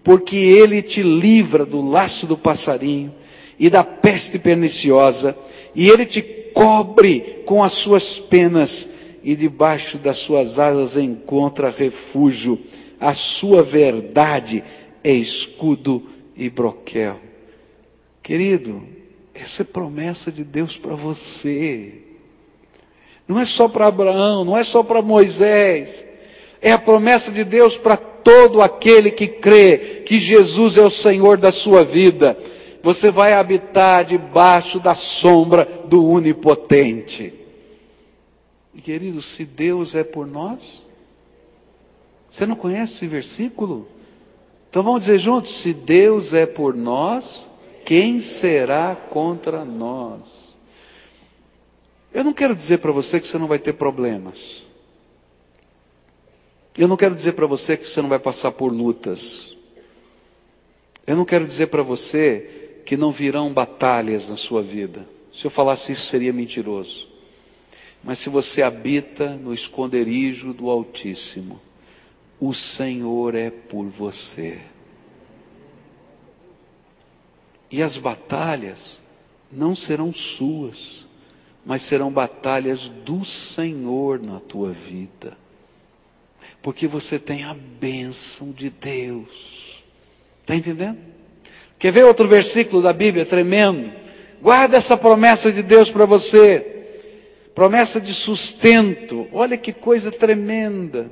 porque 0.04 0.36
Ele 0.36 0.80
te 0.80 1.02
livra 1.02 1.66
do 1.66 1.82
laço 1.86 2.26
do 2.26 2.36
passarinho 2.36 3.12
e 3.58 3.68
da 3.68 3.82
peste 3.82 4.38
perniciosa, 4.38 5.36
e 5.74 5.88
Ele 5.88 6.06
te 6.06 6.22
cobre 6.54 7.42
com 7.44 7.62
as 7.62 7.72
suas 7.72 8.18
penas, 8.18 8.88
e 9.24 9.36
debaixo 9.36 9.98
das 9.98 10.18
suas 10.18 10.58
asas 10.58 10.96
encontra 10.96 11.70
refúgio. 11.70 12.58
A 13.00 13.14
sua 13.14 13.62
verdade 13.62 14.62
é 15.02 15.12
escudo 15.12 16.04
e 16.36 16.48
broquel. 16.48 17.20
Querido, 18.22 18.82
essa 19.42 19.62
é 19.62 19.64
promessa 19.64 20.30
de 20.30 20.44
Deus 20.44 20.76
para 20.76 20.94
você. 20.94 21.94
Não 23.26 23.38
é 23.38 23.44
só 23.44 23.68
para 23.68 23.86
Abraão, 23.86 24.44
não 24.44 24.56
é 24.56 24.64
só 24.64 24.82
para 24.82 25.02
Moisés. 25.02 26.04
É 26.60 26.70
a 26.70 26.78
promessa 26.78 27.32
de 27.32 27.42
Deus 27.42 27.76
para 27.76 27.96
todo 27.96 28.62
aquele 28.62 29.10
que 29.10 29.26
crê 29.26 30.02
que 30.06 30.20
Jesus 30.20 30.76
é 30.76 30.82
o 30.82 30.90
Senhor 30.90 31.36
da 31.36 31.50
sua 31.50 31.84
vida. 31.84 32.38
Você 32.82 33.10
vai 33.10 33.32
habitar 33.32 34.04
debaixo 34.04 34.78
da 34.78 34.94
sombra 34.94 35.68
do 35.86 36.06
Onipotente. 36.06 37.34
E 38.74 38.80
querido, 38.80 39.20
se 39.20 39.44
Deus 39.44 39.94
é 39.94 40.04
por 40.04 40.26
nós, 40.26 40.82
você 42.30 42.46
não 42.46 42.56
conhece 42.56 42.94
esse 42.94 43.06
versículo? 43.06 43.88
Então 44.70 44.82
vamos 44.82 45.00
dizer 45.00 45.18
juntos: 45.18 45.54
se 45.54 45.74
Deus 45.74 46.32
é 46.32 46.46
por 46.46 46.74
nós, 46.74 47.46
quem 47.84 48.20
será 48.20 48.94
contra 48.94 49.64
nós? 49.64 50.20
Eu 52.12 52.24
não 52.24 52.32
quero 52.32 52.54
dizer 52.54 52.78
para 52.78 52.92
você 52.92 53.18
que 53.18 53.26
você 53.26 53.38
não 53.38 53.46
vai 53.46 53.58
ter 53.58 53.72
problemas. 53.72 54.66
Eu 56.76 56.88
não 56.88 56.96
quero 56.96 57.14
dizer 57.14 57.32
para 57.32 57.46
você 57.46 57.76
que 57.76 57.88
você 57.88 58.00
não 58.00 58.08
vai 58.08 58.18
passar 58.18 58.52
por 58.52 58.72
lutas. 58.72 59.56
Eu 61.06 61.16
não 61.16 61.24
quero 61.24 61.46
dizer 61.46 61.66
para 61.66 61.82
você 61.82 62.80
que 62.84 62.96
não 62.96 63.10
virão 63.10 63.52
batalhas 63.52 64.28
na 64.28 64.36
sua 64.36 64.62
vida. 64.62 65.06
Se 65.32 65.46
eu 65.46 65.50
falasse 65.50 65.92
isso 65.92 66.06
seria 66.06 66.32
mentiroso. 66.32 67.08
Mas 68.04 68.18
se 68.18 68.28
você 68.28 68.62
habita 68.62 69.30
no 69.30 69.54
esconderijo 69.54 70.52
do 70.52 70.68
Altíssimo, 70.68 71.60
o 72.40 72.52
Senhor 72.52 73.34
é 73.34 73.50
por 73.50 73.86
você. 73.86 74.60
E 77.72 77.82
as 77.82 77.96
batalhas 77.96 79.00
não 79.50 79.74
serão 79.74 80.12
suas, 80.12 81.06
mas 81.64 81.80
serão 81.80 82.12
batalhas 82.12 82.88
do 82.88 83.24
Senhor 83.24 84.20
na 84.20 84.38
tua 84.38 84.70
vida. 84.70 85.38
Porque 86.60 86.86
você 86.86 87.18
tem 87.18 87.44
a 87.44 87.54
bênção 87.54 88.52
de 88.52 88.68
Deus. 88.68 89.82
Está 90.42 90.54
entendendo? 90.54 90.98
Quer 91.78 91.92
ver 91.92 92.04
outro 92.04 92.28
versículo 92.28 92.82
da 92.82 92.92
Bíblia 92.92 93.24
tremendo? 93.24 93.90
Guarda 94.42 94.76
essa 94.76 94.96
promessa 94.96 95.50
de 95.50 95.62
Deus 95.62 95.90
para 95.90 96.04
você 96.04 96.72
promessa 97.54 98.00
de 98.00 98.12
sustento. 98.12 99.26
Olha 99.32 99.56
que 99.56 99.72
coisa 99.72 100.10
tremenda. 100.10 101.10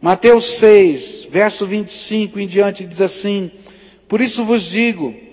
Mateus 0.00 0.46
6, 0.58 1.28
verso 1.30 1.64
25 1.64 2.40
em 2.40 2.46
diante 2.46 2.84
diz 2.84 3.00
assim: 3.00 3.50
Por 4.08 4.20
isso 4.20 4.44
vos 4.44 4.64
digo, 4.64 5.25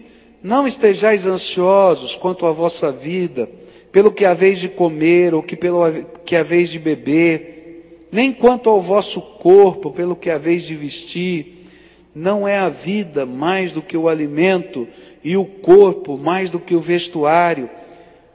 não 0.44 0.68
estejais 0.68 1.26
ansiosos 1.26 2.18
quanto 2.18 2.46
à 2.46 2.52
vossa 2.52 2.92
vida, 2.92 3.50
pelo 3.94 4.12
que 4.12 4.26
haveis 4.26 4.60
de 4.60 4.68
comer 4.68 5.34
ou 5.34 5.42
que 5.42 5.56
pelo 5.56 5.82
que 6.26 6.36
haveis 6.36 6.70
de 6.70 6.78
beber, 6.78 8.08
nem 8.12 8.34
quanto 8.34 8.70
ao 8.70 8.82
vosso 8.82 9.22
corpo, 9.22 9.92
pelo 9.92 10.16
que 10.16 10.30
haveis 10.30 10.64
de 10.66 10.76
vestir. 10.76 11.66
Não 12.14 12.48
é 12.48 12.58
a 12.58 12.70
vida 12.70 13.26
mais 13.26 13.72
do 13.72 13.82
que 13.82 13.96
o 13.96 14.10
alimento 14.10 14.88
e 15.24 15.38
o 15.38 15.46
corpo 15.46 16.18
mais 16.18 16.52
do 16.52 16.60
que 16.60 16.76
o 16.76 16.82
vestuário. 16.82 17.70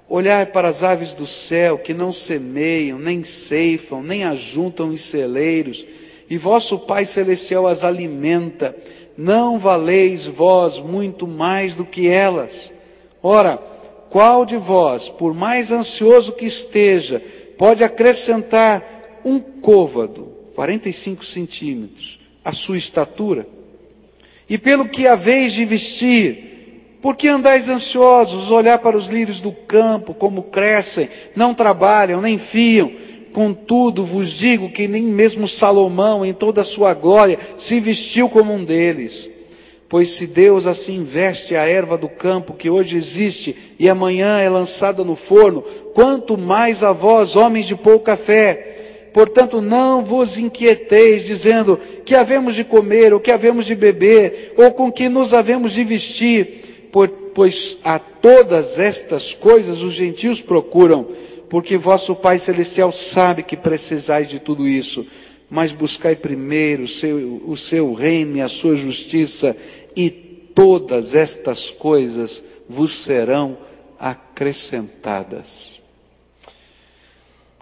Olhai 0.09 0.47
para 0.47 0.69
as 0.69 0.83
aves 0.83 1.13
do 1.13 1.27
céu, 1.27 1.77
que 1.77 1.93
não 1.93 2.13
semeiam, 2.13 2.99
nem 2.99 3.23
ceifam, 3.23 4.03
nem 4.03 4.25
ajuntam 4.25 4.93
em 4.93 4.97
celeiros, 4.97 5.85
e 6.31 6.39
vosso 6.39 6.79
Pai 6.79 7.05
Celestial 7.05 7.67
as 7.67 7.85
alimenta. 7.85 8.75
Não 9.21 9.59
valeis 9.59 10.27
vós 10.27 10.79
muito 10.79 11.27
mais 11.27 11.75
do 11.75 11.85
que 11.85 12.07
elas? 12.07 12.73
Ora, 13.21 13.57
qual 14.09 14.47
de 14.47 14.57
vós, 14.57 15.09
por 15.09 15.35
mais 15.35 15.73
ansioso 15.73 16.31
que 16.31 16.47
esteja, 16.47 17.21
pode 17.59 17.83
acrescentar 17.83 19.21
um 19.25 19.41
côvado, 19.41 20.29
45 20.55 21.25
centímetros, 21.25 22.21
à 22.45 22.53
sua 22.53 22.79
estatura? 22.79 23.45
E 24.49 24.57
pelo 24.57 24.89
que 24.89 25.09
haveis 25.09 25.53
de 25.53 25.65
vestir, 25.65 26.99
por 27.03 27.17
que 27.17 27.27
andais 27.27 27.69
ansiosos, 27.69 28.53
olhar 28.53 28.79
para 28.79 28.97
os 28.97 29.09
lírios 29.09 29.41
do 29.41 29.51
campo, 29.51 30.15
como 30.15 30.45
crescem, 30.45 31.09
não 31.35 31.55
trabalham, 31.55 32.21
nem 32.21 32.39
fiam? 32.39 32.93
Contudo, 33.39 34.05
vos 34.05 34.31
digo 34.31 34.69
que 34.69 34.89
nem 34.89 35.01
mesmo 35.01 35.47
Salomão, 35.47 36.27
em 36.27 36.33
toda 36.33 36.63
a 36.63 36.65
sua 36.65 36.93
glória, 36.93 37.39
se 37.57 37.79
vestiu 37.79 38.29
como 38.29 38.53
um 38.53 38.65
deles. 38.65 39.31
Pois 39.89 40.11
se 40.11 40.27
Deus 40.27 40.67
assim 40.67 41.05
veste 41.05 41.55
a 41.55 41.65
erva 41.65 41.97
do 41.97 42.09
campo 42.09 42.53
que 42.53 42.69
hoje 42.69 42.97
existe 42.97 43.55
e 43.79 43.89
amanhã 43.89 44.41
é 44.41 44.49
lançada 44.49 45.05
no 45.05 45.15
forno, 45.15 45.63
quanto 45.95 46.37
mais 46.37 46.83
a 46.83 46.91
vós, 46.91 47.37
homens 47.37 47.67
de 47.67 47.77
pouca 47.77 48.17
fé. 48.17 49.11
Portanto, 49.15 49.61
não 49.61 50.05
vos 50.05 50.37
inquieteis, 50.37 51.25
dizendo 51.25 51.79
que 52.05 52.17
havemos 52.17 52.57
de 52.57 52.65
comer, 52.65 53.13
ou 53.13 53.21
que 53.21 53.31
havemos 53.31 53.67
de 53.67 53.77
beber, 53.77 54.55
ou 54.57 54.73
com 54.73 54.91
que 54.91 55.09
nos 55.09 55.33
havemos 55.33 55.75
de 55.75 55.85
vestir 55.85 56.65
pois 57.39 57.79
a 57.85 58.01
todas 58.01 58.81
estas 58.81 59.33
coisas 59.33 59.83
os 59.83 59.93
gentios 59.93 60.43
procuram, 60.43 61.07
porque 61.49 61.79
vosso 61.79 62.15
Pai 62.15 62.39
Celestial 62.39 62.93
sabe 62.93 63.43
que 63.43 63.57
precisais 63.57 64.29
de 64.29 64.39
tudo 64.39 64.67
isso. 64.67 65.07
Mas 65.51 65.73
buscai 65.73 66.15
primeiro 66.15 66.83
o 66.85 66.89
seu, 66.89 67.43
o 67.47 67.57
seu 67.57 67.95
reino 67.95 68.37
e 68.37 68.43
a 68.43 68.49
sua 68.49 68.77
justiça, 68.77 69.57
e 69.97 70.11
todas 70.11 71.15
estas 71.15 71.71
coisas 71.71 72.45
vos 72.69 72.93
serão 72.93 73.57
acrescentadas. 73.99 75.81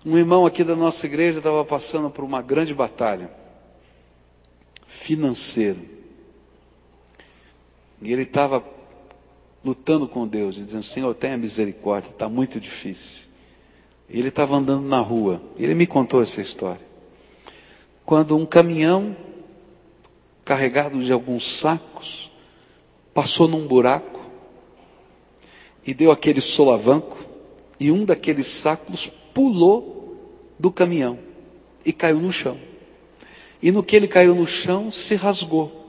Um 0.04 0.18
irmão 0.18 0.44
aqui 0.44 0.64
da 0.64 0.74
nossa 0.74 1.06
igreja 1.06 1.38
estava 1.38 1.64
passando 1.64 2.10
por 2.10 2.24
uma 2.24 2.42
grande 2.42 2.74
batalha 2.74 3.30
financeira. 4.86 5.78
E 8.02 8.12
ele 8.12 8.22
estava 8.22 8.64
lutando 9.64 10.06
com 10.06 10.26
Deus 10.26 10.56
e 10.56 10.62
dizendo: 10.62 10.84
Senhor, 10.84 11.14
tenha 11.14 11.36
misericórdia, 11.36 12.10
está 12.10 12.28
muito 12.28 12.60
difícil. 12.60 13.25
Ele 14.08 14.28
estava 14.28 14.56
andando 14.56 14.86
na 14.86 15.00
rua. 15.00 15.40
Ele 15.58 15.74
me 15.74 15.86
contou 15.86 16.22
essa 16.22 16.40
história. 16.40 16.84
Quando 18.04 18.36
um 18.36 18.46
caminhão 18.46 19.16
carregado 20.44 21.02
de 21.02 21.12
alguns 21.12 21.44
sacos 21.58 22.30
passou 23.12 23.48
num 23.48 23.66
buraco 23.66 24.20
e 25.84 25.92
deu 25.92 26.10
aquele 26.12 26.40
solavanco 26.40 27.18
e 27.80 27.90
um 27.90 28.04
daqueles 28.04 28.46
sacos 28.46 29.08
pulou 29.34 30.16
do 30.58 30.70
caminhão 30.70 31.18
e 31.84 31.92
caiu 31.92 32.20
no 32.20 32.30
chão. 32.30 32.58
E 33.62 33.72
no 33.72 33.82
que 33.82 33.96
ele 33.96 34.06
caiu 34.06 34.34
no 34.34 34.46
chão, 34.46 34.90
se 34.90 35.14
rasgou. 35.14 35.84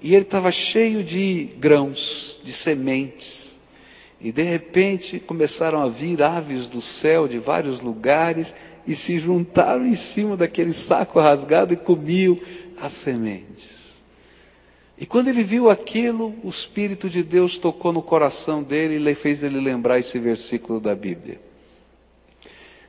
E 0.00 0.14
ele 0.14 0.24
estava 0.24 0.50
cheio 0.50 1.02
de 1.02 1.44
grãos, 1.58 2.40
de 2.42 2.52
sementes. 2.52 3.47
E 4.20 4.32
de 4.32 4.42
repente 4.42 5.20
começaram 5.20 5.80
a 5.80 5.88
vir 5.88 6.22
aves 6.22 6.66
do 6.66 6.80
céu 6.80 7.28
de 7.28 7.38
vários 7.38 7.80
lugares 7.80 8.54
e 8.86 8.94
se 8.94 9.18
juntaram 9.18 9.86
em 9.86 9.94
cima 9.94 10.36
daquele 10.36 10.72
saco 10.72 11.20
rasgado 11.20 11.72
e 11.72 11.76
comiam 11.76 12.38
as 12.80 12.92
sementes. 12.94 13.96
E 15.00 15.06
quando 15.06 15.28
ele 15.28 15.44
viu 15.44 15.70
aquilo, 15.70 16.34
o 16.42 16.48
Espírito 16.48 17.08
de 17.08 17.22
Deus 17.22 17.56
tocou 17.56 17.92
no 17.92 18.02
coração 18.02 18.62
dele 18.62 19.08
e 19.08 19.14
fez 19.14 19.44
ele 19.44 19.60
lembrar 19.60 20.00
esse 20.00 20.18
versículo 20.18 20.80
da 20.80 20.94
Bíblia. 20.94 21.40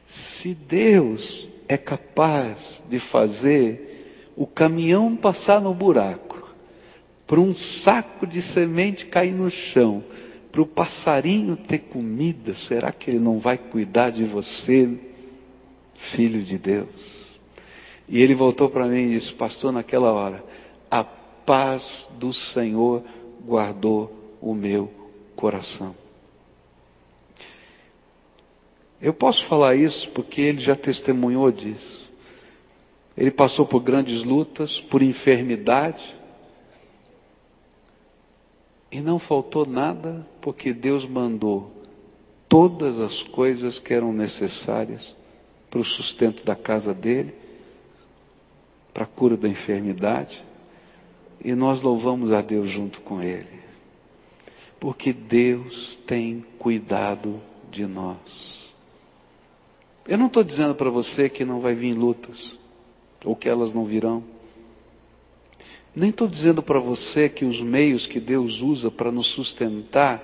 Se 0.08 0.56
Deus 0.56 1.48
é 1.68 1.78
capaz 1.78 2.82
de 2.90 2.98
fazer 2.98 4.32
o 4.36 4.48
caminhão 4.48 5.16
passar 5.16 5.62
no 5.62 5.72
buraco, 5.72 6.50
para 7.28 7.40
um 7.40 7.54
saco 7.54 8.26
de 8.26 8.42
semente 8.42 9.06
cair 9.06 9.34
no 9.34 9.52
chão, 9.52 10.04
para 10.52 10.62
o 10.62 10.66
passarinho 10.66 11.56
ter 11.56 11.80
comida, 11.80 12.54
será 12.54 12.92
que 12.92 13.12
ele 13.12 13.20
não 13.20 13.40
vai 13.40 13.58
cuidar 13.58 14.10
de 14.10 14.24
você, 14.24 14.90
filho 15.94 16.42
de 16.42 16.58
Deus? 16.58 17.38
E 18.08 18.22
ele 18.22 18.34
voltou 18.34 18.70
para 18.70 18.88
mim 18.88 19.02
e 19.02 19.10
disse, 19.12 19.32
pastor, 19.32 19.72
naquela 19.72 20.12
hora, 20.12 20.44
a 20.90 21.04
paz 21.04 22.10
do 22.18 22.34
Senhor 22.34 23.04
guardou 23.46 24.38
o 24.42 24.54
meu 24.54 24.92
coração. 25.36 25.96
Eu 29.02 29.14
posso 29.14 29.46
falar 29.46 29.76
isso 29.76 30.10
porque 30.10 30.42
ele 30.42 30.60
já 30.60 30.76
testemunhou 30.76 31.52
disso. 31.52 32.10
Ele 33.16 33.32
passou 33.32 33.66
por 33.66 33.82
grandes 33.82 34.24
lutas, 34.24 34.80
por 34.80 35.02
enfermidade, 35.02 36.19
e 38.92 39.02
não 39.02 39.20
faltou 39.20 39.66
nada, 39.66 40.26
porque 40.42 40.74
Deus 40.74 41.06
mandou 41.06 41.72
todas 42.48 43.00
as 43.00 43.22
coisas 43.22 43.78
que 43.78 43.94
eram 43.94 44.12
necessárias 44.12 45.16
para 45.70 45.80
o 45.80 45.86
sustento 45.86 46.44
da 46.44 46.56
casa 46.56 46.94
dele, 46.94 47.34
para 48.94 49.04
a 49.04 49.08
cura 49.08 49.38
da 49.38 49.48
enfermidade, 49.48 50.44
e 51.44 51.54
nós 51.54 51.82
louvamos 51.82 52.34
a 52.34 52.42
Deus 52.42 52.70
junto 52.70 53.02
com 53.02 53.22
ele, 53.22 53.60
porque 54.80 55.14
Deus 55.14 55.98
tem 56.08 56.44
cuidado 56.58 57.40
de 57.72 57.86
nós. 57.86 58.74
Eu 60.08 60.18
não 60.18 60.26
estou 60.26 60.44
dizendo 60.44 60.74
para 60.74 60.90
você 60.90 61.30
que 61.30 61.46
não 61.46 61.60
vai 61.60 61.76
vir 61.76 61.94
lutas, 61.94 62.58
ou 63.24 63.36
que 63.36 63.48
elas 63.48 63.74
não 63.74 63.86
virão. 63.86 64.24
Nem 66.00 66.12
estou 66.12 66.30
dizendo 66.30 66.64
para 66.64 66.80
você 66.80 67.28
que 67.28 67.44
os 67.44 67.62
meios 67.62 68.08
que 68.08 68.22
Deus 68.22 68.62
usa 68.62 68.90
para 68.90 69.12
nos 69.12 69.28
sustentar, 69.28 70.24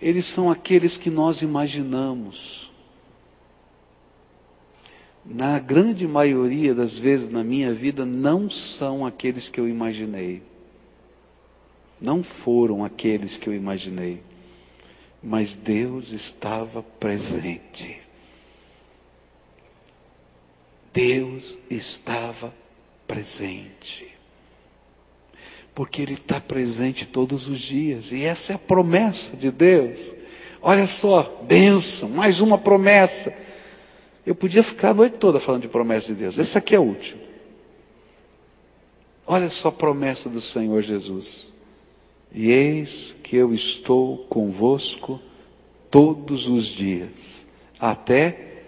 eles 0.00 0.24
são 0.24 0.50
aqueles 0.50 0.96
que 0.96 1.10
nós 1.10 1.42
imaginamos. 1.42 2.72
Na 5.22 5.58
grande 5.58 6.08
maioria 6.08 6.74
das 6.74 6.96
vezes 6.96 7.28
na 7.28 7.44
minha 7.44 7.74
vida, 7.74 8.06
não 8.06 8.48
são 8.48 9.04
aqueles 9.04 9.50
que 9.50 9.60
eu 9.60 9.68
imaginei. 9.68 10.42
Não 12.00 12.22
foram 12.22 12.82
aqueles 12.82 13.36
que 13.36 13.50
eu 13.50 13.54
imaginei. 13.54 14.22
Mas 15.22 15.54
Deus 15.54 16.10
estava 16.10 16.82
presente. 16.82 18.00
Deus 20.90 21.58
estava 21.68 22.48
presente. 22.48 22.61
Porque 25.74 26.02
Ele 26.02 26.14
está 26.14 26.40
presente 26.40 27.06
todos 27.06 27.48
os 27.48 27.58
dias. 27.58 28.12
E 28.12 28.24
essa 28.24 28.52
é 28.52 28.56
a 28.56 28.58
promessa 28.58 29.36
de 29.36 29.50
Deus. 29.50 30.12
Olha 30.60 30.86
só, 30.86 31.42
bênção, 31.42 32.08
mais 32.08 32.40
uma 32.40 32.58
promessa. 32.58 33.34
Eu 34.24 34.34
podia 34.34 34.62
ficar 34.62 34.90
a 34.90 34.94
noite 34.94 35.18
toda 35.18 35.40
falando 35.40 35.62
de 35.62 35.68
promessa 35.68 36.08
de 36.08 36.14
Deus. 36.14 36.38
Essa 36.38 36.58
aqui 36.58 36.74
é 36.74 36.78
última. 36.78 37.20
Olha 39.26 39.48
só 39.48 39.68
a 39.68 39.72
promessa 39.72 40.28
do 40.28 40.40
Senhor 40.40 40.82
Jesus. 40.82 41.52
E 42.32 42.50
eis 42.50 43.16
que 43.22 43.36
eu 43.36 43.52
estou 43.52 44.18
convosco 44.28 45.20
todos 45.90 46.48
os 46.48 46.64
dias, 46.66 47.46
até 47.78 48.62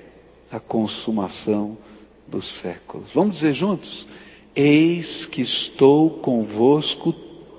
a 0.51 0.61
consumação 0.61 1.79
dos 2.27 2.47
séculos. 2.47 3.11
Vamos 3.13 3.37
dizer 3.37 3.53
juntos? 3.55 4.07
Eis 4.55 5.27
que 5.27 5.43
estou 5.43 6.11
convosco 6.11 7.13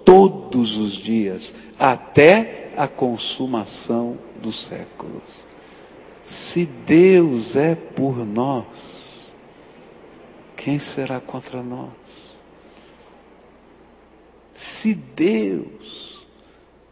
todos 0.05 0.77
os 0.77 0.93
dias, 0.93 1.53
até 1.77 2.71
a 2.77 2.87
consumação 2.87 4.17
dos 4.41 4.55
séculos. 4.55 5.23
Se 6.23 6.65
Deus 6.65 7.55
é 7.55 7.75
por 7.75 8.25
nós, 8.25 9.33
quem 10.55 10.79
será 10.79 11.19
contra 11.19 11.61
nós? 11.61 11.91
Se 14.53 14.95
Deus, 14.95 16.25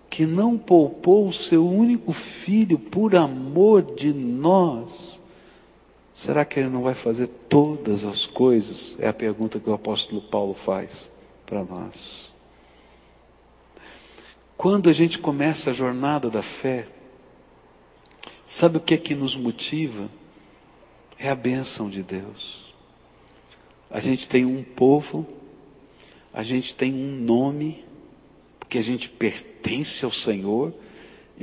que 0.10 0.26
não 0.26 0.58
poupou 0.58 1.28
o 1.28 1.34
seu 1.34 1.68
único 1.68 2.12
filho 2.12 2.78
por 2.78 3.16
amor 3.16 3.82
de 3.82 4.14
nós, 4.14 5.13
Será 6.16 6.46
que 6.46 6.60
ele 6.60 6.70
não 6.70 6.84
vai 6.84 6.94
fazer 6.94 7.28
todas 7.28 8.06
as 8.06 8.26
coisas? 8.26 8.96
É 9.00 9.08
a 9.08 9.14
pergunta 9.14 9.60
que 9.60 9.70
o 9.70 9.74
apóstolo 9.74 10.22
Paulo 10.22 10.54
faz 10.54 11.12
para 11.46 11.64
nós. 11.64 12.34
Quando 14.56 14.90
a 14.90 14.94
gente 14.94 15.18
começa 15.20 15.72
a 15.72 15.74
jornada 15.74 16.30
da 16.30 16.44
fé, 16.44 16.88
sabe 18.46 18.78
o 18.78 18.82
que 18.82 18.94
é 18.94 18.98
que 18.98 19.16
nos 19.16 19.36
motiva? 19.36 20.10
É 21.18 21.30
a 21.30 21.36
bênção 21.36 21.90
de 21.90 22.04
Deus. 22.04 22.74
A 23.90 24.00
gente 24.00 24.28
tem 24.28 24.46
um 24.46 24.64
povo, 24.64 25.28
a 26.34 26.44
gente 26.44 26.74
tem 26.74 26.94
um 26.94 27.20
nome, 27.20 27.84
porque 28.60 28.78
a 28.78 28.84
gente 28.84 29.10
pertence 29.10 30.06
ao 30.06 30.12
Senhor, 30.12 30.74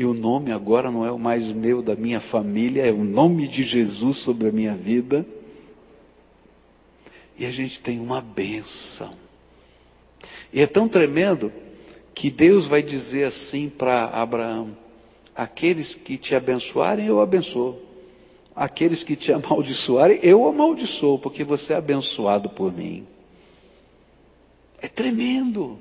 e 0.01 0.05
o 0.07 0.15
nome 0.15 0.51
agora 0.51 0.91
não 0.91 1.05
é 1.05 1.13
o 1.13 1.19
mais 1.19 1.53
meu 1.53 1.83
da 1.83 1.95
minha 1.95 2.21
família, 2.21 2.87
é 2.87 2.91
o 2.91 3.05
nome 3.05 3.47
de 3.47 3.63
Jesus 3.63 4.17
sobre 4.17 4.49
a 4.49 4.51
minha 4.51 4.75
vida. 4.75 5.27
E 7.39 7.45
a 7.45 7.51
gente 7.51 7.83
tem 7.83 8.01
uma 8.01 8.19
benção. 8.19 9.13
E 10.55 10.63
é 10.63 10.67
tão 10.67 10.89
tremendo 10.89 11.53
que 12.15 12.31
Deus 12.31 12.65
vai 12.65 12.83
dizer 12.83 13.25
assim 13.25 13.69
para 13.69 14.07
Abraão: 14.07 14.75
aqueles 15.37 15.95
que 15.95 16.17
te 16.17 16.35
abençoarem, 16.35 17.05
eu 17.05 17.21
abençoo. 17.21 17.79
Aqueles 18.57 19.05
que 19.05 19.15
te 19.15 19.31
amaldiçoarem, 19.35 20.19
eu 20.23 20.49
amaldiçoo, 20.49 21.19
porque 21.19 21.45
você 21.45 21.75
é 21.75 21.77
abençoado 21.77 22.49
por 22.49 22.73
mim. 22.73 23.07
É 24.81 24.89
tremendo. 24.89 25.79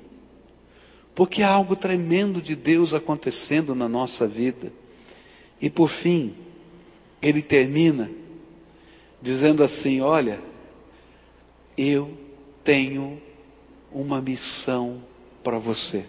Porque 1.20 1.42
há 1.42 1.50
algo 1.50 1.76
tremendo 1.76 2.40
de 2.40 2.56
Deus 2.56 2.94
acontecendo 2.94 3.74
na 3.74 3.86
nossa 3.86 4.26
vida. 4.26 4.72
E 5.60 5.68
por 5.68 5.90
fim, 5.90 6.34
ele 7.20 7.42
termina 7.42 8.10
dizendo 9.20 9.62
assim: 9.62 10.00
Olha, 10.00 10.40
eu 11.76 12.16
tenho 12.64 13.20
uma 13.92 14.18
missão 14.22 15.04
para 15.44 15.58
você. 15.58 16.06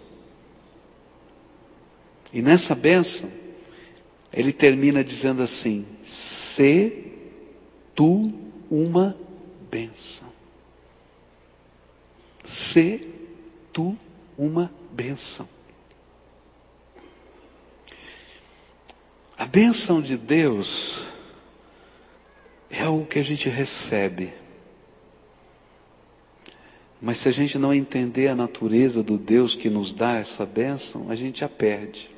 E 2.32 2.40
nessa 2.40 2.74
bênção, 2.74 3.30
ele 4.32 4.50
termina 4.50 5.04
dizendo 5.04 5.42
assim: 5.42 5.84
Se 6.02 7.12
tu 7.94 8.32
uma 8.70 9.14
bênção. 9.70 10.28
Se 12.42 13.06
tu 13.74 13.94
uma 14.38 14.62
bênção. 14.62 14.81
A 19.36 19.46
bênção 19.46 20.00
de 20.00 20.16
Deus 20.16 21.00
é 22.70 22.82
algo 22.82 23.06
que 23.06 23.18
a 23.18 23.22
gente 23.22 23.48
recebe. 23.48 24.32
Mas 27.00 27.18
se 27.18 27.28
a 27.28 27.32
gente 27.32 27.58
não 27.58 27.74
entender 27.74 28.28
a 28.28 28.34
natureza 28.34 29.02
do 29.02 29.18
Deus 29.18 29.56
que 29.56 29.68
nos 29.68 29.92
dá 29.92 30.18
essa 30.18 30.46
bênção, 30.46 31.10
a 31.10 31.16
gente 31.16 31.44
a 31.44 31.48
perde. 31.48 32.10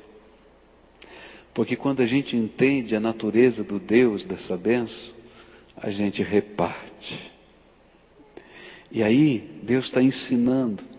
Porque 1.53 1.75
quando 1.75 2.01
a 2.01 2.05
gente 2.05 2.35
entende 2.35 2.95
a 2.95 2.99
natureza 2.99 3.63
do 3.63 3.79
Deus 3.79 4.25
dessa 4.25 4.55
bênção, 4.55 5.15
a 5.75 5.89
gente 5.89 6.21
reparte. 6.21 7.33
E 8.91 9.01
aí, 9.01 9.39
Deus 9.63 9.85
está 9.85 10.01
ensinando 10.01 10.94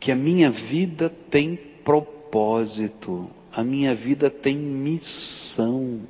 que 0.00 0.10
a 0.10 0.16
minha 0.16 0.50
vida 0.50 1.12
tem 1.30 1.54
propósito, 1.84 3.30
a 3.52 3.62
minha 3.62 3.94
vida 3.94 4.30
tem 4.30 4.56
missão. 4.56 6.00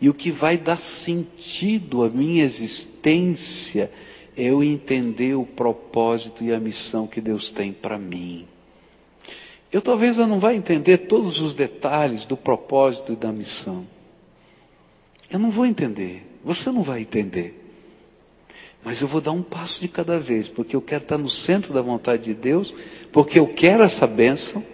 E 0.00 0.08
o 0.08 0.14
que 0.14 0.30
vai 0.30 0.56
dar 0.56 0.78
sentido 0.78 2.02
à 2.02 2.08
minha 2.08 2.42
existência 2.42 3.90
é 4.34 4.44
eu 4.44 4.64
entender 4.64 5.34
o 5.34 5.44
propósito 5.44 6.42
e 6.42 6.54
a 6.54 6.58
missão 6.58 7.06
que 7.06 7.20
Deus 7.20 7.50
tem 7.50 7.70
para 7.70 7.98
mim. 7.98 8.46
Eu 9.70 9.82
talvez 9.82 10.16
eu 10.18 10.26
não 10.26 10.38
vá 10.38 10.54
entender 10.54 10.98
todos 10.98 11.42
os 11.42 11.52
detalhes 11.52 12.24
do 12.24 12.36
propósito 12.36 13.12
e 13.12 13.16
da 13.16 13.30
missão. 13.30 13.86
Eu 15.30 15.38
não 15.38 15.50
vou 15.50 15.66
entender. 15.66 16.24
Você 16.42 16.70
não 16.70 16.82
vai 16.82 17.02
entender. 17.02 17.67
Mas 18.84 19.00
eu 19.00 19.08
vou 19.08 19.20
dar 19.20 19.32
um 19.32 19.42
passo 19.42 19.80
de 19.80 19.88
cada 19.88 20.18
vez, 20.18 20.48
porque 20.48 20.74
eu 20.74 20.80
quero 20.80 21.02
estar 21.02 21.18
no 21.18 21.28
centro 21.28 21.74
da 21.74 21.82
vontade 21.82 22.24
de 22.24 22.34
Deus, 22.34 22.72
porque 23.12 23.38
eu 23.38 23.46
quero 23.46 23.82
essa 23.82 24.06
bênção 24.06 24.64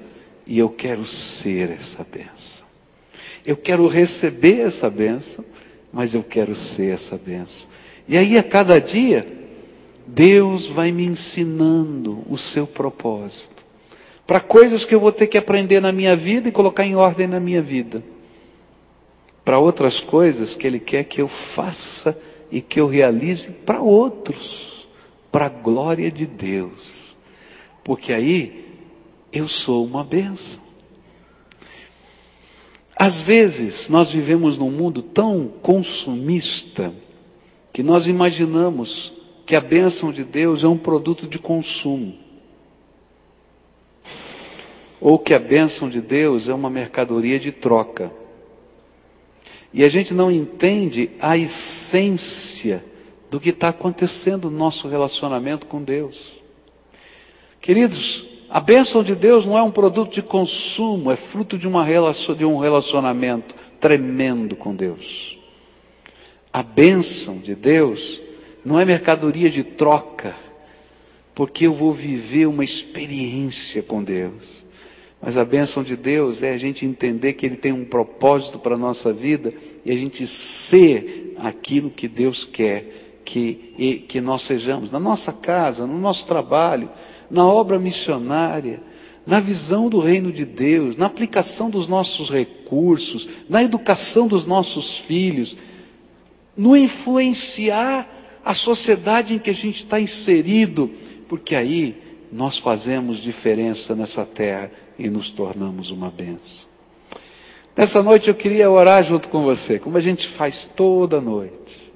e 0.46 0.58
eu 0.58 0.68
quero 0.68 1.04
ser 1.04 1.70
essa 1.70 2.04
bênção. 2.04 2.64
Eu 3.44 3.56
quero 3.56 3.86
receber 3.86 4.60
essa 4.60 4.88
bênção, 4.88 5.44
mas 5.92 6.14
eu 6.14 6.22
quero 6.22 6.54
ser 6.54 6.92
essa 6.92 7.16
bênção. 7.16 7.68
E 8.06 8.16
aí 8.16 8.36
a 8.36 8.42
cada 8.42 8.78
dia 8.80 9.26
Deus 10.06 10.66
vai 10.66 10.92
me 10.92 11.04
ensinando 11.04 12.22
o 12.28 12.36
seu 12.36 12.66
propósito. 12.66 13.64
Para 14.26 14.40
coisas 14.40 14.84
que 14.84 14.94
eu 14.94 15.00
vou 15.00 15.12
ter 15.12 15.26
que 15.26 15.38
aprender 15.38 15.80
na 15.80 15.92
minha 15.92 16.16
vida 16.16 16.48
e 16.48 16.52
colocar 16.52 16.84
em 16.84 16.94
ordem 16.94 17.26
na 17.26 17.40
minha 17.40 17.62
vida. 17.62 18.02
Para 19.44 19.58
outras 19.58 20.00
coisas 20.00 20.54
que 20.54 20.66
Ele 20.66 20.78
quer 20.78 21.04
que 21.04 21.20
eu 21.20 21.28
faça 21.28 22.18
e 22.54 22.60
que 22.60 22.78
eu 22.78 22.86
realize 22.86 23.50
para 23.50 23.82
outros. 23.82 24.86
Para 25.32 25.46
a 25.46 25.48
glória 25.48 26.08
de 26.08 26.24
Deus. 26.24 27.16
Porque 27.82 28.12
aí 28.12 28.64
eu 29.32 29.48
sou 29.48 29.84
uma 29.84 30.04
benção. 30.04 30.62
Às 32.96 33.20
vezes 33.20 33.88
nós 33.88 34.12
vivemos 34.12 34.56
num 34.56 34.70
mundo 34.70 35.02
tão 35.02 35.48
consumista 35.60 36.94
que 37.72 37.82
nós 37.82 38.06
imaginamos 38.06 39.12
que 39.44 39.56
a 39.56 39.60
bênção 39.60 40.12
de 40.12 40.22
Deus 40.22 40.62
é 40.62 40.68
um 40.68 40.78
produto 40.78 41.26
de 41.26 41.40
consumo. 41.40 42.14
Ou 45.00 45.18
que 45.18 45.34
a 45.34 45.40
bênção 45.40 45.88
de 45.88 46.00
Deus 46.00 46.48
é 46.48 46.54
uma 46.54 46.70
mercadoria 46.70 47.40
de 47.40 47.50
troca. 47.50 48.12
E 49.74 49.82
a 49.82 49.88
gente 49.88 50.14
não 50.14 50.30
entende 50.30 51.10
a 51.18 51.36
essência 51.36 52.84
do 53.28 53.40
que 53.40 53.48
está 53.48 53.70
acontecendo 53.70 54.48
no 54.48 54.56
nosso 54.56 54.86
relacionamento 54.86 55.66
com 55.66 55.82
Deus. 55.82 56.36
Queridos, 57.60 58.24
a 58.48 58.60
bênção 58.60 59.02
de 59.02 59.16
Deus 59.16 59.44
não 59.44 59.58
é 59.58 59.62
um 59.64 59.72
produto 59.72 60.12
de 60.12 60.22
consumo, 60.22 61.10
é 61.10 61.16
fruto 61.16 61.58
de, 61.58 61.66
relacion, 61.66 62.36
de 62.36 62.44
um 62.44 62.58
relacionamento 62.58 63.56
tremendo 63.80 64.54
com 64.54 64.72
Deus. 64.72 65.36
A 66.52 66.62
bênção 66.62 67.38
de 67.38 67.56
Deus 67.56 68.22
não 68.64 68.78
é 68.78 68.84
mercadoria 68.84 69.50
de 69.50 69.64
troca, 69.64 70.36
porque 71.34 71.66
eu 71.66 71.74
vou 71.74 71.92
viver 71.92 72.46
uma 72.46 72.62
experiência 72.62 73.82
com 73.82 74.04
Deus. 74.04 74.63
Mas 75.24 75.38
a 75.38 75.44
bênção 75.44 75.82
de 75.82 75.96
Deus 75.96 76.42
é 76.42 76.52
a 76.52 76.58
gente 76.58 76.84
entender 76.84 77.32
que 77.32 77.46
Ele 77.46 77.56
tem 77.56 77.72
um 77.72 77.86
propósito 77.86 78.58
para 78.58 78.74
a 78.74 78.78
nossa 78.78 79.10
vida 79.10 79.54
e 79.82 79.90
a 79.90 79.96
gente 79.96 80.26
ser 80.26 81.34
aquilo 81.38 81.90
que 81.90 82.06
Deus 82.06 82.44
quer 82.44 83.22
que, 83.24 84.04
que 84.06 84.20
nós 84.20 84.42
sejamos, 84.42 84.90
na 84.90 85.00
nossa 85.00 85.32
casa, 85.32 85.86
no 85.86 85.98
nosso 85.98 86.26
trabalho, 86.26 86.90
na 87.30 87.46
obra 87.46 87.78
missionária, 87.78 88.82
na 89.26 89.40
visão 89.40 89.88
do 89.88 89.98
reino 89.98 90.30
de 90.30 90.44
Deus, 90.44 90.94
na 90.94 91.06
aplicação 91.06 91.70
dos 91.70 91.88
nossos 91.88 92.28
recursos, 92.28 93.26
na 93.48 93.64
educação 93.64 94.28
dos 94.28 94.44
nossos 94.44 94.98
filhos, 94.98 95.56
no 96.54 96.76
influenciar 96.76 98.06
a 98.44 98.52
sociedade 98.52 99.32
em 99.32 99.38
que 99.38 99.48
a 99.48 99.54
gente 99.54 99.76
está 99.76 99.98
inserido, 99.98 100.90
porque 101.26 101.56
aí 101.56 101.96
nós 102.30 102.58
fazemos 102.58 103.16
diferença 103.16 103.94
nessa 103.94 104.26
terra 104.26 104.70
e 104.98 105.08
nos 105.08 105.30
tornamos 105.30 105.90
uma 105.90 106.10
benção. 106.10 106.68
Nessa 107.76 108.02
noite 108.02 108.28
eu 108.28 108.34
queria 108.34 108.70
orar 108.70 109.02
junto 109.02 109.28
com 109.28 109.42
você, 109.42 109.78
como 109.78 109.96
a 109.96 110.00
gente 110.00 110.28
faz 110.28 110.70
toda 110.76 111.20
noite. 111.20 111.92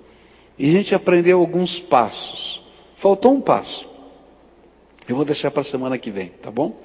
E 0.58 0.68
a 0.68 0.72
gente 0.72 0.94
aprendeu 0.94 1.38
alguns 1.38 1.78
passos. 1.78 2.64
Faltou 2.94 3.32
um 3.32 3.40
passo. 3.40 3.88
Eu 5.08 5.14
vou 5.14 5.24
deixar 5.24 5.52
para 5.52 5.60
a 5.60 5.64
semana 5.64 5.96
que 5.96 6.10
vem, 6.10 6.28
tá 6.28 6.50
bom? 6.50 6.76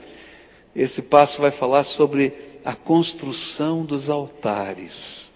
Esse 0.75 1.01
passo 1.01 1.41
vai 1.41 1.49
falar 1.49 1.83
sobre 1.83 2.33
a 2.63 2.75
construção 2.75 3.83
dos 3.83 4.09
altares 4.09 5.31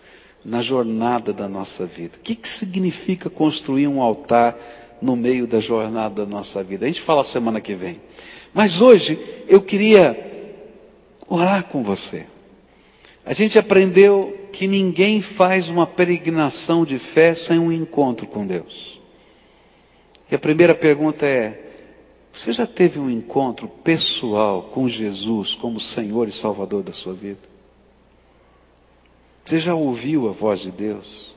na 0.46 0.62
jornada 0.62 1.34
da 1.34 1.48
nossa 1.50 1.86
vida. 1.86 2.16
O 2.18 2.20
que, 2.20 2.36
que 2.36 2.48
significa 2.48 3.30
construir 3.30 3.88
um 3.88 4.02
altar 4.02 4.56
no 5.02 5.16
meio 5.16 5.48
da 5.48 5.60
jornada 5.60 6.24
da 6.24 6.32
nossa 6.32 6.64
vida? 6.64 6.86
A 6.86 6.88
gente 6.88 7.02
fala 7.02 7.24
semana 7.24 7.60
que 7.60 7.74
vem. 7.74 8.00
Mas 8.54 8.82
hoje 8.82 9.20
eu 9.48 9.62
queria 9.62 10.37
orar 11.28 11.66
com 11.66 11.84
você. 11.84 12.26
A 13.26 13.34
gente 13.34 13.60
aprendeu 13.60 14.48
que 14.54 14.68
ninguém 14.68 15.22
faz 15.22 15.70
uma 15.70 15.86
peregrinação 15.86 16.86
de 16.86 16.98
fé 16.98 17.36
sem 17.36 17.60
um 17.60 17.72
encontro 17.72 18.26
com 18.26 18.48
Deus. 18.48 19.00
E 20.32 20.36
a 20.36 20.40
primeira 20.40 20.74
pergunta 20.74 21.26
é: 21.26 21.62
você 22.32 22.54
já 22.54 22.66
teve 22.66 23.00
um 23.00 23.10
encontro 23.10 23.68
pessoal 23.68 24.64
com 24.64 24.88
Jesus 24.88 25.56
como 25.56 25.80
Senhor 25.80 26.28
e 26.28 26.32
Salvador 26.32 26.84
da 26.84 26.94
sua 26.94 27.14
vida? 27.14 27.40
Você 29.44 29.60
já 29.60 29.76
ouviu 29.76 30.30
a 30.30 30.32
voz 30.32 30.60
de 30.60 30.72
Deus? 30.72 31.36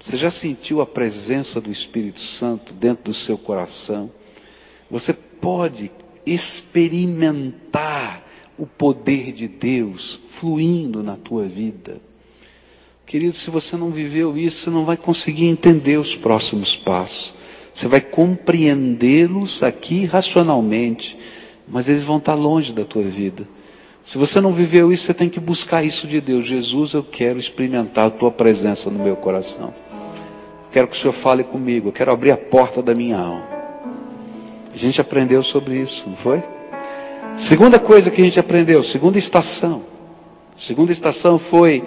Você 0.00 0.16
já 0.16 0.30
sentiu 0.30 0.80
a 0.80 0.86
presença 0.86 1.60
do 1.60 1.70
Espírito 1.70 2.20
Santo 2.20 2.72
dentro 2.72 3.04
do 3.04 3.14
seu 3.14 3.36
coração? 3.36 4.10
Você 4.90 5.12
pode 5.12 5.90
experimentar 6.24 8.27
o 8.58 8.66
poder 8.66 9.32
de 9.32 9.46
Deus 9.46 10.20
fluindo 10.28 11.02
na 11.02 11.16
tua 11.16 11.44
vida. 11.44 12.00
Querido, 13.06 13.36
se 13.36 13.48
você 13.50 13.76
não 13.76 13.90
viveu 13.90 14.36
isso, 14.36 14.64
você 14.64 14.70
não 14.70 14.84
vai 14.84 14.96
conseguir 14.96 15.46
entender 15.46 15.96
os 15.96 16.14
próximos 16.14 16.76
passos. 16.76 17.32
Você 17.72 17.86
vai 17.88 18.00
compreendê-los 18.00 19.62
aqui 19.62 20.04
racionalmente, 20.04 21.16
mas 21.66 21.88
eles 21.88 22.02
vão 22.02 22.18
estar 22.18 22.34
longe 22.34 22.72
da 22.72 22.84
tua 22.84 23.04
vida. 23.04 23.48
Se 24.02 24.18
você 24.18 24.40
não 24.40 24.52
viveu 24.52 24.92
isso, 24.92 25.04
você 25.04 25.14
tem 25.14 25.28
que 25.28 25.38
buscar 25.38 25.84
isso 25.84 26.06
de 26.06 26.20
Deus. 26.20 26.46
Jesus, 26.46 26.92
eu 26.94 27.02
quero 27.02 27.38
experimentar 27.38 28.08
a 28.08 28.10
tua 28.10 28.30
presença 28.30 28.90
no 28.90 29.02
meu 29.02 29.16
coração. 29.16 29.72
Quero 30.72 30.88
que 30.88 30.96
o 30.96 30.98
Senhor 30.98 31.12
fale 31.12 31.44
comigo. 31.44 31.88
Eu 31.88 31.92
quero 31.92 32.10
abrir 32.10 32.30
a 32.30 32.36
porta 32.36 32.82
da 32.82 32.94
minha 32.94 33.18
alma. 33.18 33.46
A 34.72 34.76
gente 34.76 35.00
aprendeu 35.00 35.42
sobre 35.42 35.80
isso, 35.80 36.04
não 36.06 36.16
foi? 36.16 36.42
Segunda 37.36 37.78
coisa 37.78 38.10
que 38.10 38.20
a 38.20 38.24
gente 38.24 38.40
aprendeu, 38.40 38.82
segunda 38.82 39.18
estação. 39.18 39.82
Segunda 40.56 40.90
estação 40.92 41.38
foi 41.38 41.84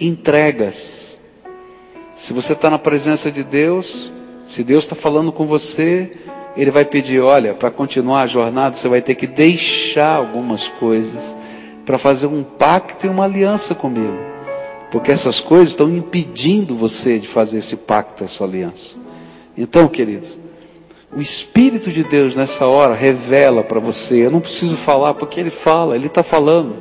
entregas. 0.00 1.18
Se 2.14 2.32
você 2.32 2.52
está 2.52 2.70
na 2.70 2.78
presença 2.78 3.30
de 3.30 3.42
Deus, 3.42 4.12
se 4.46 4.62
Deus 4.62 4.84
está 4.84 4.94
falando 4.94 5.32
com 5.32 5.46
você, 5.46 6.12
Ele 6.56 6.70
vai 6.70 6.84
pedir: 6.84 7.20
olha, 7.20 7.54
para 7.54 7.70
continuar 7.70 8.22
a 8.22 8.26
jornada, 8.26 8.76
você 8.76 8.88
vai 8.88 9.02
ter 9.02 9.14
que 9.16 9.26
deixar 9.26 10.14
algumas 10.16 10.68
coisas 10.68 11.34
para 11.84 11.98
fazer 11.98 12.26
um 12.26 12.42
pacto 12.42 13.06
e 13.06 13.10
uma 13.10 13.24
aliança 13.24 13.74
comigo. 13.74 14.16
Porque 14.90 15.10
essas 15.10 15.40
coisas 15.40 15.70
estão 15.70 15.90
impedindo 15.90 16.74
você 16.74 17.18
de 17.18 17.26
fazer 17.26 17.58
esse 17.58 17.76
pacto, 17.76 18.22
essa 18.22 18.44
aliança. 18.44 18.94
Então, 19.58 19.88
querido, 19.88 20.26
o 21.16 21.20
Espírito 21.20 21.92
de 21.92 22.02
Deus 22.02 22.34
nessa 22.34 22.66
hora 22.66 22.94
revela 22.94 23.62
para 23.62 23.78
você. 23.78 24.26
Eu 24.26 24.30
não 24.30 24.40
preciso 24.40 24.76
falar 24.76 25.14
porque 25.14 25.38
Ele 25.38 25.50
fala, 25.50 25.94
Ele 25.94 26.08
está 26.08 26.22
falando. 26.22 26.76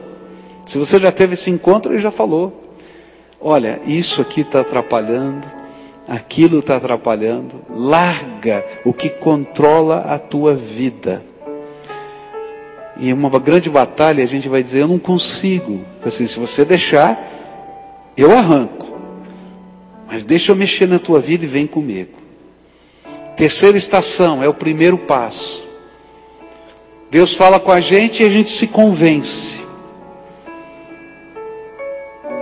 Se 0.65 0.77
você 0.77 0.99
já 0.99 1.11
teve 1.11 1.35
esse 1.35 1.49
encontro, 1.49 1.93
Ele 1.93 2.01
já 2.01 2.11
falou. 2.11 2.61
Olha, 3.39 3.79
isso 3.85 4.21
aqui 4.21 4.41
está 4.41 4.61
atrapalhando, 4.61 5.45
aquilo 6.07 6.59
está 6.59 6.77
atrapalhando. 6.77 7.61
Larga 7.69 8.65
o 8.83 8.91
que 8.91 9.09
controla 9.09 9.97
a 9.97 10.17
tua 10.17 10.55
vida. 10.55 11.23
E 12.97 13.11
uma 13.11 13.29
grande 13.39 13.69
batalha 13.69 14.23
a 14.23 14.27
gente 14.27 14.49
vai 14.49 14.63
dizer, 14.63 14.81
eu 14.81 14.87
não 14.87 14.99
consigo. 14.99 15.81
Assim, 16.03 16.25
se 16.25 16.39
você 16.39 16.65
deixar, 16.65 17.21
eu 18.17 18.31
arranco. 18.31 18.97
Mas 20.07 20.23
deixa 20.23 20.51
eu 20.51 20.55
mexer 20.55 20.87
na 20.87 20.97
tua 20.97 21.19
vida 21.19 21.43
e 21.43 21.47
vem 21.47 21.67
comigo. 21.67 22.22
Terceira 23.35 23.77
estação 23.77 24.43
é 24.43 24.47
o 24.47 24.53
primeiro 24.53 24.97
passo. 24.97 25.63
Deus 27.09 27.35
fala 27.35 27.59
com 27.59 27.71
a 27.71 27.79
gente 27.79 28.21
e 28.21 28.25
a 28.25 28.29
gente 28.29 28.51
se 28.51 28.67
convence. 28.67 29.63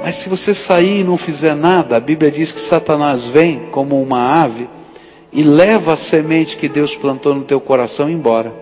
Mas 0.03 0.15
se 0.15 0.27
você 0.27 0.53
sair 0.53 0.99
e 0.99 1.03
não 1.03 1.15
fizer 1.15 1.55
nada, 1.55 1.95
a 1.95 1.99
Bíblia 1.99 2.29
diz 2.29 2.51
que 2.51 2.59
Satanás 2.59 3.25
vem 3.25 3.67
como 3.71 4.01
uma 4.01 4.43
ave 4.43 4.67
e 5.31 5.43
leva 5.43 5.93
a 5.93 5.97
semente 5.97 6.57
que 6.57 6.67
Deus 6.67 6.95
plantou 6.95 7.35
no 7.35 7.43
teu 7.43 7.61
coração 7.61 8.09
embora. 8.09 8.53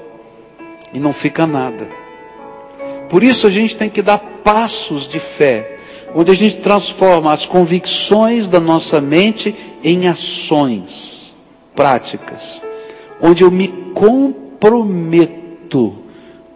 E 0.93 0.99
não 0.99 1.13
fica 1.13 1.47
nada. 1.47 1.89
Por 3.09 3.23
isso 3.23 3.47
a 3.47 3.49
gente 3.49 3.75
tem 3.75 3.89
que 3.89 4.03
dar 4.03 4.19
passos 4.43 5.07
de 5.07 5.19
fé, 5.19 5.79
onde 6.13 6.29
a 6.29 6.35
gente 6.35 6.57
transforma 6.57 7.33
as 7.33 7.45
convicções 7.45 8.47
da 8.47 8.59
nossa 8.59 9.01
mente 9.01 9.55
em 9.83 10.07
ações 10.07 11.18
práticas, 11.79 12.61
onde 13.21 13.45
eu 13.45 13.49
me 13.49 13.69
comprometo 13.93 15.95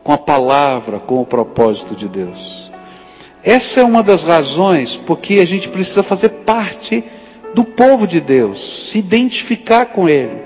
com 0.04 0.12
a 0.12 0.18
palavra, 0.18 1.00
com 1.00 1.22
o 1.22 1.26
propósito 1.26 1.96
de 1.96 2.10
Deus. 2.10 2.70
Essa 3.42 3.80
é 3.80 3.84
uma 3.86 4.04
das 4.04 4.26
razões 4.26 4.98
porque 4.98 5.36
a 5.36 5.46
gente 5.46 5.70
precisa 5.70 6.04
fazer 6.04 6.28
parte 6.28 7.06
do 7.56 7.64
povo 7.64 8.06
de 8.06 8.20
Deus, 8.20 8.90
se 8.90 8.98
identificar 8.98 9.86
com 9.86 10.10
Ele. 10.10 10.42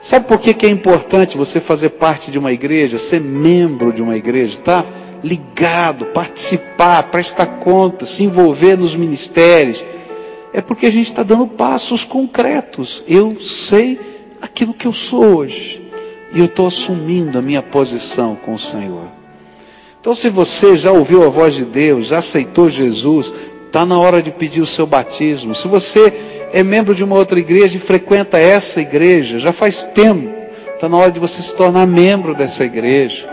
Sabe 0.00 0.26
por 0.26 0.40
que, 0.40 0.52
que 0.52 0.66
é 0.66 0.68
importante 0.68 1.38
você 1.38 1.60
fazer 1.60 1.90
parte 1.90 2.32
de 2.32 2.38
uma 2.38 2.50
igreja, 2.50 2.98
ser 2.98 3.20
membro 3.20 3.92
de 3.92 4.02
uma 4.02 4.16
igreja, 4.16 4.58
tá 4.58 4.84
ligado, 5.22 6.06
participar, 6.06 7.04
prestar 7.04 7.46
conta, 7.46 8.04
se 8.04 8.24
envolver 8.24 8.76
nos 8.76 8.96
ministérios? 8.96 9.84
É 10.52 10.60
porque 10.60 10.86
a 10.86 10.90
gente 10.90 11.10
está 11.10 11.22
dando 11.22 11.46
passos 11.46 12.04
concretos. 12.04 13.04
Eu 13.06 13.40
sei 13.40 14.00
aquilo 14.40 14.74
que 14.74 14.86
eu 14.86 14.92
sou 14.92 15.36
hoje. 15.36 15.82
E 16.32 16.38
eu 16.38 16.46
estou 16.46 16.66
assumindo 16.66 17.38
a 17.38 17.42
minha 17.42 17.62
posição 17.62 18.36
com 18.36 18.54
o 18.54 18.58
Senhor. 18.58 19.08
Então, 20.00 20.14
se 20.14 20.30
você 20.30 20.76
já 20.76 20.92
ouviu 20.92 21.24
a 21.24 21.28
voz 21.28 21.54
de 21.54 21.64
Deus, 21.64 22.06
já 22.06 22.18
aceitou 22.18 22.70
Jesus, 22.70 23.32
Está 23.70 23.86
na 23.86 23.96
hora 24.00 24.20
de 24.20 24.32
pedir 24.32 24.60
o 24.60 24.66
seu 24.66 24.84
batismo. 24.84 25.54
Se 25.54 25.68
você 25.68 26.12
é 26.52 26.60
membro 26.60 26.92
de 26.92 27.04
uma 27.04 27.14
outra 27.14 27.38
igreja 27.38 27.76
e 27.76 27.80
frequenta 27.80 28.36
essa 28.36 28.80
igreja, 28.80 29.38
já 29.38 29.52
faz 29.52 29.84
tempo, 29.84 30.28
está 30.74 30.88
na 30.88 30.96
hora 30.96 31.12
de 31.12 31.20
você 31.20 31.40
se 31.40 31.54
tornar 31.54 31.86
membro 31.86 32.34
dessa 32.34 32.64
igreja. 32.64 33.28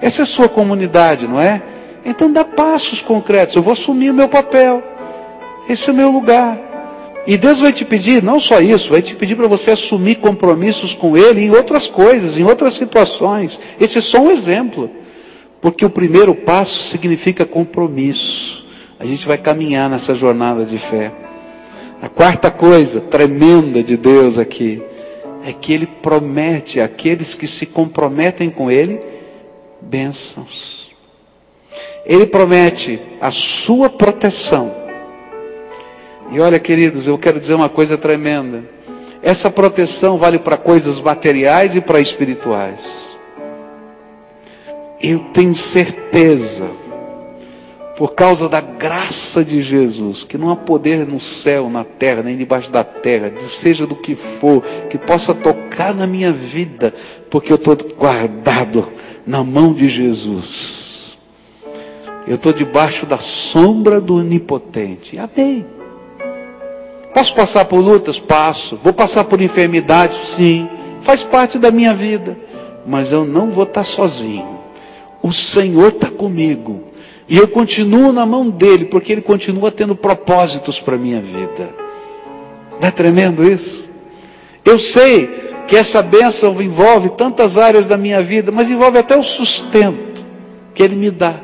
Essa 0.00 0.22
é 0.22 0.24
a 0.24 0.26
sua 0.26 0.48
comunidade, 0.48 1.28
não 1.28 1.38
é? 1.38 1.60
Então 2.02 2.32
dá 2.32 2.46
passos 2.46 3.02
concretos. 3.02 3.56
Eu 3.56 3.60
vou 3.60 3.72
assumir 3.72 4.08
o 4.08 4.14
meu 4.14 4.26
papel. 4.26 4.82
Esse 5.68 5.90
é 5.90 5.92
o 5.92 5.96
meu 5.96 6.10
lugar. 6.10 6.60
E 7.26 7.38
Deus 7.38 7.60
vai 7.60 7.72
te 7.72 7.84
pedir, 7.84 8.22
não 8.22 8.38
só 8.38 8.60
isso, 8.60 8.90
vai 8.90 9.00
te 9.00 9.14
pedir 9.14 9.34
para 9.34 9.46
você 9.46 9.70
assumir 9.70 10.16
compromissos 10.16 10.92
com 10.92 11.16
Ele 11.16 11.42
em 11.42 11.50
outras 11.50 11.86
coisas, 11.86 12.38
em 12.38 12.44
outras 12.44 12.74
situações. 12.74 13.58
Esse 13.80 13.98
é 13.98 14.00
só 14.00 14.18
um 14.18 14.30
exemplo. 14.30 14.90
Porque 15.60 15.84
o 15.84 15.90
primeiro 15.90 16.34
passo 16.34 16.82
significa 16.82 17.46
compromisso 17.46 18.64
a 19.04 19.06
gente 19.06 19.26
vai 19.26 19.36
caminhar 19.36 19.90
nessa 19.90 20.14
jornada 20.14 20.64
de 20.64 20.78
fé. 20.78 21.12
A 22.00 22.08
quarta 22.08 22.50
coisa 22.50 23.00
tremenda 23.00 23.82
de 23.82 23.96
Deus 23.96 24.38
aqui 24.38 24.82
é 25.44 25.52
que 25.52 25.72
Ele 25.72 25.86
promete 25.86 26.80
àqueles 26.80 27.34
que 27.34 27.46
se 27.46 27.66
comprometem 27.66 28.50
com 28.50 28.70
Ele 28.70 29.00
bênçãos. 29.80 30.90
Ele 32.06 32.26
promete 32.26 32.98
a 33.20 33.30
sua 33.30 33.90
proteção. 33.90 34.83
E 36.30 36.40
olha, 36.40 36.58
queridos, 36.58 37.06
eu 37.06 37.18
quero 37.18 37.38
dizer 37.38 37.54
uma 37.54 37.68
coisa 37.68 37.96
tremenda. 37.96 38.64
Essa 39.22 39.50
proteção 39.50 40.18
vale 40.18 40.38
para 40.38 40.56
coisas 40.56 41.00
materiais 41.00 41.74
e 41.74 41.80
para 41.80 42.00
espirituais. 42.00 43.08
Eu 45.00 45.20
tenho 45.32 45.54
certeza 45.54 46.66
por 47.96 48.14
causa 48.14 48.48
da 48.48 48.60
graça 48.60 49.44
de 49.44 49.62
Jesus, 49.62 50.24
que 50.24 50.36
não 50.36 50.50
há 50.50 50.56
poder 50.56 51.06
no 51.06 51.20
céu, 51.20 51.70
na 51.70 51.84
terra, 51.84 52.22
nem 52.22 52.36
debaixo 52.36 52.70
da 52.70 52.82
terra, 52.82 53.32
seja 53.38 53.86
do 53.86 53.94
que 53.94 54.14
for, 54.14 54.62
que 54.90 54.98
possa 54.98 55.32
tocar 55.32 55.94
na 55.94 56.06
minha 56.06 56.32
vida, 56.32 56.92
porque 57.30 57.52
eu 57.52 57.56
estou 57.56 57.76
guardado 57.96 58.88
na 59.26 59.44
mão 59.44 59.72
de 59.72 59.88
Jesus. 59.88 61.16
Eu 62.26 62.36
estou 62.36 62.52
debaixo 62.52 63.06
da 63.06 63.18
sombra 63.18 64.00
do 64.00 64.16
Onipotente. 64.16 65.18
Amém. 65.18 65.64
Posso 67.14 67.32
passar 67.32 67.64
por 67.66 67.78
lutas? 67.78 68.18
Passo. 68.18 68.76
Vou 68.82 68.92
passar 68.92 69.22
por 69.24 69.40
enfermidades? 69.40 70.18
Sim. 70.36 70.68
Faz 71.00 71.22
parte 71.22 71.60
da 71.60 71.70
minha 71.70 71.94
vida. 71.94 72.36
Mas 72.84 73.12
eu 73.12 73.24
não 73.24 73.50
vou 73.50 73.62
estar 73.62 73.84
sozinho. 73.84 74.58
O 75.22 75.32
Senhor 75.32 75.88
está 75.88 76.10
comigo. 76.10 76.82
E 77.28 77.38
eu 77.38 77.46
continuo 77.46 78.12
na 78.12 78.26
mão 78.26 78.50
dele, 78.50 78.86
porque 78.86 79.12
ele 79.12 79.22
continua 79.22 79.70
tendo 79.70 79.94
propósitos 79.94 80.80
para 80.80 80.96
a 80.96 80.98
minha 80.98 81.22
vida. 81.22 81.70
Não 82.80 82.88
é 82.88 82.90
tremendo 82.90 83.48
isso? 83.48 83.88
Eu 84.64 84.78
sei 84.78 85.26
que 85.68 85.76
essa 85.76 86.02
bênção 86.02 86.60
envolve 86.60 87.10
tantas 87.10 87.56
áreas 87.56 87.86
da 87.86 87.96
minha 87.96 88.20
vida, 88.22 88.50
mas 88.50 88.68
envolve 88.68 88.98
até 88.98 89.16
o 89.16 89.22
sustento 89.22 90.24
que 90.74 90.82
ele 90.82 90.96
me 90.96 91.10
dá. 91.10 91.36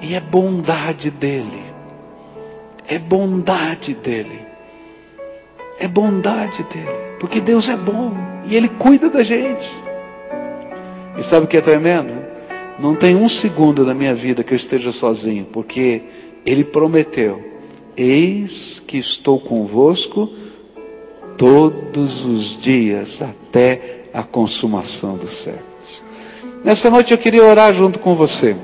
E 0.00 0.14
é 0.14 0.20
bondade 0.20 1.10
dele. 1.10 1.67
É 2.88 2.98
bondade 2.98 3.94
dele. 3.94 4.40
É 5.78 5.86
bondade 5.86 6.64
dele. 6.64 7.16
Porque 7.20 7.40
Deus 7.40 7.68
é 7.68 7.76
bom 7.76 8.14
e 8.46 8.56
ele 8.56 8.68
cuida 8.68 9.10
da 9.10 9.22
gente. 9.22 9.70
E 11.18 11.22
sabe 11.22 11.44
o 11.44 11.48
que 11.48 11.56
é 11.56 11.60
tremendo? 11.60 12.14
Não 12.78 12.94
tem 12.94 13.16
um 13.16 13.28
segundo 13.28 13.84
da 13.84 13.92
minha 13.92 14.14
vida 14.14 14.44
que 14.44 14.54
eu 14.54 14.56
esteja 14.56 14.92
sozinho, 14.92 15.46
porque 15.52 16.02
Ele 16.46 16.62
prometeu: 16.62 17.42
Eis 17.96 18.80
que 18.86 18.98
estou 18.98 19.40
convosco 19.40 20.30
todos 21.36 22.24
os 22.24 22.56
dias 22.56 23.20
até 23.20 24.04
a 24.14 24.22
consumação 24.22 25.16
dos 25.16 25.32
séculos. 25.32 26.02
Nessa 26.64 26.88
noite 26.88 27.12
eu 27.12 27.18
queria 27.18 27.44
orar 27.44 27.72
junto 27.74 27.98
com 27.98 28.14
você. 28.14 28.56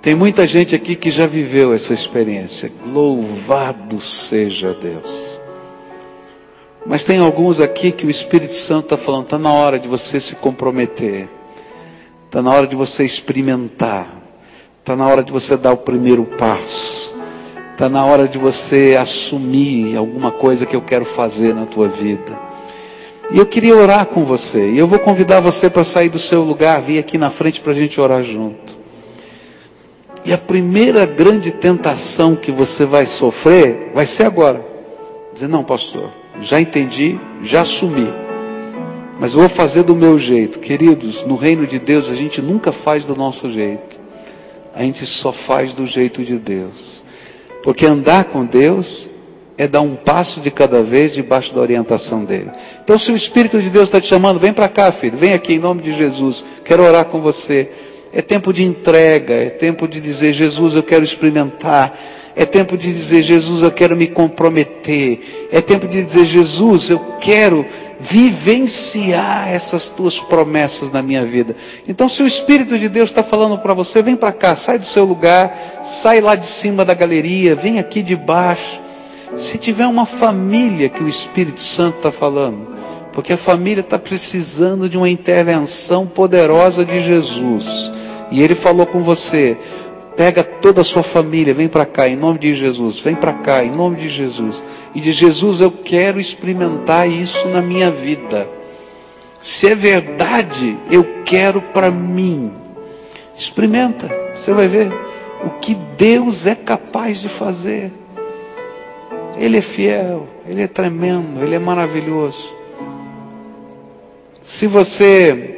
Tem 0.00 0.14
muita 0.14 0.46
gente 0.46 0.74
aqui 0.74 0.94
que 0.94 1.10
já 1.10 1.26
viveu 1.26 1.72
essa 1.72 1.92
experiência. 1.92 2.70
Louvado 2.86 4.00
seja 4.00 4.72
Deus. 4.72 5.38
Mas 6.86 7.04
tem 7.04 7.18
alguns 7.18 7.60
aqui 7.60 7.90
que 7.90 8.06
o 8.06 8.10
Espírito 8.10 8.52
Santo 8.52 8.84
está 8.84 8.96
falando, 8.96 9.24
está 9.24 9.38
na 9.38 9.52
hora 9.52 9.78
de 9.78 9.88
você 9.88 10.20
se 10.20 10.36
comprometer. 10.36 11.28
Está 12.26 12.40
na 12.40 12.50
hora 12.52 12.66
de 12.66 12.76
você 12.76 13.04
experimentar. 13.04 14.22
Está 14.78 14.94
na 14.94 15.06
hora 15.06 15.22
de 15.22 15.32
você 15.32 15.56
dar 15.56 15.72
o 15.72 15.78
primeiro 15.78 16.24
passo. 16.24 17.14
Está 17.72 17.88
na 17.88 18.04
hora 18.06 18.28
de 18.28 18.38
você 18.38 18.96
assumir 18.98 19.96
alguma 19.96 20.30
coisa 20.30 20.64
que 20.64 20.76
eu 20.76 20.80
quero 20.80 21.04
fazer 21.04 21.54
na 21.54 21.66
tua 21.66 21.88
vida. 21.88 22.38
E 23.30 23.38
eu 23.38 23.46
queria 23.46 23.76
orar 23.76 24.06
com 24.06 24.24
você. 24.24 24.70
E 24.70 24.78
eu 24.78 24.86
vou 24.86 24.98
convidar 24.98 25.40
você 25.40 25.68
para 25.68 25.84
sair 25.84 26.08
do 26.08 26.18
seu 26.18 26.42
lugar, 26.42 26.80
vir 26.80 26.98
aqui 26.98 27.18
na 27.18 27.30
frente 27.30 27.60
para 27.60 27.72
a 27.72 27.76
gente 27.76 28.00
orar 28.00 28.22
junto. 28.22 28.77
E 30.28 30.32
a 30.34 30.36
primeira 30.36 31.06
grande 31.06 31.50
tentação 31.50 32.36
que 32.36 32.52
você 32.52 32.84
vai 32.84 33.06
sofrer 33.06 33.92
vai 33.94 34.04
ser 34.04 34.24
agora. 34.24 34.62
Dizer, 35.32 35.48
não, 35.48 35.64
pastor, 35.64 36.10
já 36.42 36.60
entendi, 36.60 37.18
já 37.42 37.62
assumi. 37.62 38.12
Mas 39.18 39.32
vou 39.32 39.48
fazer 39.48 39.84
do 39.84 39.96
meu 39.96 40.18
jeito. 40.18 40.58
Queridos, 40.58 41.24
no 41.24 41.34
reino 41.34 41.66
de 41.66 41.78
Deus 41.78 42.10
a 42.10 42.14
gente 42.14 42.42
nunca 42.42 42.72
faz 42.72 43.06
do 43.06 43.16
nosso 43.16 43.50
jeito. 43.50 43.98
A 44.74 44.82
gente 44.82 45.06
só 45.06 45.32
faz 45.32 45.72
do 45.72 45.86
jeito 45.86 46.22
de 46.22 46.36
Deus. 46.36 47.02
Porque 47.62 47.86
andar 47.86 48.24
com 48.24 48.44
Deus 48.44 49.08
é 49.56 49.66
dar 49.66 49.80
um 49.80 49.96
passo 49.96 50.42
de 50.42 50.50
cada 50.50 50.82
vez 50.82 51.14
debaixo 51.14 51.54
da 51.54 51.60
orientação 51.62 52.22
dele. 52.22 52.50
Então, 52.84 52.98
se 52.98 53.10
o 53.10 53.16
Espírito 53.16 53.62
de 53.62 53.70
Deus 53.70 53.84
está 53.84 53.98
te 53.98 54.08
chamando, 54.08 54.38
vem 54.38 54.52
para 54.52 54.68
cá, 54.68 54.92
filho, 54.92 55.16
vem 55.16 55.32
aqui 55.32 55.54
em 55.54 55.58
nome 55.58 55.80
de 55.80 55.94
Jesus. 55.94 56.44
Quero 56.66 56.82
orar 56.82 57.06
com 57.06 57.18
você. 57.18 57.70
É 58.18 58.22
tempo 58.22 58.52
de 58.52 58.64
entrega, 58.64 59.32
é 59.32 59.48
tempo 59.48 59.86
de 59.86 60.00
dizer: 60.00 60.32
Jesus, 60.32 60.74
eu 60.74 60.82
quero 60.82 61.04
experimentar. 61.04 61.96
É 62.34 62.44
tempo 62.44 62.76
de 62.76 62.92
dizer: 62.92 63.22
Jesus, 63.22 63.62
eu 63.62 63.70
quero 63.70 63.94
me 63.94 64.08
comprometer. 64.08 65.48
É 65.52 65.60
tempo 65.60 65.86
de 65.86 66.02
dizer: 66.02 66.24
Jesus, 66.24 66.90
eu 66.90 66.98
quero 67.20 67.64
vivenciar 68.00 69.48
essas 69.48 69.88
tuas 69.88 70.18
promessas 70.18 70.90
na 70.90 71.00
minha 71.00 71.24
vida. 71.24 71.54
Então, 71.86 72.08
se 72.08 72.20
o 72.20 72.26
Espírito 72.26 72.76
de 72.76 72.88
Deus 72.88 73.10
está 73.10 73.22
falando 73.22 73.56
para 73.58 73.72
você, 73.72 74.02
vem 74.02 74.16
para 74.16 74.32
cá, 74.32 74.56
sai 74.56 74.80
do 74.80 74.84
seu 74.84 75.04
lugar, 75.04 75.84
sai 75.84 76.20
lá 76.20 76.34
de 76.34 76.46
cima 76.46 76.84
da 76.84 76.94
galeria, 76.94 77.54
vem 77.54 77.78
aqui 77.78 78.02
de 78.02 78.16
baixo. 78.16 78.80
Se 79.36 79.58
tiver 79.58 79.86
uma 79.86 80.04
família 80.04 80.88
que 80.88 81.04
o 81.04 81.08
Espírito 81.08 81.60
Santo 81.60 81.98
está 81.98 82.10
falando, 82.10 82.66
porque 83.12 83.34
a 83.34 83.38
família 83.38 83.82
está 83.82 83.96
precisando 83.96 84.88
de 84.88 84.96
uma 84.96 85.08
intervenção 85.08 86.04
poderosa 86.04 86.84
de 86.84 86.98
Jesus, 86.98 87.92
e 88.30 88.42
ele 88.42 88.54
falou 88.54 88.86
com 88.86 89.02
você, 89.02 89.56
Pega 90.18 90.42
toda 90.42 90.80
a 90.80 90.84
sua 90.84 91.04
família, 91.04 91.54
vem 91.54 91.68
para 91.68 91.86
cá, 91.86 92.08
em 92.08 92.16
nome 92.16 92.40
de 92.40 92.52
Jesus. 92.52 92.98
Vem 92.98 93.14
para 93.14 93.34
cá, 93.34 93.64
em 93.64 93.70
nome 93.70 93.98
de 93.98 94.08
Jesus. 94.08 94.60
E 94.92 95.00
diz: 95.00 95.14
Jesus, 95.14 95.60
eu 95.60 95.70
quero 95.70 96.18
experimentar 96.18 97.08
isso 97.08 97.46
na 97.46 97.62
minha 97.62 97.88
vida. 97.88 98.48
Se 99.38 99.68
é 99.68 99.76
verdade, 99.76 100.76
eu 100.90 101.22
quero 101.24 101.62
para 101.62 101.88
mim. 101.88 102.50
Experimenta, 103.36 104.10
você 104.34 104.52
vai 104.52 104.66
ver 104.66 104.90
o 105.44 105.50
que 105.60 105.76
Deus 105.96 106.48
é 106.48 106.56
capaz 106.56 107.20
de 107.20 107.28
fazer. 107.28 107.92
Ele 109.36 109.58
é 109.58 109.62
fiel, 109.62 110.26
ele 110.48 110.62
é 110.62 110.66
tremendo, 110.66 111.44
ele 111.44 111.54
é 111.54 111.60
maravilhoso. 111.60 112.52
Se 114.42 114.66
você 114.66 115.57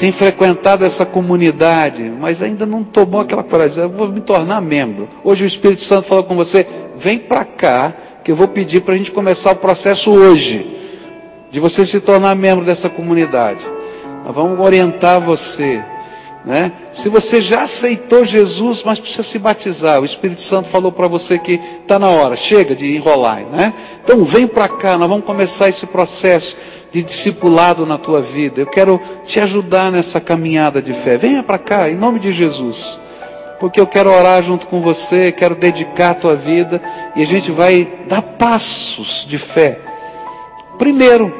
tem 0.00 0.10
frequentado 0.10 0.82
essa 0.82 1.04
comunidade, 1.04 2.10
mas 2.18 2.42
ainda 2.42 2.64
não 2.64 2.82
tomou 2.82 3.20
aquela 3.20 3.44
coragem, 3.44 3.84
eu 3.84 3.90
vou 3.90 4.08
me 4.08 4.22
tornar 4.22 4.58
membro. 4.62 5.06
Hoje 5.22 5.44
o 5.44 5.46
Espírito 5.46 5.82
Santo 5.82 6.08
falou 6.08 6.24
com 6.24 6.34
você, 6.34 6.66
vem 6.96 7.18
para 7.18 7.44
cá, 7.44 7.92
que 8.24 8.32
eu 8.32 8.36
vou 8.36 8.48
pedir 8.48 8.80
para 8.80 8.94
a 8.94 8.96
gente 8.96 9.10
começar 9.10 9.52
o 9.52 9.56
processo 9.56 10.10
hoje, 10.10 10.74
de 11.50 11.60
você 11.60 11.84
se 11.84 12.00
tornar 12.00 12.34
membro 12.34 12.64
dessa 12.64 12.88
comunidade. 12.88 13.60
Nós 14.24 14.34
vamos 14.34 14.58
orientar 14.58 15.20
você. 15.20 15.84
Né? 16.44 16.72
Se 16.94 17.08
você 17.08 17.40
já 17.40 17.62
aceitou 17.62 18.24
Jesus, 18.24 18.82
mas 18.82 18.98
precisa 18.98 19.22
se 19.22 19.38
batizar, 19.38 20.00
o 20.00 20.06
Espírito 20.06 20.40
Santo 20.40 20.68
falou 20.68 20.90
para 20.90 21.06
você 21.06 21.38
que 21.38 21.60
está 21.82 21.98
na 21.98 22.08
hora, 22.08 22.34
chega 22.34 22.74
de 22.74 22.96
enrolar, 22.96 23.42
né? 23.44 23.74
Então 24.02 24.24
vem 24.24 24.46
para 24.46 24.66
cá, 24.66 24.96
nós 24.96 25.08
vamos 25.08 25.26
começar 25.26 25.68
esse 25.68 25.86
processo 25.86 26.56
de 26.90 27.02
discipulado 27.02 27.84
na 27.84 27.98
tua 27.98 28.22
vida. 28.22 28.60
Eu 28.60 28.66
quero 28.66 29.00
te 29.24 29.38
ajudar 29.38 29.92
nessa 29.92 30.20
caminhada 30.20 30.80
de 30.80 30.92
fé. 30.92 31.16
Venha 31.16 31.42
para 31.42 31.58
cá, 31.58 31.90
em 31.90 31.94
nome 31.94 32.18
de 32.18 32.32
Jesus. 32.32 32.98
Porque 33.60 33.78
eu 33.78 33.86
quero 33.86 34.10
orar 34.10 34.42
junto 34.42 34.66
com 34.66 34.80
você, 34.80 35.30
quero 35.30 35.54
dedicar 35.54 36.10
a 36.12 36.14
tua 36.14 36.34
vida 36.34 36.80
e 37.14 37.22
a 37.22 37.26
gente 37.26 37.52
vai 37.52 37.86
dar 38.08 38.22
passos 38.22 39.26
de 39.28 39.36
fé. 39.36 39.78
Primeiro, 40.78 41.32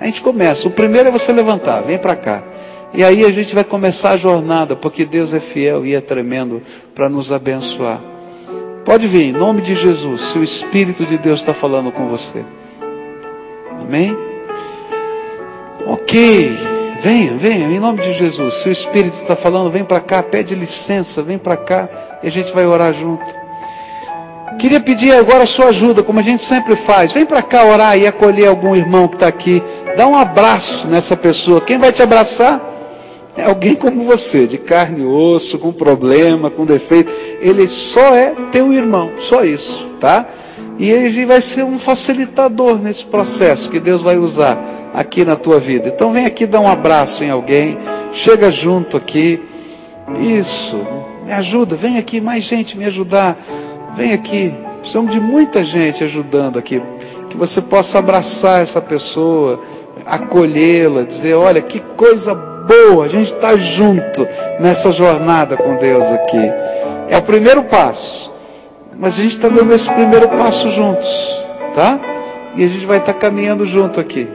a 0.00 0.06
gente 0.06 0.22
começa. 0.22 0.66
O 0.66 0.70
primeiro 0.70 1.08
é 1.08 1.12
você 1.12 1.30
levantar, 1.30 1.82
vem 1.82 1.98
para 1.98 2.16
cá. 2.16 2.42
E 2.92 3.04
aí 3.04 3.24
a 3.24 3.30
gente 3.30 3.54
vai 3.54 3.64
começar 3.64 4.10
a 4.10 4.16
jornada, 4.16 4.74
porque 4.74 5.04
Deus 5.04 5.34
é 5.34 5.40
fiel 5.40 5.84
e 5.84 5.94
é 5.94 6.00
tremendo 6.00 6.62
para 6.94 7.08
nos 7.08 7.30
abençoar. 7.30 8.00
Pode 8.84 9.06
vir, 9.06 9.24
em 9.24 9.32
nome 9.32 9.60
de 9.60 9.74
Jesus, 9.74 10.20
se 10.22 10.38
o 10.38 10.42
Espírito 10.42 11.04
de 11.04 11.18
Deus 11.18 11.40
está 11.40 11.52
falando 11.52 11.92
com 11.92 12.08
você. 12.08 12.42
Amém? 13.80 14.16
Ok, 15.86 16.56
venha, 17.02 17.36
venha, 17.36 17.68
em 17.68 17.78
nome 17.78 18.00
de 18.00 18.14
Jesus. 18.14 18.54
Se 18.54 18.68
o 18.68 18.72
Espírito 18.72 19.16
está 19.16 19.36
falando, 19.36 19.70
vem 19.70 19.84
para 19.84 20.00
cá, 20.00 20.22
pede 20.22 20.54
licença, 20.54 21.22
vem 21.22 21.36
para 21.36 21.56
cá 21.56 21.88
e 22.22 22.26
a 22.28 22.30
gente 22.30 22.52
vai 22.52 22.66
orar 22.66 22.94
junto. 22.94 23.24
Queria 24.58 24.80
pedir 24.80 25.12
agora 25.12 25.44
a 25.44 25.46
sua 25.46 25.66
ajuda, 25.66 26.02
como 26.02 26.18
a 26.18 26.22
gente 26.22 26.42
sempre 26.42 26.74
faz. 26.74 27.12
Vem 27.12 27.26
para 27.26 27.42
cá 27.42 27.64
orar 27.64 27.96
e 27.98 28.06
acolher 28.06 28.48
algum 28.48 28.74
irmão 28.74 29.06
que 29.06 29.16
está 29.16 29.28
aqui. 29.28 29.62
Dá 29.96 30.06
um 30.06 30.16
abraço 30.16 30.88
nessa 30.88 31.16
pessoa. 31.16 31.60
Quem 31.60 31.78
vai 31.78 31.92
te 31.92 32.02
abraçar? 32.02 32.77
É 33.38 33.44
alguém 33.44 33.76
como 33.76 34.02
você, 34.02 34.48
de 34.48 34.58
carne 34.58 35.02
e 35.02 35.06
osso, 35.06 35.60
com 35.60 35.72
problema, 35.72 36.50
com 36.50 36.66
defeito. 36.66 37.12
Ele 37.40 37.68
só 37.68 38.12
é 38.12 38.34
teu 38.50 38.72
irmão, 38.72 39.12
só 39.18 39.44
isso, 39.44 39.94
tá? 40.00 40.26
E 40.76 40.90
ele 40.90 41.24
vai 41.24 41.40
ser 41.40 41.62
um 41.62 41.78
facilitador 41.78 42.80
nesse 42.80 43.04
processo 43.04 43.70
que 43.70 43.78
Deus 43.78 44.02
vai 44.02 44.18
usar 44.18 44.58
aqui 44.92 45.24
na 45.24 45.36
tua 45.36 45.60
vida. 45.60 45.88
Então 45.88 46.12
vem 46.12 46.26
aqui 46.26 46.46
dar 46.46 46.58
um 46.58 46.66
abraço 46.66 47.22
em 47.22 47.30
alguém, 47.30 47.78
chega 48.12 48.50
junto 48.50 48.96
aqui. 48.96 49.40
Isso, 50.20 50.76
me 51.24 51.32
ajuda, 51.32 51.76
vem 51.76 51.96
aqui, 51.96 52.20
mais 52.20 52.42
gente 52.42 52.76
me 52.76 52.86
ajudar. 52.86 53.38
Vem 53.94 54.14
aqui, 54.14 54.52
precisamos 54.80 55.12
de 55.12 55.20
muita 55.20 55.64
gente 55.64 56.02
ajudando 56.02 56.58
aqui. 56.58 56.82
Que 57.30 57.36
você 57.36 57.62
possa 57.62 58.00
abraçar 58.00 58.62
essa 58.62 58.80
pessoa, 58.80 59.62
acolhê-la, 60.04 61.02
dizer: 61.02 61.34
olha, 61.34 61.62
que 61.62 61.78
coisa 61.78 62.47
boa, 62.68 63.06
a 63.06 63.08
gente 63.08 63.32
está 63.32 63.56
junto 63.56 64.28
nessa 64.60 64.92
jornada 64.92 65.56
com 65.56 65.76
Deus 65.76 66.04
aqui. 66.04 66.52
É 67.08 67.16
o 67.16 67.22
primeiro 67.22 67.64
passo. 67.64 68.30
Mas 68.96 69.18
a 69.18 69.22
gente 69.22 69.36
está 69.36 69.48
dando 69.48 69.72
esse 69.72 69.90
primeiro 69.90 70.28
passo 70.28 70.68
juntos, 70.70 71.08
tá? 71.74 71.98
E 72.54 72.64
a 72.64 72.68
gente 72.68 72.84
vai 72.84 72.98
estar 72.98 73.14
tá 73.14 73.18
caminhando 73.18 73.64
junto 73.64 73.98
aqui. 73.98 74.28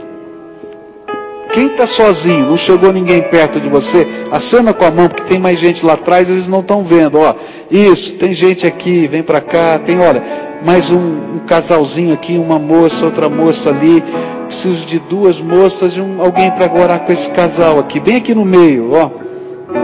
Quem 1.53 1.67
está 1.67 1.85
sozinho, 1.85 2.47
não 2.47 2.57
chegou 2.57 2.91
ninguém 2.91 3.21
perto 3.21 3.61
de 3.61 3.69
você, 3.69 4.07
acena 4.31 4.73
com 4.73 4.85
a 4.85 4.89
mão, 4.89 5.07
porque 5.07 5.21
tem 5.21 5.37
mais 5.37 5.59
gente 5.59 5.85
lá 5.85 5.93
atrás, 5.93 6.27
eles 6.27 6.47
não 6.47 6.61
estão 6.61 6.83
vendo. 6.83 7.19
Ó, 7.19 7.35
isso, 7.69 8.15
tem 8.15 8.33
gente 8.33 8.65
aqui, 8.65 9.05
vem 9.05 9.21
para 9.21 9.39
cá, 9.39 9.77
tem, 9.77 9.99
olha, 9.99 10.23
mais 10.65 10.89
um, 10.89 10.97
um, 10.97 11.39
casalzinho 11.45 12.11
aqui, 12.11 12.39
uma 12.39 12.57
moça, 12.57 13.05
outra 13.05 13.29
moça 13.29 13.69
ali. 13.69 14.03
Preciso 14.47 14.83
de 14.83 14.97
duas 14.97 15.39
moças 15.39 15.95
e 15.95 16.01
um, 16.01 16.23
alguém 16.23 16.49
para 16.49 16.73
orar 16.73 17.01
com 17.01 17.11
esse 17.11 17.29
casal 17.29 17.77
aqui, 17.77 17.99
bem 17.99 18.15
aqui 18.15 18.33
no 18.33 18.43
meio, 18.43 18.91
ó. 18.93 19.11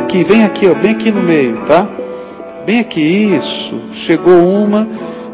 Aqui, 0.02 0.24
vem 0.24 0.44
aqui, 0.44 0.68
ó, 0.68 0.74
bem 0.74 0.92
aqui 0.94 1.12
no 1.12 1.22
meio, 1.22 1.58
tá? 1.68 1.88
Bem 2.66 2.80
aqui, 2.80 3.00
isso. 3.00 3.80
Chegou 3.94 4.34
uma, 4.34 4.88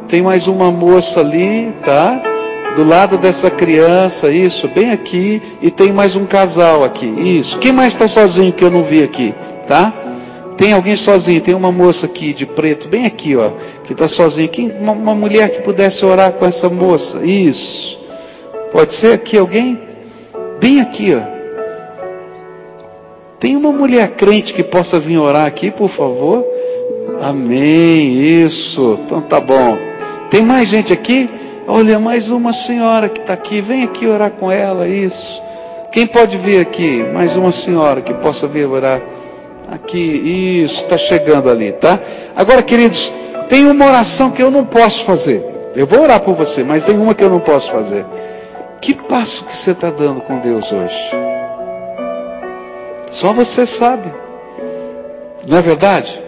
tem 0.09 0.21
mais 0.21 0.47
uma 0.47 0.69
moça 0.69 1.21
ali, 1.21 1.71
tá? 1.81 2.34
Do 2.75 2.83
lado 2.83 3.17
dessa 3.17 3.49
criança, 3.49 4.29
isso, 4.29 4.67
bem 4.67 4.91
aqui. 4.91 5.41
E 5.61 5.71
tem 5.71 5.93
mais 5.93 6.15
um 6.15 6.25
casal 6.25 6.83
aqui, 6.83 7.05
isso. 7.05 7.57
Quem 7.59 7.71
mais 7.71 7.93
está 7.93 8.07
sozinho 8.07 8.51
que 8.51 8.63
eu 8.63 8.69
não 8.69 8.83
vi 8.83 9.01
aqui, 9.01 9.33
tá? 9.65 9.93
Tem 10.57 10.73
alguém 10.73 10.95
sozinho, 10.95 11.41
tem 11.41 11.53
uma 11.53 11.71
moça 11.71 12.05
aqui 12.05 12.33
de 12.33 12.45
preto, 12.45 12.87
bem 12.87 13.05
aqui, 13.05 13.35
ó, 13.35 13.51
que 13.83 13.93
está 13.93 14.07
sozinha. 14.07 14.47
Quem, 14.47 14.71
uma, 14.71 14.91
uma 14.91 15.15
mulher 15.15 15.49
que 15.49 15.61
pudesse 15.61 16.05
orar 16.05 16.33
com 16.33 16.45
essa 16.45 16.69
moça, 16.69 17.19
isso. 17.25 17.97
Pode 18.71 18.93
ser 18.93 19.13
aqui 19.13 19.37
alguém? 19.37 19.79
Bem 20.59 20.81
aqui, 20.81 21.15
ó. 21.15 21.35
Tem 23.39 23.55
uma 23.55 23.71
mulher 23.71 24.11
crente 24.15 24.53
que 24.53 24.63
possa 24.63 24.99
vir 24.99 25.17
orar 25.17 25.45
aqui, 25.45 25.71
por 25.71 25.89
favor? 25.89 26.45
Amém, 27.21 28.43
isso. 28.43 28.99
Então 29.05 29.21
tá 29.21 29.39
bom. 29.39 29.77
Tem 30.29 30.41
mais 30.41 30.67
gente 30.67 30.91
aqui? 30.91 31.29
Olha, 31.67 31.97
mais 31.97 32.29
uma 32.29 32.53
senhora 32.53 33.09
que 33.09 33.19
está 33.19 33.33
aqui. 33.33 33.59
Vem 33.59 33.83
aqui 33.83 34.07
orar 34.07 34.31
com 34.31 34.51
ela, 34.51 34.87
isso. 34.87 35.41
Quem 35.91 36.05
pode 36.05 36.37
vir 36.37 36.61
aqui? 36.61 37.03
Mais 37.03 37.35
uma 37.35 37.51
senhora 37.51 38.01
que 38.01 38.13
possa 38.13 38.47
vir 38.47 38.67
orar. 38.67 39.01
Aqui, 39.71 40.61
isso, 40.63 40.81
está 40.81 40.97
chegando 40.97 41.49
ali, 41.49 41.71
tá? 41.71 41.99
Agora, 42.35 42.61
queridos, 42.61 43.11
tem 43.49 43.65
uma 43.65 43.87
oração 43.87 44.29
que 44.29 44.43
eu 44.43 44.51
não 44.51 44.63
posso 44.63 45.03
fazer. 45.05 45.43
Eu 45.75 45.87
vou 45.87 46.01
orar 46.01 46.19
por 46.19 46.35
você, 46.35 46.63
mas 46.63 46.85
tem 46.85 46.95
uma 46.97 47.15
que 47.15 47.23
eu 47.23 47.29
não 47.29 47.39
posso 47.39 47.71
fazer. 47.71 48.05
Que 48.79 48.93
passo 48.93 49.43
que 49.45 49.57
você 49.57 49.71
está 49.71 49.89
dando 49.89 50.21
com 50.21 50.37
Deus 50.37 50.71
hoje? 50.71 50.95
Só 53.09 53.33
você 53.33 53.65
sabe. 53.65 54.09
Não 55.47 55.57
é 55.57 55.61
verdade? 55.61 56.21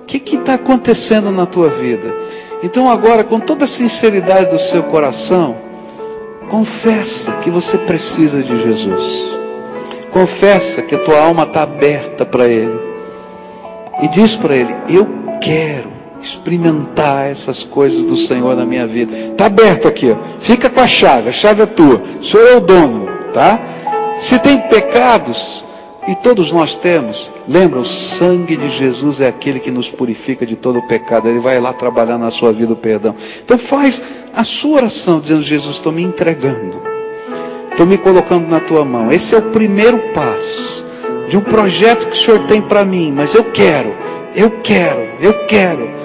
O 0.00 0.04
que 0.04 0.36
está 0.36 0.54
acontecendo 0.54 1.30
na 1.30 1.46
tua 1.46 1.68
vida? 1.68 2.25
Então, 2.66 2.90
agora, 2.90 3.22
com 3.22 3.38
toda 3.38 3.64
a 3.64 3.68
sinceridade 3.68 4.50
do 4.50 4.58
seu 4.58 4.82
coração, 4.82 5.54
confessa 6.48 7.30
que 7.34 7.48
você 7.48 7.78
precisa 7.78 8.42
de 8.42 8.60
Jesus. 8.60 9.36
Confessa 10.10 10.82
que 10.82 10.96
a 10.96 10.98
tua 10.98 11.16
alma 11.16 11.44
está 11.44 11.62
aberta 11.62 12.26
para 12.26 12.48
Ele. 12.48 12.76
E 14.02 14.08
diz 14.08 14.34
para 14.34 14.56
Ele: 14.56 14.74
Eu 14.88 15.06
quero 15.40 15.92
experimentar 16.20 17.30
essas 17.30 17.62
coisas 17.62 18.02
do 18.02 18.16
Senhor 18.16 18.56
na 18.56 18.66
minha 18.66 18.84
vida. 18.84 19.16
Está 19.16 19.46
aberto 19.46 19.86
aqui, 19.86 20.10
ó. 20.10 20.16
fica 20.40 20.68
com 20.68 20.80
a 20.80 20.88
chave, 20.88 21.28
a 21.28 21.32
chave 21.32 21.62
é 21.62 21.66
tua. 21.66 22.02
O 22.20 22.24
Senhor 22.24 22.48
é 22.48 22.56
o 22.56 22.60
dono, 22.60 23.06
tá? 23.32 23.60
Se 24.18 24.40
tem 24.40 24.58
pecados, 24.62 25.64
e 26.06 26.14
todos 26.14 26.52
nós 26.52 26.76
temos. 26.76 27.30
Lembra, 27.48 27.80
o 27.80 27.84
sangue 27.84 28.56
de 28.56 28.68
Jesus 28.68 29.20
é 29.20 29.28
aquele 29.28 29.58
que 29.58 29.70
nos 29.70 29.90
purifica 29.90 30.46
de 30.46 30.54
todo 30.54 30.78
o 30.78 30.86
pecado. 30.86 31.28
Ele 31.28 31.40
vai 31.40 31.58
lá 31.58 31.72
trabalhar 31.72 32.18
na 32.18 32.30
sua 32.30 32.52
vida 32.52 32.72
o 32.72 32.76
perdão. 32.76 33.14
Então 33.44 33.58
faz 33.58 34.00
a 34.34 34.44
sua 34.44 34.78
oração 34.78 35.18
dizendo: 35.18 35.42
Jesus, 35.42 35.76
estou 35.76 35.92
me 35.92 36.02
entregando. 36.02 36.80
Estou 37.70 37.86
me 37.86 37.98
colocando 37.98 38.48
na 38.48 38.60
tua 38.60 38.84
mão. 38.84 39.12
Esse 39.12 39.34
é 39.34 39.38
o 39.38 39.50
primeiro 39.50 39.98
passo 40.14 40.84
de 41.28 41.36
um 41.36 41.42
projeto 41.42 42.06
que 42.06 42.14
o 42.14 42.16
Senhor 42.16 42.46
tem 42.46 42.62
para 42.62 42.84
mim. 42.84 43.12
Mas 43.14 43.34
eu 43.34 43.44
quero, 43.44 43.94
eu 44.34 44.50
quero, 44.62 45.08
eu 45.20 45.46
quero. 45.46 45.96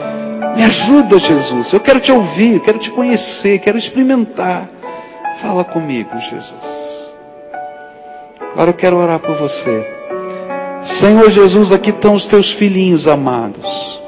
Me 0.56 0.64
ajuda, 0.64 1.18
Jesus. 1.18 1.72
Eu 1.72 1.80
quero 1.80 2.00
te 2.00 2.12
ouvir, 2.12 2.60
quero 2.60 2.78
te 2.78 2.92
conhecer, 2.92 3.60
quero 3.60 3.78
experimentar. 3.78 4.70
Fala 5.42 5.64
comigo, 5.64 6.10
Jesus. 6.20 6.91
Agora 8.52 8.70
eu 8.70 8.74
quero 8.74 8.98
orar 8.98 9.20
por 9.20 9.36
você. 9.36 9.86
Senhor 10.84 11.30
Jesus, 11.30 11.72
aqui 11.72 11.90
estão 11.92 12.14
os 12.14 12.26
teus 12.26 12.52
filhinhos 12.52 13.08
amados. 13.08 14.02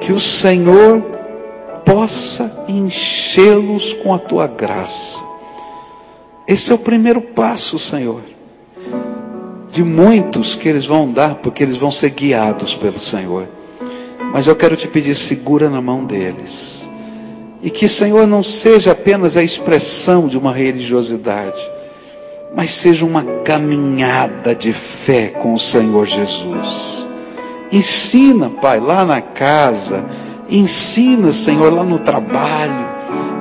Que 0.00 0.12
o 0.12 0.20
Senhor 0.20 1.02
possa 1.84 2.64
enchê-los 2.68 3.92
com 3.94 4.12
a 4.12 4.18
tua 4.18 4.46
graça. 4.46 5.24
Esse 6.46 6.70
é 6.70 6.74
o 6.74 6.78
primeiro 6.78 7.20
passo, 7.20 7.78
Senhor. 7.78 8.20
de 9.72 9.84
muitos 9.84 10.54
que 10.54 10.68
eles 10.70 10.86
vão 10.86 11.12
dar, 11.12 11.34
porque 11.34 11.62
eles 11.62 11.76
vão 11.76 11.90
ser 11.90 12.08
guiados 12.08 12.74
pelo 12.74 12.98
Senhor. 12.98 13.46
Mas 14.32 14.46
eu 14.46 14.56
quero 14.56 14.74
te 14.74 14.88
pedir, 14.88 15.14
segura 15.14 15.68
na 15.68 15.82
mão 15.82 16.02
deles. 16.02 16.88
E 17.62 17.70
que, 17.70 17.86
Senhor, 17.86 18.26
não 18.26 18.42
seja 18.42 18.92
apenas 18.92 19.36
a 19.36 19.42
expressão 19.42 20.28
de 20.28 20.38
uma 20.38 20.50
religiosidade, 20.52 21.60
mas 22.56 22.72
seja 22.72 23.04
uma 23.04 23.22
caminhada 23.44 24.54
de 24.54 24.72
fé 24.72 25.26
com 25.28 25.52
o 25.52 25.58
Senhor 25.58 26.06
Jesus. 26.06 27.06
Ensina, 27.70 28.48
Pai, 28.48 28.80
lá 28.80 29.04
na 29.04 29.20
casa, 29.20 30.02
ensina, 30.48 31.32
Senhor, 31.34 31.70
lá 31.70 31.84
no 31.84 31.98
trabalho, 31.98 32.88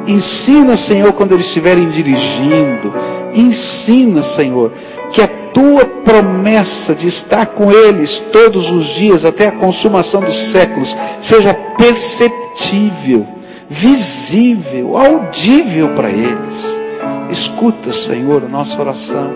ensina, 0.05 0.75
Senhor, 0.75 1.13
quando 1.13 1.31
eles 1.31 1.45
estiverem 1.45 1.89
dirigindo, 1.89 2.93
ensina, 3.33 4.21
Senhor, 4.21 4.73
que 5.13 5.21
a 5.21 5.27
tua 5.53 5.85
promessa 5.85 6.93
de 6.93 7.07
estar 7.07 7.45
com 7.45 7.71
eles 7.71 8.19
todos 8.19 8.69
os 8.69 8.87
dias 8.87 9.23
até 9.23 9.47
a 9.47 9.53
consumação 9.53 10.19
dos 10.19 10.35
séculos 10.35 10.93
seja 11.21 11.53
perceptível, 11.77 13.25
visível, 13.69 14.97
audível 14.97 15.95
para 15.95 16.09
eles. 16.09 16.74
Escuta, 17.29 17.91
Senhor, 17.91 18.43
a 18.43 18.47
nossa 18.47 18.79
oração 18.79 19.33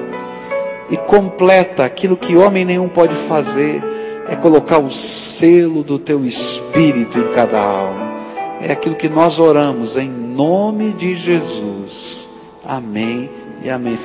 e 0.89 0.97
completa 0.97 1.85
aquilo 1.85 2.17
que 2.17 2.35
homem 2.35 2.65
nenhum 2.65 2.89
pode 2.89 3.13
fazer, 3.13 3.83
é 4.27 4.35
colocar 4.35 4.79
o 4.79 4.91
selo 4.91 5.83
do 5.83 5.99
teu 5.99 6.25
espírito 6.25 7.19
em 7.19 7.31
cada 7.33 7.59
alma. 7.59 8.09
É 8.61 8.71
aquilo 8.71 8.95
que 8.95 9.07
nós 9.07 9.39
oramos 9.39 9.97
em 9.97 10.09
nome 10.09 10.91
de 10.93 11.15
Jesus. 11.15 12.27
Amém 12.65 13.29
e 13.63 13.69
amém. 13.69 13.99